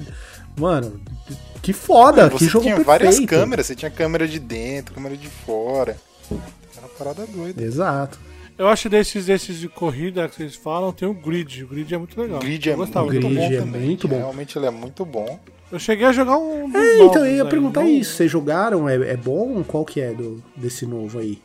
[0.57, 0.99] Mano,
[1.61, 2.85] que foda, que Você jogo tinha perfeito.
[2.87, 5.97] várias câmeras, você tinha câmera de dentro, câmera de fora.
[6.31, 7.61] Era uma parada doida.
[7.63, 8.19] Exato.
[8.57, 11.63] Eu acho desses, desses de corrida que vocês falam, tem o grid.
[11.63, 12.39] O grid é muito legal.
[12.39, 13.07] O grid é Eu muito gostava.
[13.07, 13.81] Grid bom é também.
[13.81, 14.17] muito bom.
[14.17, 15.39] Realmente ele é muito bom.
[15.71, 16.63] Eu cheguei a jogar um.
[16.75, 18.15] É, então eu ia aí, perguntar não- isso.
[18.15, 18.89] Vocês jogaram?
[18.89, 19.63] É, é bom?
[19.63, 21.41] Qual que é do, desse novo aí?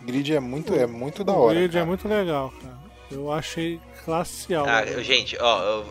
[0.00, 1.54] O grid é muito, é muito da O hora.
[1.58, 1.86] grid é cara.
[1.86, 2.76] muito legal, cara.
[3.10, 4.70] Eu achei classe alta.
[4.72, 5.84] Ah, gente, ó, eu,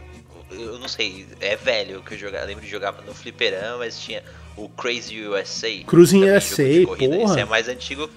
[0.60, 2.44] eu não sei, é velho que eu jogava.
[2.44, 4.23] Eu lembro de jogar no Fliperama, mas tinha
[4.57, 5.68] o Crazy USA.
[5.86, 7.15] Cruising USA, corrida.
[7.18, 7.32] porra.
[7.32, 8.10] Esse é mais antigo,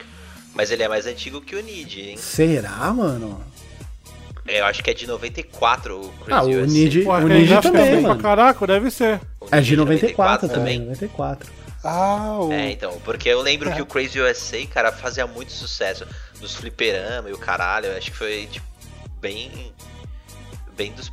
[0.55, 2.17] mas ele é mais antigo que o Nid, hein?
[2.17, 3.45] Será, mano?
[4.47, 6.67] Eu acho que é de 94 o Crazy Ah, o USA.
[6.67, 8.21] Nid, Pô, o Nid também, mano.
[8.23, 9.21] caraca, deve ser.
[9.51, 11.51] É de Nid 94 também, 94.
[11.85, 12.53] Ah, o...
[12.53, 16.07] É, então, porque eu lembro que o Crazy USA, cara, fazia muito sucesso
[16.41, 17.87] nos fliperama e o caralho.
[17.87, 18.67] Eu acho que foi, tipo,
[19.21, 19.73] bem.
[20.79, 21.11] Bem dos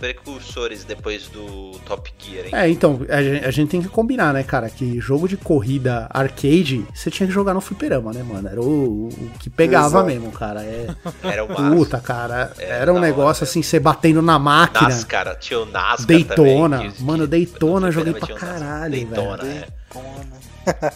[0.00, 2.50] precursores depois do Top Gear, hein?
[2.54, 6.06] É, então, a gente, a gente tem que combinar, né, cara, que jogo de corrida
[6.10, 8.48] arcade, você tinha que jogar no fliperama, né, mano?
[8.48, 10.06] Era o, o que pegava Exato.
[10.06, 10.62] mesmo, cara.
[10.62, 10.86] É,
[11.24, 11.74] Era o máximo.
[11.76, 13.50] puta, cara, É, era um hora, negócio né?
[13.50, 14.88] assim, você batendo na máquina.
[14.88, 16.76] NASCAR, tinha o NASCAR Daytona.
[16.76, 16.92] também.
[16.92, 19.58] que- Mano, Daytona joguei pra caralho, Daytona, velho.
[19.58, 19.66] é.
[19.92, 20.38] Daytona.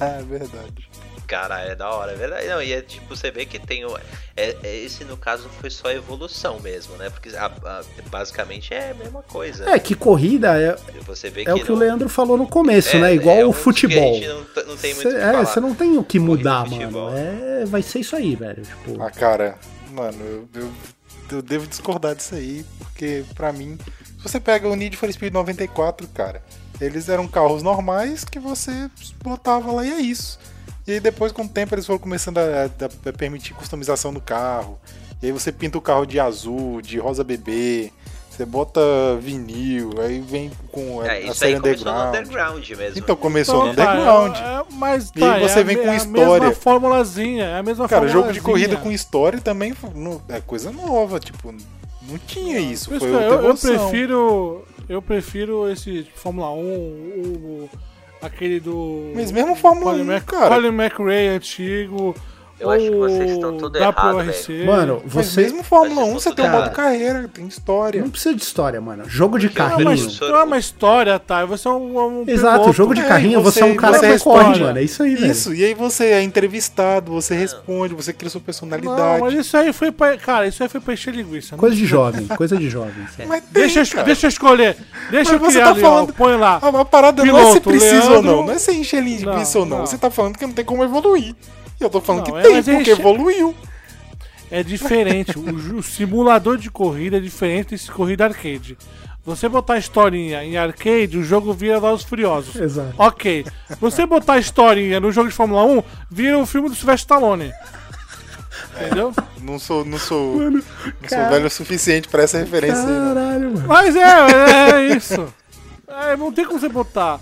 [0.00, 0.88] é verdade.
[1.32, 2.46] Cara, é da hora, é verdade.
[2.46, 3.96] Não, e é tipo, você vê que tem o.
[4.36, 7.08] É, é- esse no caso foi só evolução mesmo, né?
[7.08, 9.66] Porque a- a- basicamente é a mesma coisa.
[9.70, 10.76] É, que corrida é,
[11.06, 13.14] Você vê é o que o não- Leandro falou no começo, é- né?
[13.14, 14.12] Igual é o que a futebol.
[14.14, 14.36] gente não,
[14.66, 17.16] não tem muito o Cê, que é, você não tem o que mudar, Corrida mano.
[17.16, 18.62] É, vai ser isso aí, velho.
[18.62, 19.56] Tipo, Ah, cara,
[19.90, 20.72] mano, eu, eu,
[21.30, 23.78] eu devo discordar disso aí, porque pra mim,
[24.18, 26.42] se você pega o Need for Speed 94, cara,
[26.78, 28.90] eles eram carros normais que você
[29.24, 30.38] botava lá e é isso.
[30.86, 34.20] E aí depois, com o tempo, eles foram começando a, a- a permitir customização no
[34.20, 34.78] carro.
[35.22, 37.92] E aí você pinta o carro de azul, de rosa bebê,
[38.28, 38.80] você bota
[39.20, 42.16] vinil, aí vem com a, É, a isso série aí começou no underground.
[42.26, 42.98] underground mesmo.
[42.98, 44.36] Então começou no Então, tá, underground.
[44.36, 46.48] é- é- mas E tá, aí você é a vem me- com é a história.
[46.48, 50.72] mesma formulazinha, é a mesma Cara, jogo de corrida com história também não- é coisa
[50.72, 53.88] nova, tipo, não tinha isso, Por foi outra eu, eu evolução.
[53.90, 54.64] prefiro.
[54.88, 56.60] Eu prefiro esse Fórmula 1, o,
[57.64, 57.70] o-
[58.22, 59.12] aquele do.
[59.14, 60.54] Mas mesmo Fórmula 1, Colin Mac- cara.
[60.54, 62.14] Colin McRae antigo.
[62.62, 64.64] Eu acho que ou vocês estão tudo errado, WRC.
[64.64, 68.00] mano, Mas você mesmo Fórmula Mas 1 vocês você tem um modo carreira, tem história.
[68.00, 69.04] não precisa de história, mano.
[69.08, 70.18] Jogo de não é Não é, uma, carrinho.
[70.20, 71.44] não é uma história, tá?
[71.44, 71.98] Você é um.
[72.20, 72.72] um Exato, piloto.
[72.72, 74.60] jogo de É, carrinho, você, você- é um cara que corre, responde.
[74.60, 74.78] mano.
[74.78, 75.32] É isso aí, velho.
[75.32, 79.20] Isso, e aí você é entrevistado, você responde, você cria sua Não, personalidade.
[79.20, 80.16] mas isso aí foi pra.
[80.16, 81.56] Cara, isso aí foi pra encher linguiça.
[81.56, 82.92] Coisa de jovem, coisa de jovem.
[83.26, 84.04] Mas tem, Deixa, eu- cara.
[84.04, 84.76] deixa eu escolher.
[85.10, 86.56] Deixa Mas eu você criar tá falando- Põe lá.
[86.62, 89.78] A, parada não é se precisa ou não, não é se encher linguiça ou não.
[89.78, 89.86] não.
[89.86, 91.34] Você tá falando que não tem como evoluir.
[91.82, 93.54] Eu tô falando Não, que é, tem, mas porque enche- evoluiu.
[94.50, 95.38] É diferente.
[95.38, 98.76] o, o simulador de corrida é diferente desse corrida arcade.
[99.24, 102.56] Você botar a historinha em arcade, o jogo vira Velozes Furiosos.
[102.56, 102.92] Exato.
[102.98, 103.46] Ok.
[103.80, 107.52] Você botar a historinha no jogo de Fórmula 1, vira o filme do Sylvester Stallone.
[108.76, 109.12] Entendeu?
[109.40, 113.14] Não sou, não sou, não sou cara- velho o suficiente pra essa referência aí, não.
[113.14, 113.64] Caralho, mano.
[113.68, 114.00] Mas é,
[114.90, 115.32] é isso.
[115.88, 117.20] É, não tem como você botar.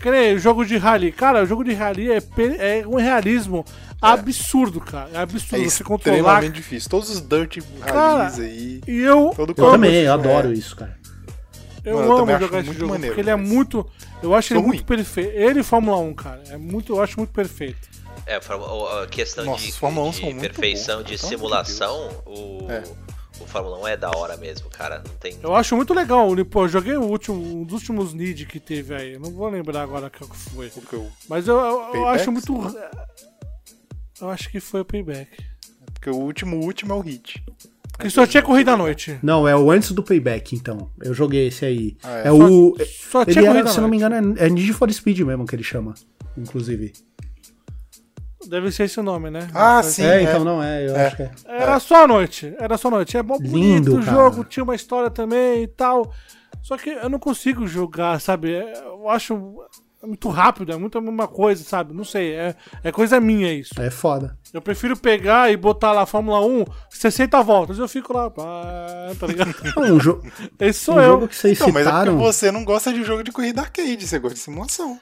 [0.00, 1.10] Que nem jogo de rally.
[1.12, 2.18] Cara, o jogo de rally é,
[2.80, 3.64] é um realismo
[4.00, 5.10] absurdo, cara.
[5.12, 6.18] É É absurdo você controlar.
[6.18, 6.90] extremamente difícil.
[6.90, 8.80] Todos os Dirt Rallies aí.
[8.86, 10.52] E eu, Todo Eu também, esse eu jogo, adoro é.
[10.54, 10.96] isso, cara.
[11.84, 12.92] eu Mano, eu amo acho jogar esse jogo.
[12.92, 13.86] maneiro, porque ele é muito.
[14.22, 14.86] Eu acho ele Sou muito ruim.
[14.86, 15.30] perfeito.
[15.34, 16.42] Ele e Fórmula 1, cara.
[16.50, 17.88] É muito, eu acho muito perfeito.
[18.26, 22.10] É, a questão Nossa, de, os Fórmula 1 de são muito perfeição, amor de simulação,
[22.26, 22.82] o, É.
[23.60, 25.02] o Fórmula 1 é da hora mesmo, cara.
[25.06, 25.36] Não tem.
[25.42, 26.28] Eu acho muito legal.
[26.50, 29.14] Pô, eu joguei o último, um dos últimos Need que teve aí.
[29.14, 30.68] Eu não vou lembrar agora qual que foi.
[30.68, 32.52] Porque eu, Mas eu, eu- eu acho muito.
[34.20, 35.28] Eu acho que foi o Payback.
[35.92, 37.42] porque o último, o último é o hit.
[37.92, 39.18] Porque só tinha corrida à noite.
[39.22, 40.90] Não, é o antes do Payback, então.
[41.02, 41.96] Eu joguei esse aí.
[42.02, 42.28] Ah, é.
[42.28, 42.32] é.
[42.32, 42.76] o.
[43.10, 45.46] Só tinha é, corrida à se não me engano, é é Need for Speed mesmo
[45.46, 45.94] que ele chama.
[46.36, 46.92] Inclusive.
[48.48, 49.48] Deve ser esse o nome, né?
[49.54, 50.04] Ah, Mas- sim.
[50.04, 50.22] é, é.
[50.22, 51.06] então não é, eu É.
[51.06, 51.30] acho que é.
[51.46, 52.54] Era só à noite.
[52.58, 53.16] Era só à noite.
[53.16, 54.16] É bom Lindo, bonito o cara.
[54.16, 56.12] jogo, tinha uma história também e tal.
[56.62, 58.52] Só que eu não consigo jogar, sabe?
[58.54, 59.34] É, Eu acho.
[60.02, 61.92] é muito rápido, é muito a mesma coisa, sabe?
[61.94, 62.54] Não sei, é,
[62.84, 63.74] é coisa minha isso.
[63.80, 64.36] É foda.
[64.52, 68.44] Eu prefiro pegar e botar lá Fórmula 1, 60 voltas, eu fico lá, pá,
[69.18, 69.54] tá ligado?
[69.78, 70.20] Um, jo
[70.60, 71.04] Esse sou um eu.
[71.12, 72.18] jogo que vocês Não, mas é porque citaram.
[72.18, 74.98] você não gosta de jogo de corrida arcade, você gosta de simulação.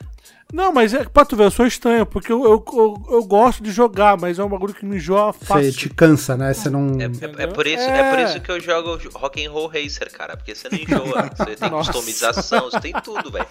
[0.55, 3.60] Não, mas é, pra tu ver, eu sou estranho, porque eu, eu, eu, eu gosto
[3.60, 5.72] de jogar, mas é um bagulho que me enjoa Você fácil.
[5.72, 6.55] te cansa, né?
[6.55, 6.97] Você não.
[7.01, 7.98] É, é- é por isso, É.
[7.98, 8.10] é.
[8.10, 10.36] por isso que eu jogo Rock and Roll Racer, cara.
[10.36, 11.24] Porque você não enjoa.
[11.36, 11.93] Você tem Nossa.
[11.93, 13.47] customização, você tem tudo, velho.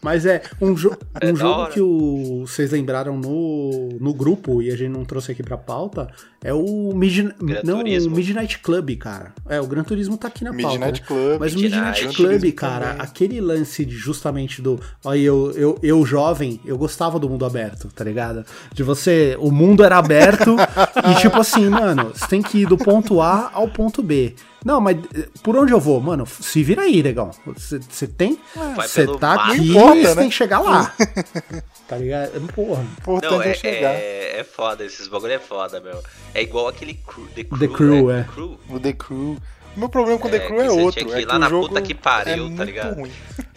[0.00, 1.72] Mas é um, jo É um jogo hora.
[1.72, 6.08] que o- vocês lembraram no, no grupo e a gente não trouxe aqui pra pauta
[6.42, 8.16] é o Midnight, não, o Turismo.
[8.16, 9.32] Midnight Club, cara.
[9.46, 10.68] É, o Gran Turismo tá aqui na pauta.
[10.68, 11.06] Midnight né?
[11.06, 11.40] Club.
[11.40, 11.76] Mas o Midnight.
[11.76, 13.02] Midnight Gran Club, Turismo cara, também.
[13.02, 14.80] aquele lance de justamente do.
[15.04, 18.44] Olha, eu, eu, eu jovem, eu gostava do mundo aberto, tá ligado?
[18.72, 19.36] De você.
[19.38, 20.56] O mundo era aberto
[21.10, 24.34] e tipo assim, mano, você tem que ir do ponto A ao ponto B.
[24.64, 26.00] Não, mas eh, por onde eu vou?
[26.00, 27.30] Mano, se vira aí, negão.
[27.56, 28.38] Você tem.
[28.76, 29.52] Você tá mato.
[29.52, 30.14] aqui, você né?
[30.14, 30.94] tem que chegar lá.
[31.88, 32.40] tá ligado?
[32.54, 32.84] Porra.
[33.00, 33.90] Importante Não, é, é, chegar.
[33.94, 36.02] é, é foda, esses bagulho é foda, meu.
[36.34, 37.58] É igual aquele crew, The Crew.
[37.58, 38.20] The Crew, né?
[38.28, 38.32] é.
[38.32, 38.60] Crew.
[38.68, 39.36] O The Crew.
[39.76, 40.92] O meu problema com o É, The Crew é outro.
[41.00, 42.94] tinha que é ir que lá o na jogo puta que pariu, é tá ligado?
[42.96, 43.10] ruim.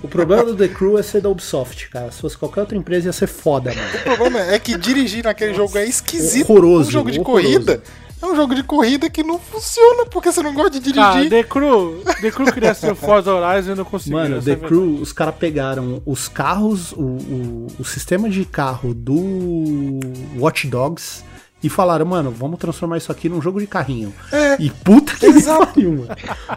[0.04, 2.12] O problema do The Crew é ser da Ubisoft, cara.
[2.12, 3.88] Se fosse qualquer outra empresa ia ser foda, mano.
[3.98, 6.50] O problema é que dirigir naquele jogo é esquisito.
[6.52, 7.44] Horroroso, Um jogo de horroroso.
[7.50, 7.84] corrida
[8.24, 11.30] é um jogo de corrida que não funciona porque você não gosta de Cara, dirigir.
[11.30, 14.18] The Crew, The Crew queria ser o Forza Horizon e não conseguiu.
[14.20, 14.56] Mano, The é.
[14.56, 20.00] Crew, os caras pegaram os carros, o, o, o sistema de carro do
[20.38, 21.24] Watch Dogs
[21.62, 24.14] e falaram, mano, vamos transformar isso aqui num jogo de carrinho.
[24.32, 24.58] É.
[24.60, 25.68] E puta que Exato.
[25.68, 26.08] pariu, mano.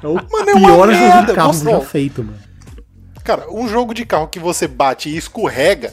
[0.03, 1.27] É o Mano, é pior jogo merda.
[1.27, 2.39] de carro Você- já feito, mano.
[3.23, 5.93] Cara, um jogo de carro que você bate e escorrega.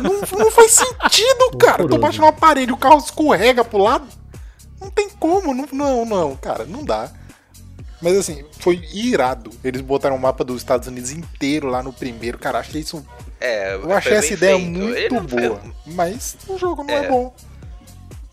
[0.00, 1.82] não, não faz sentido, cara.
[1.82, 2.00] Eu tô Horroroso.
[2.00, 4.06] batendo um aparelho, o carro escorrega pro lado.
[4.88, 7.10] Não tem como, não, não, não, cara, não dá.
[8.00, 9.50] Mas assim, foi irado.
[9.62, 12.38] Eles botaram o mapa dos Estados Unidos inteiro lá no primeiro.
[12.38, 13.04] Cara, achei isso.
[13.38, 14.70] É, Eu achei essa ideia feito.
[14.78, 15.60] Muito não foi- boa.
[15.86, 17.08] Mas o jogo não é, É.
[17.08, 17.34] bom.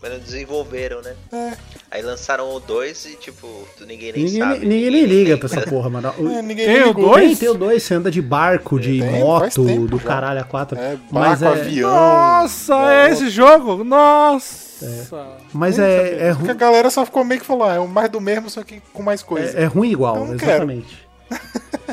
[0.02, 1.14] Mas não desenvolveram, né?
[1.32, 1.52] É.
[1.90, 3.46] Aí lançaram o 2 e, tipo,
[3.80, 4.66] ninguém nem Ninguém, sabe.
[4.66, 6.12] ninguém nem liga pra essa porra, mano.
[6.18, 7.08] O- É, ninguém Tem o ligou.
[7.10, 7.26] dois?
[7.30, 10.04] Tem, tem o dois, você anda de barco, de Tem, moto, tempo do já.
[10.04, 10.78] caralho a quatro.
[10.78, 11.90] É, mas barco, é, avião.
[11.90, 13.82] Nossa, é esse jogo?
[13.84, 15.38] Nossa.
[15.52, 18.10] mas é, é, Porque a galera só ficou meio que falando, ah, é o mais
[18.10, 19.58] do mesmo, só que com mais coisa.
[19.58, 21.06] é, é ruim igual, Então exatamente.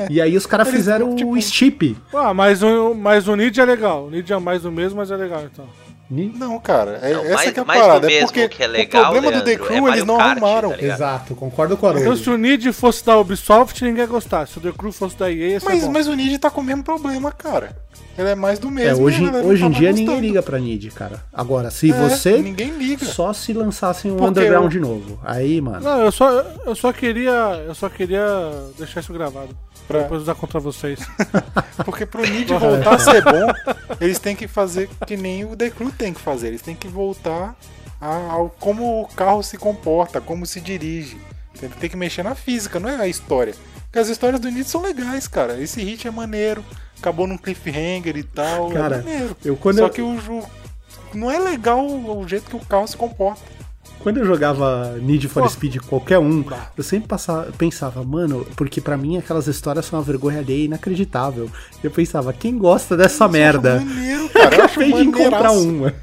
[0.09, 1.95] E aí os caras fizeram tipo, o Steep.
[2.13, 4.05] Ah, mas o, mas o Nid é legal.
[4.07, 5.65] O Nid é mais do mesmo, mas é legal, então.
[6.11, 8.11] Não, cara, é, Não, essa mais- que é a parada.
[8.11, 10.31] É porque que é legal, o problema do The Leandro, é Crew eles não Kart,
[10.37, 10.69] arrumaram.
[10.71, 10.81] tá?
[10.85, 14.47] Exato, concordo com a Então, se o Nid fosse da Ubisoft, ninguém ia gostar.
[14.47, 15.91] Se o The Crew fosse da EA, ia ser Mas, bom.
[15.91, 17.75] mas o Nid tá com o mesmo problema, cara.
[18.17, 19.03] Ele é mais do É, mesmo.
[19.05, 20.27] hoje, a galera hoje não em dia mais ninguém gostando.
[20.27, 21.23] liga pra Nid, cara.
[21.33, 23.05] Agora, se É, você Ninguém liga.
[23.05, 25.19] só se lançassem um Porque Underground eu- de novo.
[25.23, 25.79] Aí, mano.
[25.81, 26.29] Não, eu só,
[26.65, 27.63] eu só queria.
[27.65, 28.23] Eu só queria
[28.77, 29.49] deixar isso gravado.
[29.87, 30.99] Pra depois usar contra vocês.
[31.85, 33.47] Porque pro Nid voltar a ser bom,
[33.99, 36.47] eles têm que fazer que nem o The Crew tem que fazer.
[36.49, 37.55] Eles têm que voltar
[37.99, 41.17] a- ao como o carro se comporta, como se dirige.
[41.79, 43.53] Tem que mexer na física, não é a história.
[43.85, 45.59] Porque as histórias do Nid são legais, cara.
[45.59, 46.63] Esse hit é maneiro.
[47.03, 48.69] Acabou num cliffhanger e tal.
[48.71, 49.35] Cara, é maneiro.
[49.43, 50.49] eu quando Só eu- que o jogo.
[51.13, 53.41] Não é legal o jeito que o carro se comporta.
[53.99, 55.49] Quando eu jogava Need for Pô.
[55.49, 56.43] Speed qualquer um,
[56.77, 61.49] eu sempre passava, pensava, mano, porque pra mim aquelas histórias são uma vergonha alheia inacreditável.
[61.83, 63.79] Eu pensava, quem gosta dessa merda?
[63.81, 64.55] Maneiro, cara.
[64.55, 65.59] Eu Acabei de encontrar maneiraço.
[65.59, 65.71] um.
[65.81, 65.93] mano.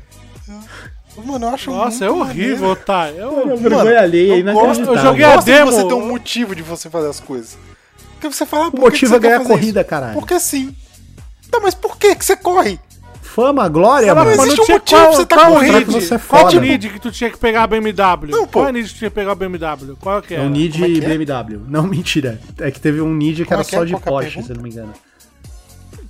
[1.45, 2.77] Eu acho Nossa, é horrível, maneiro.
[2.87, 3.09] tá?
[3.09, 4.95] É Uma vergonha alheia eu gosto- inacreditável.
[4.95, 7.59] eu joguei Eu a de demo- você ter um motivo de você fazer as coisas.
[8.13, 9.89] Porque você fala, ah, O motivo que é você quer ganhar fazer corrida, isso?
[9.91, 10.15] caralho.
[10.15, 10.75] Porque sim.
[11.51, 12.79] Tá, mas por que que você corre?
[13.23, 14.27] Fama, glória, Não, mano.
[14.31, 15.73] mas mas existe não um motivo pra você tá qual correndo.
[15.79, 15.85] Nid?
[15.85, 16.57] Pra você é Qual foda.
[16.59, 18.31] o Nid que tu tinha que pegar a BMW?
[18.31, 18.53] Não, pô.
[18.61, 19.97] Qual é o Nid que tu tinha que pegar a BMW?
[20.01, 20.47] Qual que É era?
[20.47, 21.17] um Need Como é que é?
[21.19, 21.61] BMW.
[21.69, 22.41] Não, mentira.
[22.59, 23.87] É que teve um Need que Como era é que só é?
[23.87, 24.47] de Qual que é Porsche, pergunta?
[24.47, 24.93] se eu não me engano.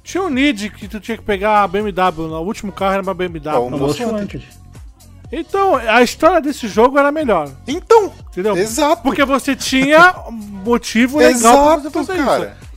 [0.02, 2.22] Tinha um Nid que tu tinha que pegar a BMW.
[2.32, 3.50] O último carro era uma BMW.
[3.66, 4.04] O Não, Wanted.
[4.04, 4.48] Wanted.
[5.30, 7.48] Então, a história desse jogo era melhor.
[7.68, 8.56] Então, Entendeu?
[8.56, 9.02] exato.
[9.02, 12.56] Porque você tinha um motivo legal pra Exato, você fazer cara.
[12.60, 12.69] isso.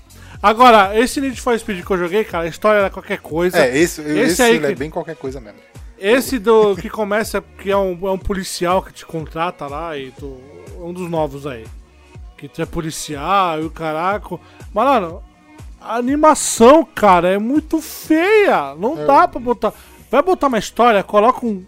[0.44, 3.58] Agora, esse Need for Speed que eu joguei, cara, a história era qualquer coisa.
[3.58, 5.58] É, esse, esse, aí ele é que- bem qualquer coisa mesmo.
[5.98, 10.12] Esse do que começa, que é um, é um policial que te contrata lá e
[10.12, 10.38] tu,
[10.80, 11.66] um dos novos aí.
[12.38, 14.38] Que tu é policial e o caraca.
[14.74, 15.24] Mas, mano,
[15.80, 18.76] a animação, cara, é muito feia.
[18.76, 19.06] Não É.
[19.06, 19.72] dá pra botar.
[20.12, 21.64] Vai botar uma história, coloca um.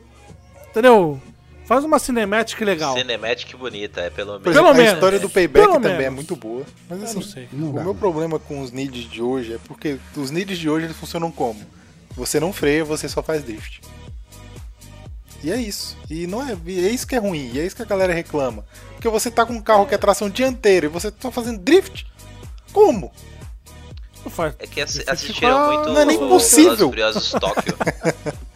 [0.70, 1.18] Entendeu?
[1.66, 2.96] Faz uma cinemática legal.
[2.96, 4.54] Cinematic bonita, é pelo menos.
[4.54, 4.94] Pelo a menos.
[4.94, 6.16] história do Payback Pelo também é menos.
[6.16, 6.64] muito boa.
[6.88, 7.50] Mas Eu assim, não sei.
[7.52, 10.86] Não o meu problema com os needs de hoje é porque os needs de hoje
[10.86, 11.60] eles funcionam como?
[12.16, 13.82] Você não freia, você só faz drift.
[15.44, 15.98] E é isso.
[16.10, 18.14] E não é, e é isso que é ruim, e é isso que a galera
[18.14, 18.64] reclama.
[18.94, 22.06] Porque você tá com um carro que é tração dianteira e você tá fazendo drift?
[22.72, 23.12] Como?
[24.30, 24.56] Faz.
[24.58, 26.92] É que assistiram muito Não é nem possível.
[27.40, 27.78] Tóquio.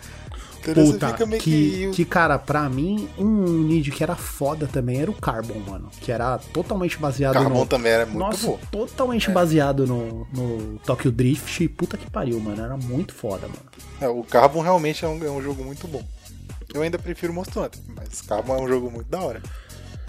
[0.74, 5.02] Você Puta, fica meio que, que, cara, pra mim, um Nid que era foda também
[5.02, 5.90] era o Carbon, mano.
[6.02, 7.66] Que era totalmente baseado Carbon no.
[7.66, 8.60] também era muito Nossa, bom.
[8.72, 11.68] totalmente baseado no, no Tokyo Drift.
[11.70, 12.64] Puta que pariu, mano.
[12.64, 13.60] Era muito foda, mano.
[14.02, 16.04] É, o Carbon realmente é um, é um jogo muito bom.
[16.74, 19.42] Eu ainda prefiro Monster Hunter, mas Carbon é um jogo muito da hora.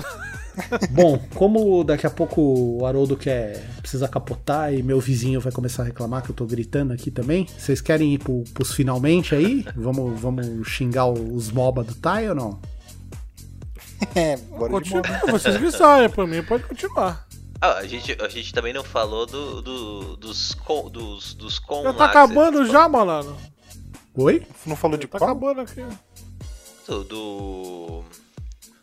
[0.91, 2.41] Bom, como daqui a pouco
[2.81, 6.45] o Haroldo quer precisa capotar e meu vizinho vai começar a reclamar que eu tô
[6.45, 9.65] gritando aqui também, vocês querem ir pro, pros finalmente aí?
[9.77, 12.61] Vamos, vamos xingar os MOBA do Tai ou não?
[14.15, 15.33] É, bora de Continua, moda.
[15.33, 17.27] vocês que saem, por mim pode continuar.
[17.61, 21.83] Ah, a, gente, a gente também não falou do, do- dos com, dos, dos com
[21.83, 23.37] Já tá acabando já, malandro.
[24.15, 24.47] Oi?
[24.65, 25.31] Não falou de Tá qual?
[25.31, 25.85] acabando aqui.
[26.89, 28.05] do, do,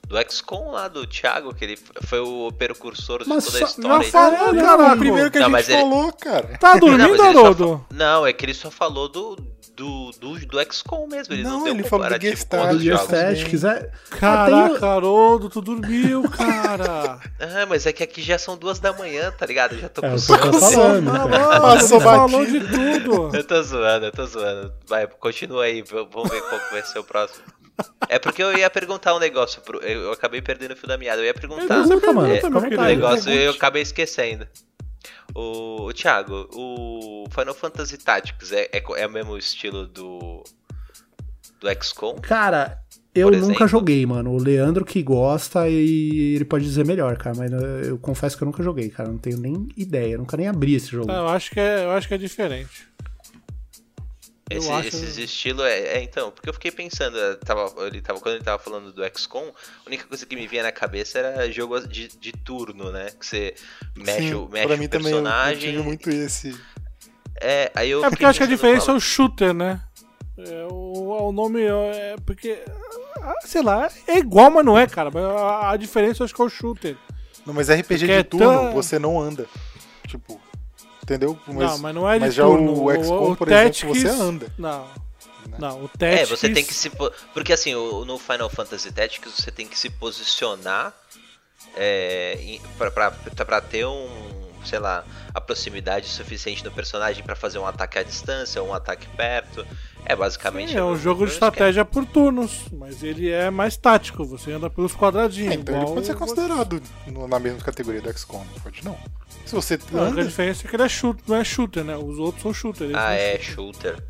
[0.07, 4.03] do XCOM lá do Thiago, que ele foi o precursor de Mas toda a história.
[4.05, 4.93] já falou, Ele- caraca.
[4.93, 6.57] o primeiro que a Não, gente mas ele- falou, cara.
[6.59, 7.85] Tá Não, dormindo, mas Haroldo?
[7.89, 9.35] fa- Não, é que ele só falou do,
[9.75, 11.33] do, do, do XCOM mesmo.
[11.33, 13.07] Ele não, Não, deu ele falou do com Do.
[13.07, 13.91] Tactics, é.
[14.11, 17.19] Caraca, Ah, Haroldo, tu dormiu, cara.
[17.39, 19.73] Ah, mas é que aqui já são duas da manhã, tá ligado?
[19.75, 20.39] Eu já tô É, com sono.
[20.39, 21.59] falando, Malandro, cara.
[21.61, 23.35] Passou falou de tudo.
[23.35, 24.73] Eu tô zoando, eu tô zoando.
[24.87, 27.43] Vai, continua aí, vamos ver qual que vai ser o próximo.
[28.09, 30.97] É porque eu ia perguntar um negócio, pro, eu, eu acabei perdendo o fio da
[30.97, 31.21] meada.
[31.21, 34.47] Eu ia perguntar Pergunta, mano, é, meu um negócio e eu acabei esquecendo.
[35.35, 40.43] O, o Thiago, o Final Fantasy Tactics é, é, é o mesmo estilo do,
[41.59, 42.15] do XCOM?
[42.15, 42.79] Cara,
[43.13, 44.31] eu nunca joguei, mano.
[44.31, 47.35] O Leandro que gosta e ele pode dizer melhor, cara.
[47.35, 49.09] Mas eu, eu confesso que eu nunca joguei, cara.
[49.09, 50.13] Não tenho nem ideia.
[50.13, 51.07] Eu nunca nem abri esse jogo.
[51.07, 52.87] Não, eu acho que é, eu acho que é diferente.
[54.49, 58.19] Esse, acho- Esses estilos é, é, então, porque eu fiquei pensando, eu tava, ele tava,
[58.21, 61.51] quando ele tava falando do XCOM, a única coisa que me vinha na cabeça era
[61.51, 63.09] jogo de, de turno, né?
[63.19, 63.53] Que você
[63.95, 65.77] mexe, o- Sim, mexe pra o mim também eu, eu personagem.
[65.79, 66.57] muito esse.
[67.41, 69.81] É, aí eu É porque eu acho que a diferença é fala- o shooter, né?
[70.37, 72.63] É, o, o nome é porque.
[73.21, 75.11] ah, Sei lá, é igual, mas não é, cara.
[75.11, 76.95] Mas A, a diferença eu acho que é o shooter.
[77.45, 79.45] Não, mas RPG Porque de é turno, tão- você não anda.
[80.07, 80.39] Tipo,
[81.07, 81.39] entendeu?
[81.47, 82.83] não, mas não é de mas já turno.
[82.85, 84.51] o XCOM, por exemplo, você anda.
[84.57, 84.87] Não.
[85.57, 86.29] Não, o É, Tactics...
[86.29, 86.89] você tem que se.
[86.89, 90.93] po- Porque assim, no Final Fantasy Tactics você tem que se posicionar
[91.75, 94.07] é, em- pra, pra, pra ter um.
[94.65, 99.07] sei lá, a proximidade suficiente do personagem pra fazer um ataque à distância, um ataque
[99.15, 99.65] perto.
[100.09, 100.71] É basicamente.
[100.71, 104.69] Sim, é um jogo de estratégia por turnos, mas ele é mais tático, você anda
[104.69, 105.51] pelos quadradinhos.
[105.51, 108.97] É, então ele pode ser considerado no- na mesma categoria do XCOM, não pode não.
[109.45, 111.97] Se você Não, a anda, diferença é que ele é shooter, não é shooter, né?
[111.97, 112.85] Os outros são shooter.
[112.87, 113.95] esse não Ah, é, shooter.
[113.95, 114.03] shooter.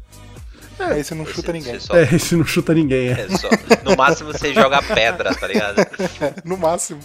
[0.80, 1.74] aí você não Esse- chuta ninguém.
[1.74, 3.12] você só- É, esse não chuta ninguém, é.
[3.22, 3.50] é só-
[3.84, 5.78] no máximo você joga pedra, tá ligado?
[6.46, 7.00] no máximo.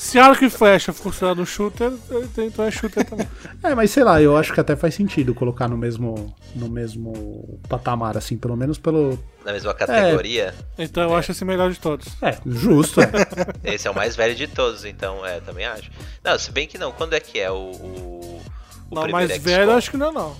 [0.00, 1.92] Se arco e flecha considerado um shooter,
[2.38, 3.28] então é shooter também.
[3.62, 7.60] É, mas sei lá, eu acho que até faz sentido colocar no mesmo, no mesmo
[7.68, 9.22] patamar, assim, pelo menos pelo.
[9.44, 10.54] Na mesma categoria.
[10.78, 12.08] Então eu acho esse melhor de todos.
[12.22, 13.10] É, justo, é.
[13.74, 15.90] Esse é o mais velho de todos, então, é, também acho.
[16.24, 17.56] Não, se bem que não, quando é que é o.
[17.70, 18.42] O,
[18.90, 20.34] o não, mais velho acho que não, não.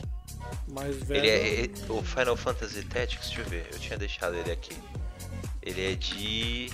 [0.73, 1.21] Mais velho.
[1.23, 1.65] Ele é.
[1.67, 4.75] é- O Final Fantasy Tactics, deixa eu ver, eu tinha deixado ele aqui.
[5.63, 6.71] Ele é de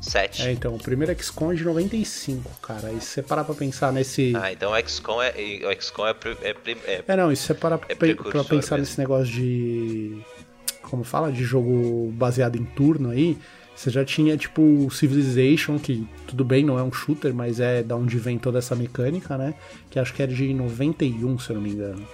[0.00, 0.42] 97.
[0.48, 2.90] É, então, o primeiro XCOM é de 95, cara.
[2.92, 4.32] E se você parar pra pensar nesse.
[4.34, 5.30] Ah, então o XCOM é.
[5.66, 6.56] O XCOM é, é,
[6.86, 8.88] é- É, não, e se você parar pra, É precursor pra pensar mesmo.
[8.88, 10.18] nesse negócio de.
[10.82, 11.30] Como fala?
[11.30, 13.36] De jogo baseado em turno aí.
[13.76, 17.82] Você já tinha, tipo, o Civilization, que tudo bem, não é um shooter, mas é
[17.82, 19.54] da onde vem toda essa mecânica, né?
[19.88, 22.06] Que acho que era de 91, se eu não me engano.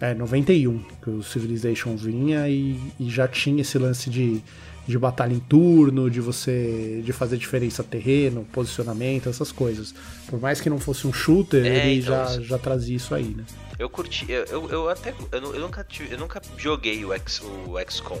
[0.00, 4.40] É, 91, que o Civilization vinha e, e já tinha esse lance de,
[4.88, 9.94] de batalha em turno, de você de fazer diferença terreno, posicionamento, essas coisas.
[10.26, 13.14] Por mais que não fosse um shooter, É, ele então, já, isso- já trazia isso
[13.14, 13.44] aí, né?
[13.78, 14.24] Eu curti.
[14.30, 15.14] Eu, eu, eu até.
[15.30, 18.18] Eu, eu nunca tive, eu nunca joguei o, X, o XCOM.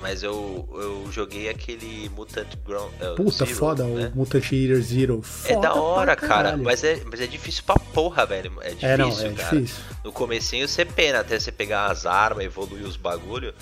[0.00, 2.90] Mas eu, eu joguei aquele Mutant Ground.
[3.00, 4.10] é, Puta, Zero, foda, né?
[4.12, 5.20] o Mutant Eater Zero.
[5.44, 6.56] É Foda da hora, cara.
[6.56, 8.52] Mas é, mas é difícil pra porra, velho.
[8.62, 9.56] É difícil, É, não, é cara.
[9.60, 9.84] difícil.
[10.04, 13.54] No comecinho você pena, até você pegar as armas, evoluir os bagulho.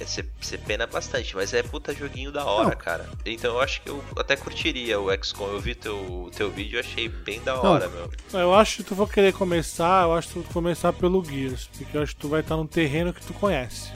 [0.00, 2.76] É, Você, pena bastante, mas é puta joguinho da hora, Não.
[2.76, 3.08] cara.
[3.24, 5.48] Então eu acho que eu até curtiria o XCOM.
[5.48, 8.10] Eu vi teu, teu vídeo e achei bem da hora, meu.
[8.40, 11.96] Eu acho que tu for querer começar, eu acho que tu começar pelo Gears, porque
[11.96, 13.90] eu acho que tu vai estar num terreno que tu conhece.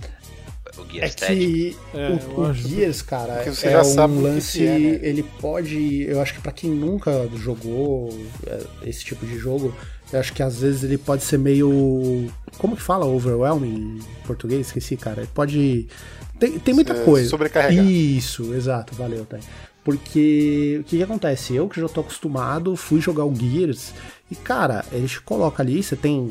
[0.78, 1.26] O É Gears Tactics.
[1.26, 4.58] que É, o, o Gears, cara, você é já um sabe o que lance.
[4.58, 4.98] que é, né?
[5.02, 6.02] Ele pode.
[6.04, 8.08] Eu acho que pra quem nunca jogou
[8.46, 9.74] é, esse tipo de jogo,
[10.12, 12.30] eu acho que às vezes ele pode ser meio.
[12.58, 13.06] Como que fala?
[13.06, 14.66] Overwhelming em português?
[14.68, 15.20] Esqueci, cara.
[15.22, 15.86] Ele pode.
[16.38, 17.28] Tem, tem muita É, coisa.
[17.28, 17.84] sobrecarregar.
[17.84, 19.38] Isso, exato, valeu, tá.
[19.84, 21.54] Porque o que, que acontece?
[21.54, 23.92] Eu que já tô acostumado, fui jogar o Gears
[24.30, 26.28] e, cara, ele te coloca ali, você tem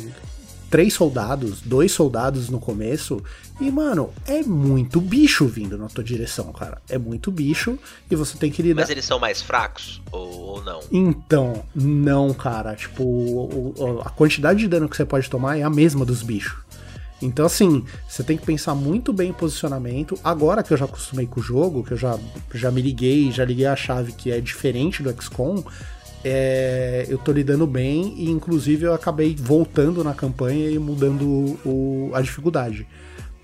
[0.70, 3.22] três soldados, dois soldados no começo,
[3.60, 6.82] e, mano, é muito bicho vindo na tua direção, cara.
[6.90, 7.78] É muito bicho
[8.10, 8.82] e você tem que lidar.
[8.82, 10.80] Mas eles são mais fracos ou, não?
[10.92, 12.76] Então, não, cara.
[12.76, 16.22] Tipo, o- o- a quantidade de dano que você pode tomar é a mesma dos
[16.24, 16.58] bichos.
[17.22, 20.18] Então, assim, você tem que pensar muito bem em posicionamento.
[20.24, 22.18] Agora que eu já acostumei com o jogo, que eu já,
[22.54, 25.62] já me liguei, já liguei a chave que é diferente do XCOM,
[26.24, 32.12] é, eu tô lidando bem e, inclusive, eu acabei voltando na campanha e mudando o-
[32.14, 32.88] a dificuldade.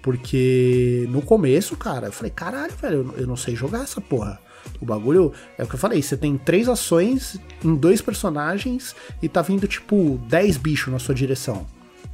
[0.02, 4.39] Porque no começo, cara, eu falei, caralho, velho, eu- não sei jogar essa porra.
[4.80, 9.27] O bagulho é o que eu falei, você tem três ações em dois personagens e
[9.30, 11.65] tá vindo tipo 10 bichos na sua direção.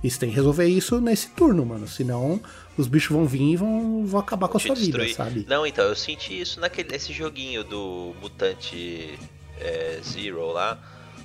[0.03, 1.87] E você tem que resolver isso nesse turno, mano.
[1.87, 2.39] Senão
[2.77, 5.13] os bichos vão vir e vão, vão acabar com a sua vida, destruir.
[5.15, 5.45] sabe?
[5.49, 9.19] Não, então, eu senti isso naquele, nesse joguinho do Mutante
[9.61, 10.77] é, Zero lá.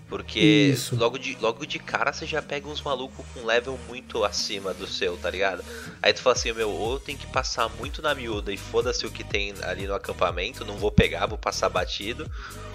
[0.09, 0.95] Porque Isso.
[0.95, 4.87] logo de, logo de cara você já pega uns malucos com level muito acima do
[4.87, 5.65] seu, tá ligado?
[6.01, 9.05] Aí tu fala assim, meu, ou eu tenho que passar muito na miúda e foda-se
[9.05, 12.31] o que tem ali no acampamento, não vou pegar, vou passar batido.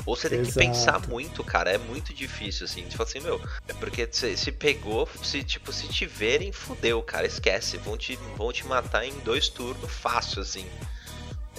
[0.06, 2.84] Ou você tem que pensar muito, cara, é muito difícil, assim.
[2.84, 7.02] Tu fala assim, meu, é porque se, se pegou, se tipo, se te verem, fudeu,
[7.02, 7.78] cara, esquece.
[7.78, 10.66] Vão te, vão te matar em dois turnos fácil, assim.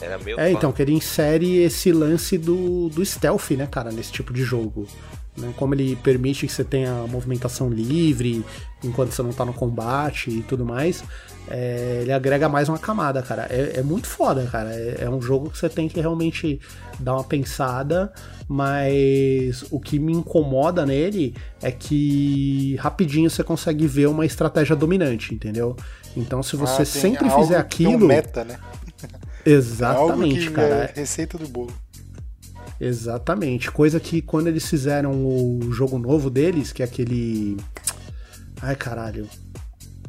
[0.03, 4.11] Era meio É, então, que ele insere esse lance do, do stealth, né, cara, nesse
[4.13, 4.87] tipo de jogo.
[5.37, 5.53] Né?
[5.57, 8.45] Como ele permite que você tenha movimentação livre
[8.85, 11.03] enquanto você não tá no combate e tudo mais,
[11.49, 13.47] é, ele agrega mais uma camada, cara.
[13.49, 14.71] É, é muito foda, cara.
[14.75, 16.61] É, é um jogo que você tem que realmente
[16.99, 18.13] dar uma pensada,
[18.47, 25.35] mas o que me incomoda nele é que rapidinho você consegue ver uma estratégia dominante,
[25.35, 25.75] entendeu?
[26.17, 28.07] Então, se você Ah, sempre fizer tem um aquilo.
[28.07, 28.59] meta, né?
[29.45, 30.75] Exatamente, algo que cara.
[30.85, 31.73] é receita do bolo.
[32.81, 33.71] Exatamente.
[33.71, 37.57] Coisa que quando eles fizeram o jogo novo deles, que é aquele.
[38.61, 39.29] Ai, caralho.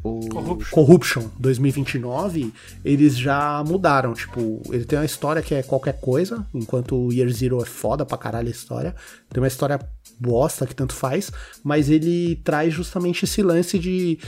[0.04, 0.70] O Corruption.
[0.70, 2.52] Corruption 2029,
[2.84, 4.12] eles já mudaram.
[4.12, 8.04] Tipo, ele tem uma história que é qualquer coisa, enquanto o Year Zero é foda
[8.04, 8.94] pra caralho a história.
[9.30, 9.80] Tem uma história
[10.20, 11.32] bosta que tanto faz,
[11.62, 14.18] mas ele traz justamente esse lance de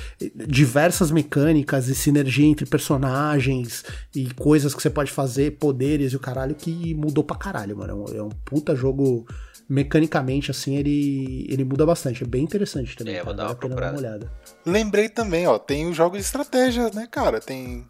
[0.48, 3.84] diversas mecânicas e sinergia entre personagens
[4.14, 7.92] e coisas que você pode fazer, poderes e o caralho, que mudou pra caralho, mano.
[7.92, 9.26] É um, é um puta jogo.
[9.68, 12.22] Mecanicamente, assim, ele, ele muda bastante.
[12.22, 13.16] É bem interessante também.
[13.16, 13.98] É, vou dar uma dar uma procurada.
[13.98, 14.32] olhada.
[14.64, 17.40] Lembrei também, ó, tem os jogos de estratégia, né, cara?
[17.40, 17.84] Tem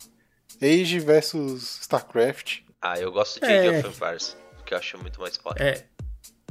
[0.63, 2.61] Age versus StarCraft.
[2.81, 3.69] Ah, eu gosto de É.
[3.69, 5.63] Age of Empires, que eu acho muito mais foda.
[5.63, 5.85] É.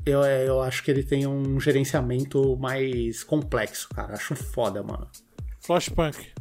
[0.05, 4.13] Eu, é, eu acho que ele tem um gerenciamento mais complexo, cara.
[4.13, 5.07] Acho foda, mano.
[5.61, 6.33] Flashpunk.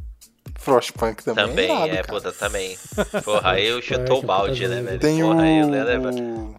[0.59, 2.77] Frostpunk também, Também, é, irado, é, puta, também.
[3.25, 4.87] Porra, aí eu chutou o balde, né, jogo.
[4.87, 4.99] velho?
[4.99, 6.11] Tem Porra, o, aí eu leva.
[6.11, 6.55] o-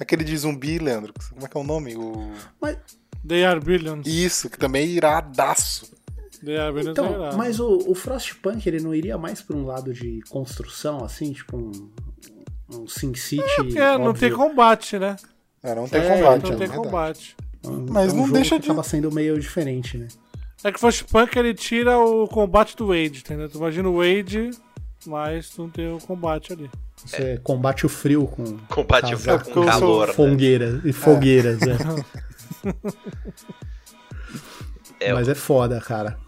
[0.00, 1.12] Aquele de zumbi, Leandro.
[1.30, 1.96] Como é que é o nome?
[1.96, 2.30] O...
[2.60, 2.76] Mas,
[3.26, 4.06] They Are Billions.
[4.06, 5.90] Isso, que também é iradaço.
[6.44, 7.36] They Are Billions é então, irado.
[7.36, 11.32] mas o, o Frostpunk, ele não iria mais pra um lado de construção, assim?
[11.32, 11.90] Tipo um,
[12.72, 13.42] um SimCity?
[13.56, 14.28] Porque não óbvio.
[14.28, 15.16] tem combate, né?
[15.62, 16.80] É, não tem É, combate, Não é tem verdade.
[16.80, 17.36] combate.
[17.64, 20.06] Um- Mas é um não jogo deixa que de- acaba sendo meio diferente, né?
[20.62, 23.48] É que o Flashpunk ele tira o combate do Wade, entendeu?
[23.48, 24.50] Tu imagina o Wade,
[25.08, 26.70] mas tu não tem o combate ali.
[26.96, 30.12] Você combate o frio com Combate o frio com com calor, né?
[30.12, 31.76] fogueiras e fogueiras, é.
[35.00, 36.18] É, Mas é foda, cara.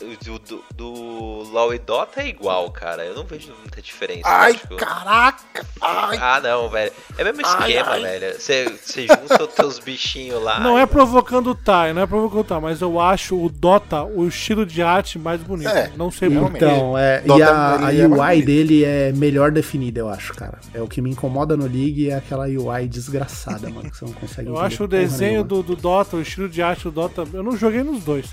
[0.00, 3.04] O, o- o- do, do LoL e Dota é igual, cara.
[3.04, 4.22] Eu não vejo muita diferença.
[4.24, 5.64] Ai, que- caraca!
[5.80, 6.92] Ai, Ah, não, velho.
[7.18, 8.00] É o mesmo Ai, esquema, ai.
[8.02, 8.34] velho.
[8.40, 10.60] Você junta os teus bichinhos lá.
[10.60, 14.02] Não é provocando o Tai, não é provocando o Tai, mas eu acho o Dota,
[14.04, 15.68] o estilo de arte mais bonito.
[15.68, 16.56] É, não sei porquê.
[16.56, 20.58] Então, é, e a, a é mais UI dele é melhor definida, eu acho, cara.
[20.72, 24.12] É o que me incomoda no League é aquela UI desgraçada, mano, que você não
[24.12, 27.24] consegue Eu acho o desenho do, do Dota, o estilo de arte do Dota.
[27.32, 28.26] Eu não joguei nos dois.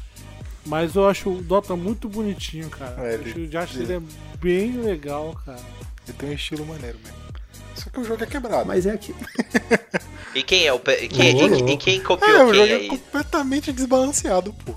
[0.66, 2.96] Mas eu acho o Dota muito bonitinho, cara.
[3.00, 5.60] É, o ele- estilo de arte ele- dele é bem legal, cara.
[6.08, 7.18] ele tem um estilo maneiro mesmo.
[7.76, 8.66] Só que o jogo é quebrado.
[8.68, 9.14] Mas é que.
[10.34, 10.80] E quem é o.
[10.80, 12.88] pe- Quem, e- e, quem é, copiou o jogo quem é aí?
[12.88, 14.74] completamente desbalanceado, pô.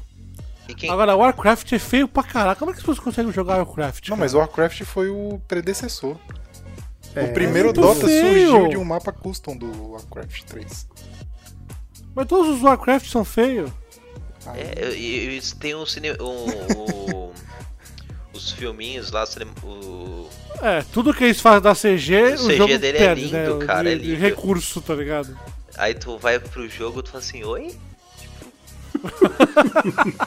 [0.77, 0.91] Quem...
[0.91, 2.59] Agora, Warcraft é feio pra caraca.
[2.59, 4.09] Como é que as pessoas conseguem jogar Warcraft?
[4.09, 4.21] Não, cara?
[4.25, 6.17] mas o Warcraft foi o predecessor.
[7.15, 8.51] É, o primeiro muito Dota feio.
[8.51, 10.89] surgiu de um mapa custom do Warcraft 3.
[12.17, 13.71] Mas todos os Warcraft são feios.
[14.55, 16.13] É, e, e tem um cine...
[16.21, 17.33] um- o-
[18.33, 19.25] os filminhos lá,
[19.63, 20.29] o...
[20.61, 23.59] É, tudo que eles fazem da CG, O o, CG jogo dele é perde, lindo,
[23.59, 23.67] né?
[23.67, 24.21] cara, de, é de lindo.
[24.21, 25.39] recurso, tá ligado?
[25.77, 27.75] Aí tu vai pro jogo e tu fala assim, oi?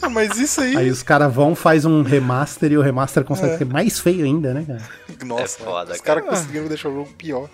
[0.00, 0.76] Ah, mas isso aí.
[0.76, 3.58] Aí os caras vão, faz um remaster e o remaster consegue É.
[3.58, 4.82] ser mais feio ainda, né, cara?
[5.26, 6.36] Nossa, É foda, os caras cara.
[6.36, 7.48] conseguiram deixar o jogo pior.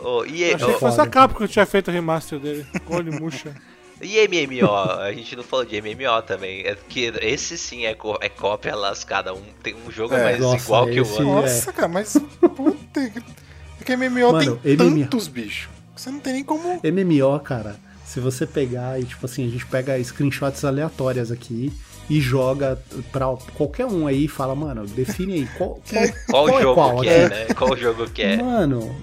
[0.00, 2.66] Ô, e, Eu achei que ô, fosse a Capcom que tinha feito o remaster dele.
[2.86, 3.54] Gole murcha.
[4.04, 4.72] E MMO?
[5.00, 6.60] A gente não falou de MMO também.
[6.62, 9.32] É que esse sim é, co- é cópia lascada.
[9.34, 11.24] Um, tem um jogo É, mais nossa, igual que o outro.
[11.24, 12.16] Nossa, cara, mas.
[12.40, 15.00] Puta, é que MMO Mano, tem MMO.
[15.04, 15.68] tantos bichos.
[15.96, 16.80] Você não tem nem como.
[16.82, 21.72] MMO, cara, se você pegar e, tipo assim, a gente pega screenshots aleatórias aqui
[22.10, 22.78] e joga
[23.12, 26.74] pra qualquer um aí e fala, mano, define aí qual, qual, Qual, qual é jogo
[26.74, 27.46] qual que é, né?
[27.56, 28.36] Qual jogo que é?
[28.36, 28.94] Mano,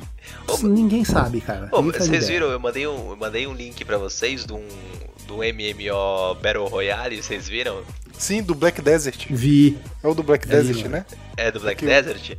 [0.53, 1.69] Ô, ninguém sabe, cara.
[1.71, 2.47] Ô, ninguém vocês viram?
[2.47, 4.67] Eu mandei um, eu mandei um link pra vocês de um,
[5.29, 7.81] um MMO Battle Royale, vocês viram?
[8.17, 9.25] Sim, do Black Desert.
[9.29, 9.77] Vi.
[10.03, 10.89] É o do Black Aí, Desert, mano.
[10.89, 11.05] né?
[11.37, 11.85] É do Black Aqui.
[11.85, 12.37] Desert?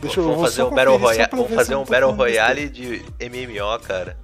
[0.00, 3.78] Deixa eu vamos vou fazer um Battle Royale, vamos fazer um Battle Royale de MMO,
[3.80, 4.16] cara.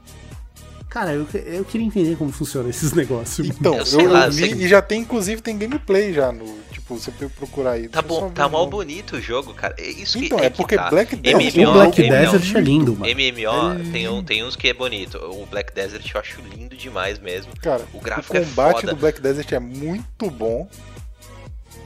[0.91, 3.47] Cara, eu, eu queria entender como funciona esses negócios.
[3.49, 6.59] Então, Eu eu, lá, eu vi sei- e já tem, inclusive, tem gameplay já no.
[6.73, 7.89] Tipo, você pode procurar aí.
[7.89, 9.75] Tá bom, tá o mal bonito o jogo, cara.
[9.79, 10.91] É Isso que, Então, é, é que porque tá.
[10.91, 13.15] Black Desert- o MMO, Black MMO, Desert é lindo, mano.
[13.15, 15.17] MMO tem, um, tem uns que é bonito.
[15.17, 17.53] O Black Desert eu acho lindo demais mesmo.
[17.63, 18.93] Cara, O o gráfico é combate foda.
[18.95, 20.69] do Black Desert é muito bom.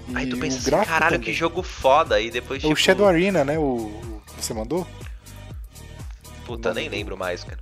[0.09, 1.21] E Aí tu pensa o assim, caralho, também.
[1.27, 2.15] que jogo foda.
[2.15, 3.59] Aí depois, É tipo, o Shadow Arena, né?
[3.59, 4.87] O, o que você mandou?
[6.47, 7.59] puta, nem lembro mais, cara.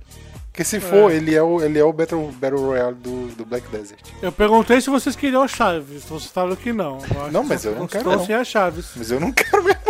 [0.53, 3.67] Porque se for, ele é o, ele é o Battle, Battle Royale do, do Black
[3.69, 3.99] Desert.
[4.21, 6.03] Eu perguntei se vocês queriam as chaves.
[6.03, 6.97] Vocês falaram que não.
[6.99, 8.23] acho Não, mas eu não quero, não.
[8.23, 8.85] sem as chaves.
[8.95, 9.81] Mas eu não quero mesmo.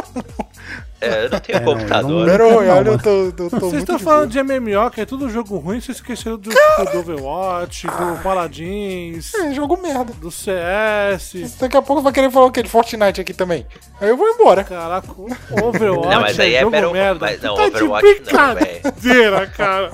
[1.02, 2.10] É, eu não tenho É, não, computador.
[2.12, 5.06] não- Battle Royale não, eu tô, eu tô Vocês estão falando de MMO, que é
[5.06, 10.14] tudo jogo ruim, vocês esqueceram do, do Overwatch, do Paladins, É, jogo merda.
[10.14, 11.58] do CS.
[11.60, 12.64] Daqui a pouco vai querer falar o quê?
[12.64, 13.68] De Fortnite aqui também.
[14.00, 14.64] Aí eu vou embora.
[14.64, 15.28] Caraca, o
[15.68, 17.20] Overwatch Não, mas aí é é jogo Battle- merda.
[17.20, 19.92] mas não, tá Overwatch de não, brincadeira, cara.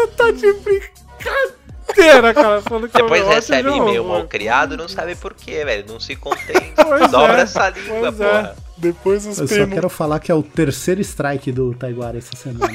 [0.00, 2.62] Tu tá de brincadeira, cara.
[2.62, 5.84] Falando que Depois Overwatch recebe é e-mail mal criado, não sabe por quê, velho.
[5.86, 6.72] Não se contém.
[7.10, 8.12] Dobra é, essa língua, é.
[8.12, 8.56] porra.
[8.78, 12.72] Depois os Eu só quero falar que é o terceiro strike do Taiguara essa semana.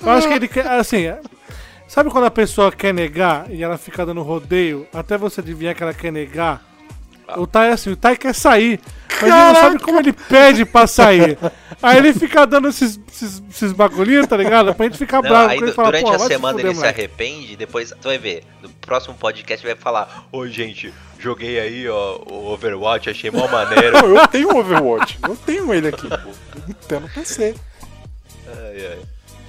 [0.00, 1.20] Eu acho que ele quer, assim, é-
[1.88, 5.82] sabe quando a pessoa quer negar e ela fica dando rodeio até você adivinhar que
[5.82, 6.62] ela quer negar?
[7.36, 8.80] O Tai é assim, o Tai quer sair,
[9.22, 11.38] mas ele não sabe como ele pede pra sair.
[11.82, 14.74] Aí ele fica dando esses, esses, esses bagulhinhos, tá ligado?
[14.74, 16.52] Pra gente ficar Não, bravo aí com ele e falar, durante pô, a se semana
[16.54, 17.00] fuder, ele se moleque.
[17.00, 18.44] arrepende, depois tu vai ver.
[18.62, 23.92] No próximo podcast vai falar: Oi, gente, joguei aí, ó, o Overwatch, achei mó maneiro.
[24.00, 25.18] Não, eu tenho um Overwatch.
[25.22, 26.30] Eu tenho ele aqui, pô.
[26.68, 27.54] Então no PC.
[28.48, 28.98] ai, ai.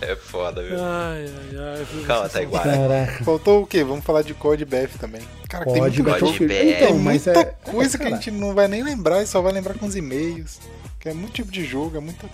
[0.01, 0.77] É foda, viu?
[0.79, 1.85] Ai, ai, ai.
[1.91, 2.05] viu?
[2.05, 2.71] Calma, Taiguara.
[2.71, 3.23] Caraca.
[3.23, 3.83] Faltou o quê?
[3.83, 5.21] Vamos falar de COD BF também.
[5.49, 6.53] Cara, tem Pode, muita, Code Battlefield.
[6.53, 6.75] BR.
[6.75, 7.55] Então, tem mas muita é.
[7.63, 10.59] coisa que a gente não vai nem lembrar e só vai lembrar com os e-mails.
[10.99, 12.27] Que é muito tipo de jogo, é muita.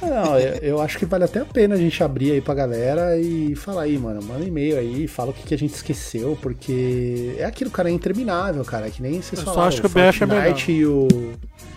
[0.00, 3.18] Não, eu, eu acho que vale até a pena a gente abrir aí pra galera
[3.18, 4.22] e falar aí, mano.
[4.22, 7.88] Manda um e-mail aí, fala o que, que a gente esqueceu, porque é aquilo, cara,
[7.88, 8.86] é interminável, cara.
[8.86, 9.68] É que nem vocês Eu só falaram.
[9.68, 11.08] acho que o BF é Fortnite e o.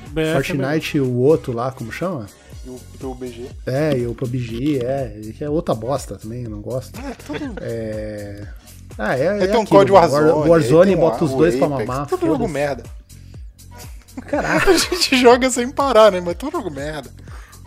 [0.10, 2.28] BF é Fortnite e o outro lá, como chama?
[2.66, 3.50] Do PUBG.
[3.66, 5.20] É, e o PUBG, é.
[5.38, 7.00] Que é outra bosta também, eu não gosto.
[7.00, 7.56] É, tudo.
[7.62, 8.48] É.
[8.98, 9.30] Ah, é.
[9.30, 10.30] Aí é tem um COD Warzone.
[10.32, 12.08] War- Warzone um bota os o dois pra Apex, mamar.
[12.08, 12.84] Tudo jogo merda.
[14.28, 14.70] Caraca.
[14.72, 16.20] A gente joga sem parar, né?
[16.22, 17.10] Mas tudo jogo merda.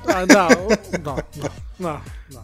[0.07, 0.49] Ah, não,
[1.03, 2.01] não, não, não,
[2.31, 2.44] não.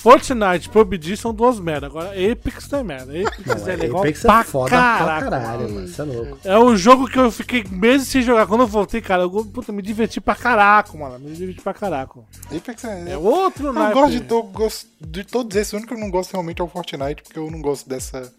[0.00, 1.86] Fortnite e PUBG são duas merda.
[1.86, 3.12] Agora, Apex não é merda.
[3.20, 5.26] Apex Não, é legal Apex pra é foda caraca.
[5.28, 5.88] pra caralho, mano.
[5.88, 6.38] Você é louco.
[6.44, 8.46] É um jogo que eu fiquei meses sem jogar.
[8.46, 11.18] Quando eu voltei, cara, eu puta, me diverti pra caraca, mano.
[11.18, 12.20] Me diverti pra caraca.
[12.54, 13.10] Apex é.
[13.12, 13.94] É outro eu naipe.
[13.94, 15.72] gosto de, to- gosto de todos esses.
[15.72, 18.32] O único que eu não gosto realmente é o Fortnite, porque eu não gosto dessa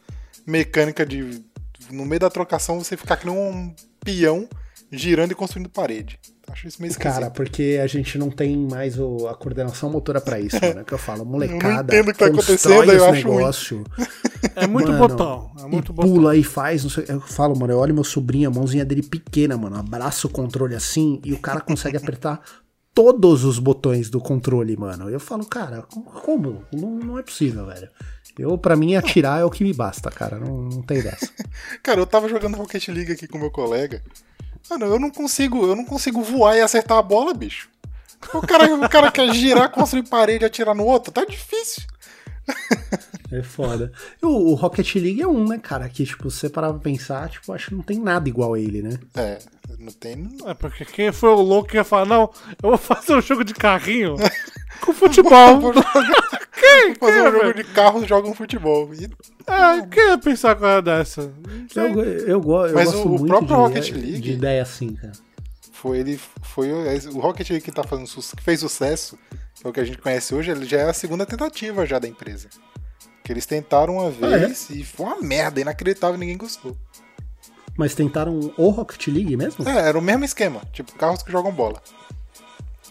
[0.47, 1.43] mecânica de.
[1.91, 3.73] No meio da trocação você ficar que nem um
[4.03, 4.47] peão
[4.91, 6.19] girando e construindo parede.
[6.51, 7.13] Acho isso meio esquisito.
[7.13, 10.79] Cara, porque a gente não tem mais o- a coordenação motora pra isso, mano.
[10.79, 11.95] É o que eu falo, molecada.
[11.95, 13.83] entendo o que tá acontecendo, eu esse acho negócio.
[14.55, 15.51] É muito Mano, botão.
[15.59, 16.13] É muito e botão.
[16.13, 19.03] pula e faz, não sei, eu falo, mano, eu olho meu sobrinho, a mãozinha dele
[19.03, 22.41] pequena, mano, abraça o controle assim e o cara consegue apertar
[22.93, 25.09] todos os botões do controle, mano.
[25.09, 25.83] Eu falo, cara,
[26.23, 26.63] como?
[26.73, 27.89] Não, não é possível, velho.
[28.37, 30.39] Eu, pra mim, atirar é o que me basta, cara.
[30.39, 31.29] Não, não tem dessa.
[31.83, 34.01] Cara, eu tava jogando Rocket League aqui com meu colega.
[34.69, 37.69] Mano, eu não consigo, eu não consigo voar e acertar a bola, bicho.
[38.33, 41.83] O cara, o cara quer girar, construir parede e atirar no outro, tá difícil.
[43.31, 43.91] É foda.
[44.21, 45.87] O, o Rocket League é um, né, cara?
[45.89, 48.59] Que, tipo, se você parar pra pensar, tipo, acho que não tem nada igual a
[48.59, 48.97] ele, né?
[49.15, 49.39] É,
[49.77, 50.27] não tem.
[50.45, 52.29] É porque quem foi o louco que ia falar, não,
[52.63, 54.15] eu vou fazer um jogo de carrinho
[54.81, 55.59] com futebol.
[55.59, 55.93] Vou jogar-
[56.59, 56.95] quem?
[56.95, 57.53] fazer quem, um jogo velho?
[57.53, 58.89] de carro joga um futebol.
[58.93, 59.09] E-
[59.47, 61.31] É, quem ia pensar com uma dessa?
[61.75, 64.61] Eu, eu, go- eu Mas gosto o- o muito próprio de, Rocket League- de ideia
[64.63, 65.11] assim, cara.
[65.71, 66.19] Foi ele.
[66.41, 69.17] Foi o o Rocket League que tá fazendo que fez sucesso,
[69.55, 71.97] que é o que a gente conhece hoje, ele já é a segunda tentativa já
[71.99, 72.49] da empresa.
[73.29, 74.37] Que eles tentaram uma Ah, é?
[74.39, 76.75] vez e foi uma merda, inacreditável, ninguém gostou.
[77.77, 79.69] Mas tentaram o Rocket League mesmo?
[79.69, 81.79] É, era o mesmo esquema, tipo carros que jogam bola.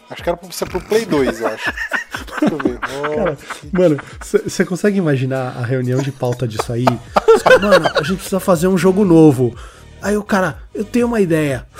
[0.09, 1.73] Acho que era pra ser pro Play 2, eu acho.
[2.39, 2.79] Deixa eu ver.
[2.79, 3.37] Cara,
[3.69, 6.85] mano, você consegue imaginar a reunião de pauta disso aí?
[6.85, 9.53] Os Mano, a gente precisa fazer um jogo novo.
[10.01, 11.67] Aí o cara, eu tenho uma ideia.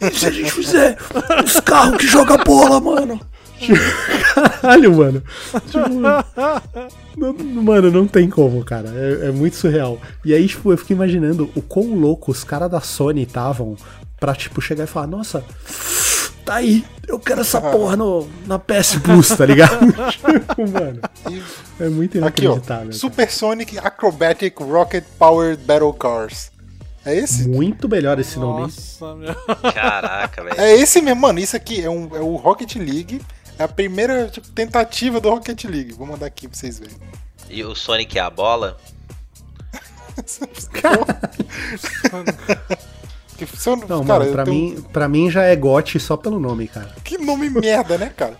[0.00, 0.96] E se a gente fizer
[1.44, 3.20] uns carros que jogam bola, mano?
[4.60, 5.22] Caralho, mano.
[5.66, 5.88] Tipo,
[7.16, 8.88] não- mano, não tem como, cara.
[8.94, 10.00] É, é muito surreal.
[10.24, 13.76] E aí, tipo, eu fico imaginando o quão louco os caras da Sony estavam
[14.18, 15.44] pra, tipo, chegar e falar, nossa,
[16.44, 19.78] tá aí, eu quero essa porra no, na PS Plus, tá ligado?
[20.10, 21.00] Tipo, mano,
[21.80, 22.52] é muito Aqui, ó.
[22.52, 22.84] inacreditável.
[22.86, 22.92] cara.
[22.92, 26.50] Supersonic Acrobatic Rocket Powered Battle Cars.
[27.04, 27.48] É esse?
[27.48, 28.62] Muito melhor esse nome.
[28.62, 28.72] hein?
[29.00, 29.34] Nossa, meu.
[29.72, 30.60] Caraca, velho.
[30.60, 31.38] É esse mesmo, mano.
[31.38, 33.20] Isso aqui é, um, é o Rocket League.
[33.58, 35.92] É a primeira tipo, tentativa do Rocket League.
[35.92, 36.96] Vou mandar aqui pra vocês verem.
[37.50, 38.78] E o Sonic é a bola?
[43.38, 46.66] Eu, Não, cara, mano, pra tenho- mim, pra mim já é GOT só pelo nome,
[46.66, 46.92] cara.
[47.04, 48.36] Que nome merda, né, cara?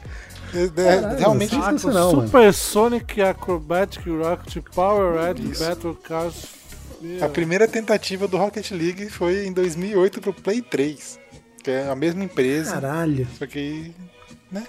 [0.53, 1.55] É, é, Caralho, realmente.
[1.55, 2.27] Saco, isso não, mano.
[2.27, 5.35] Super Sonic Acrobatic Rocket Power Red.
[5.57, 6.47] Battle Cars.
[7.23, 11.19] A primeira tentativa do Rocket League foi em 2008 pro Play 3.
[11.63, 12.73] Que é a mesma empresa.
[12.73, 13.29] Caralho.
[13.39, 13.95] Só que.
[14.51, 14.65] Né?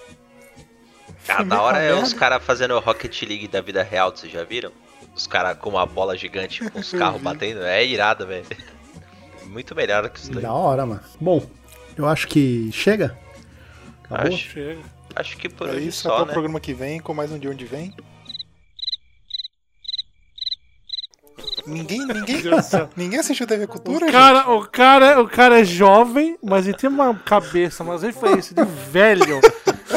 [1.28, 4.32] Ah, Foi da hora é os caras fazendo o Rocket League da vida real, vocês
[4.32, 4.72] já viram?
[5.16, 7.24] Os caras com uma bola gigante com os carros vi.
[7.24, 7.62] batendo.
[7.64, 8.46] É irado, velho.
[9.46, 10.44] Muito melhor que isso daí.
[10.44, 11.02] Da hora, mano.
[11.20, 11.46] Bom,
[11.98, 13.18] eu acho que chega.
[14.04, 14.34] Acabou?
[14.34, 14.82] Acho, Chega.
[15.16, 16.34] acho que por É hoje isso, até só, o né?
[16.34, 17.94] programa que vem, com mais um de onde vem.
[21.66, 22.42] Ninguém, ninguém,
[22.96, 26.90] ninguém assistiu TV Cultura, O cara, o, cara, o cara é jovem, mas ele tem
[26.90, 29.40] uma cabeça, umas referências de velho.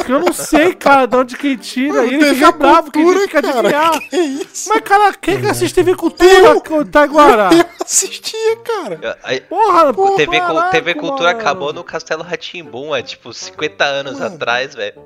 [0.05, 2.03] Que eu não sei, cara, de onde que ele tira.
[2.05, 3.59] E ele fica bravo, que ele Cultura, fica cara.
[3.59, 4.09] adivinhar.
[4.09, 4.69] Que isso?
[4.69, 7.49] Mas, cara, quem que assiste TV Cultura, ô, Taiguara?
[7.55, 9.17] Eu assistia, cara.
[9.23, 11.39] Aí, Porra, o TV, caraca, TV Cultura mano.
[11.39, 14.35] acabou no Castelo Ratimbum, é tipo 50 anos Mano.
[14.35, 14.99] atrás, velho.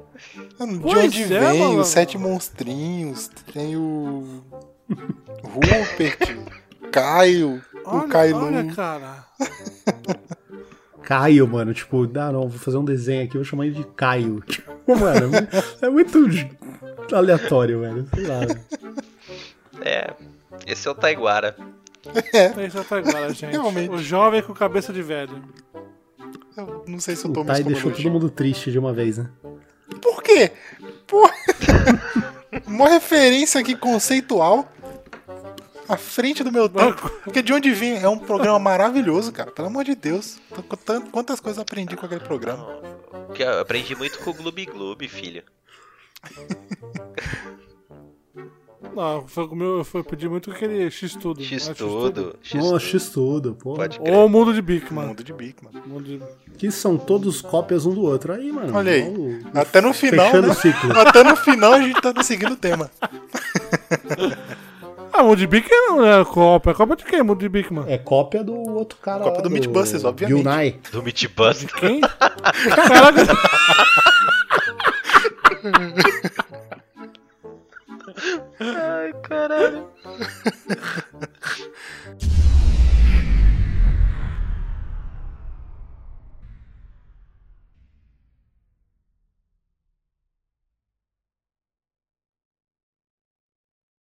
[0.57, 1.79] Mano, de onde é, vem mano.
[1.81, 3.29] os Sete Monstrinhos?
[3.53, 4.41] Tem o.
[5.43, 6.38] Rupert,
[6.91, 8.45] Caio, o Olha, Kailu.
[8.45, 9.26] olha, cara.
[11.03, 11.73] Caio, mano.
[11.73, 14.43] Tipo, ah, não, vou fazer um desenho aqui, vou chamar ele de Caio.
[14.47, 15.31] Tipo, mano,
[15.81, 16.18] é muito
[17.14, 18.07] aleatório, velho.
[18.14, 18.39] Sei lá.
[19.81, 20.14] É,
[20.65, 21.55] esse é o Taiguara.
[22.65, 23.51] Esse é o Taiguara, gente.
[23.51, 23.89] Realmente.
[23.89, 25.43] O jovem com cabeça de velho.
[26.55, 29.18] Eu não sei se eu O tomo Tai deixou todo mundo triste de uma vez,
[29.18, 29.30] né?
[30.01, 30.51] Por quê?
[31.05, 31.30] Por...
[32.65, 34.68] Uma referência aqui conceitual
[35.88, 37.09] à frente do meu tempo.
[37.23, 39.51] Porque de onde vem é um programa maravilhoso, cara.
[39.51, 40.38] Pelo amor de Deus.
[41.11, 42.68] Quantas coisas eu aprendi com aquele programa.
[43.34, 45.43] Que eu aprendi muito com o Gloob Gloob, filho.
[48.95, 51.43] Não, foi, comigo, foi pedir muito aquele X-Tudo.
[51.43, 52.35] X não é tudo.
[52.41, 53.77] X Nossa, X tudo, pô.
[53.99, 55.09] Ou o Mundo de Bic, mano.
[55.09, 55.84] Mundo de mano.
[55.85, 56.22] Mundo de...
[56.57, 58.34] Que são todos cópias um do outro.
[58.34, 58.76] Aí, mano.
[58.76, 59.01] Olha aí.
[59.03, 60.53] vamos- Até no final, Fechando né?
[60.53, 60.99] o ciclo.
[60.99, 62.89] Até no final a gente tá seguindo o tema.
[65.18, 66.76] Ah, Moonbeak é, né, é cópia.
[66.76, 67.89] Cópia de quem, Mudibik mano?
[67.89, 69.23] É cópia do outro cara.
[69.23, 70.38] Cópia do, do Meatbusters, obviamente.
[70.38, 70.80] Yunai.
[70.91, 71.65] Do Meatbusters.
[71.65, 72.02] De quem?
[72.02, 73.26] Caraca.
[78.60, 79.88] Ai, caralho.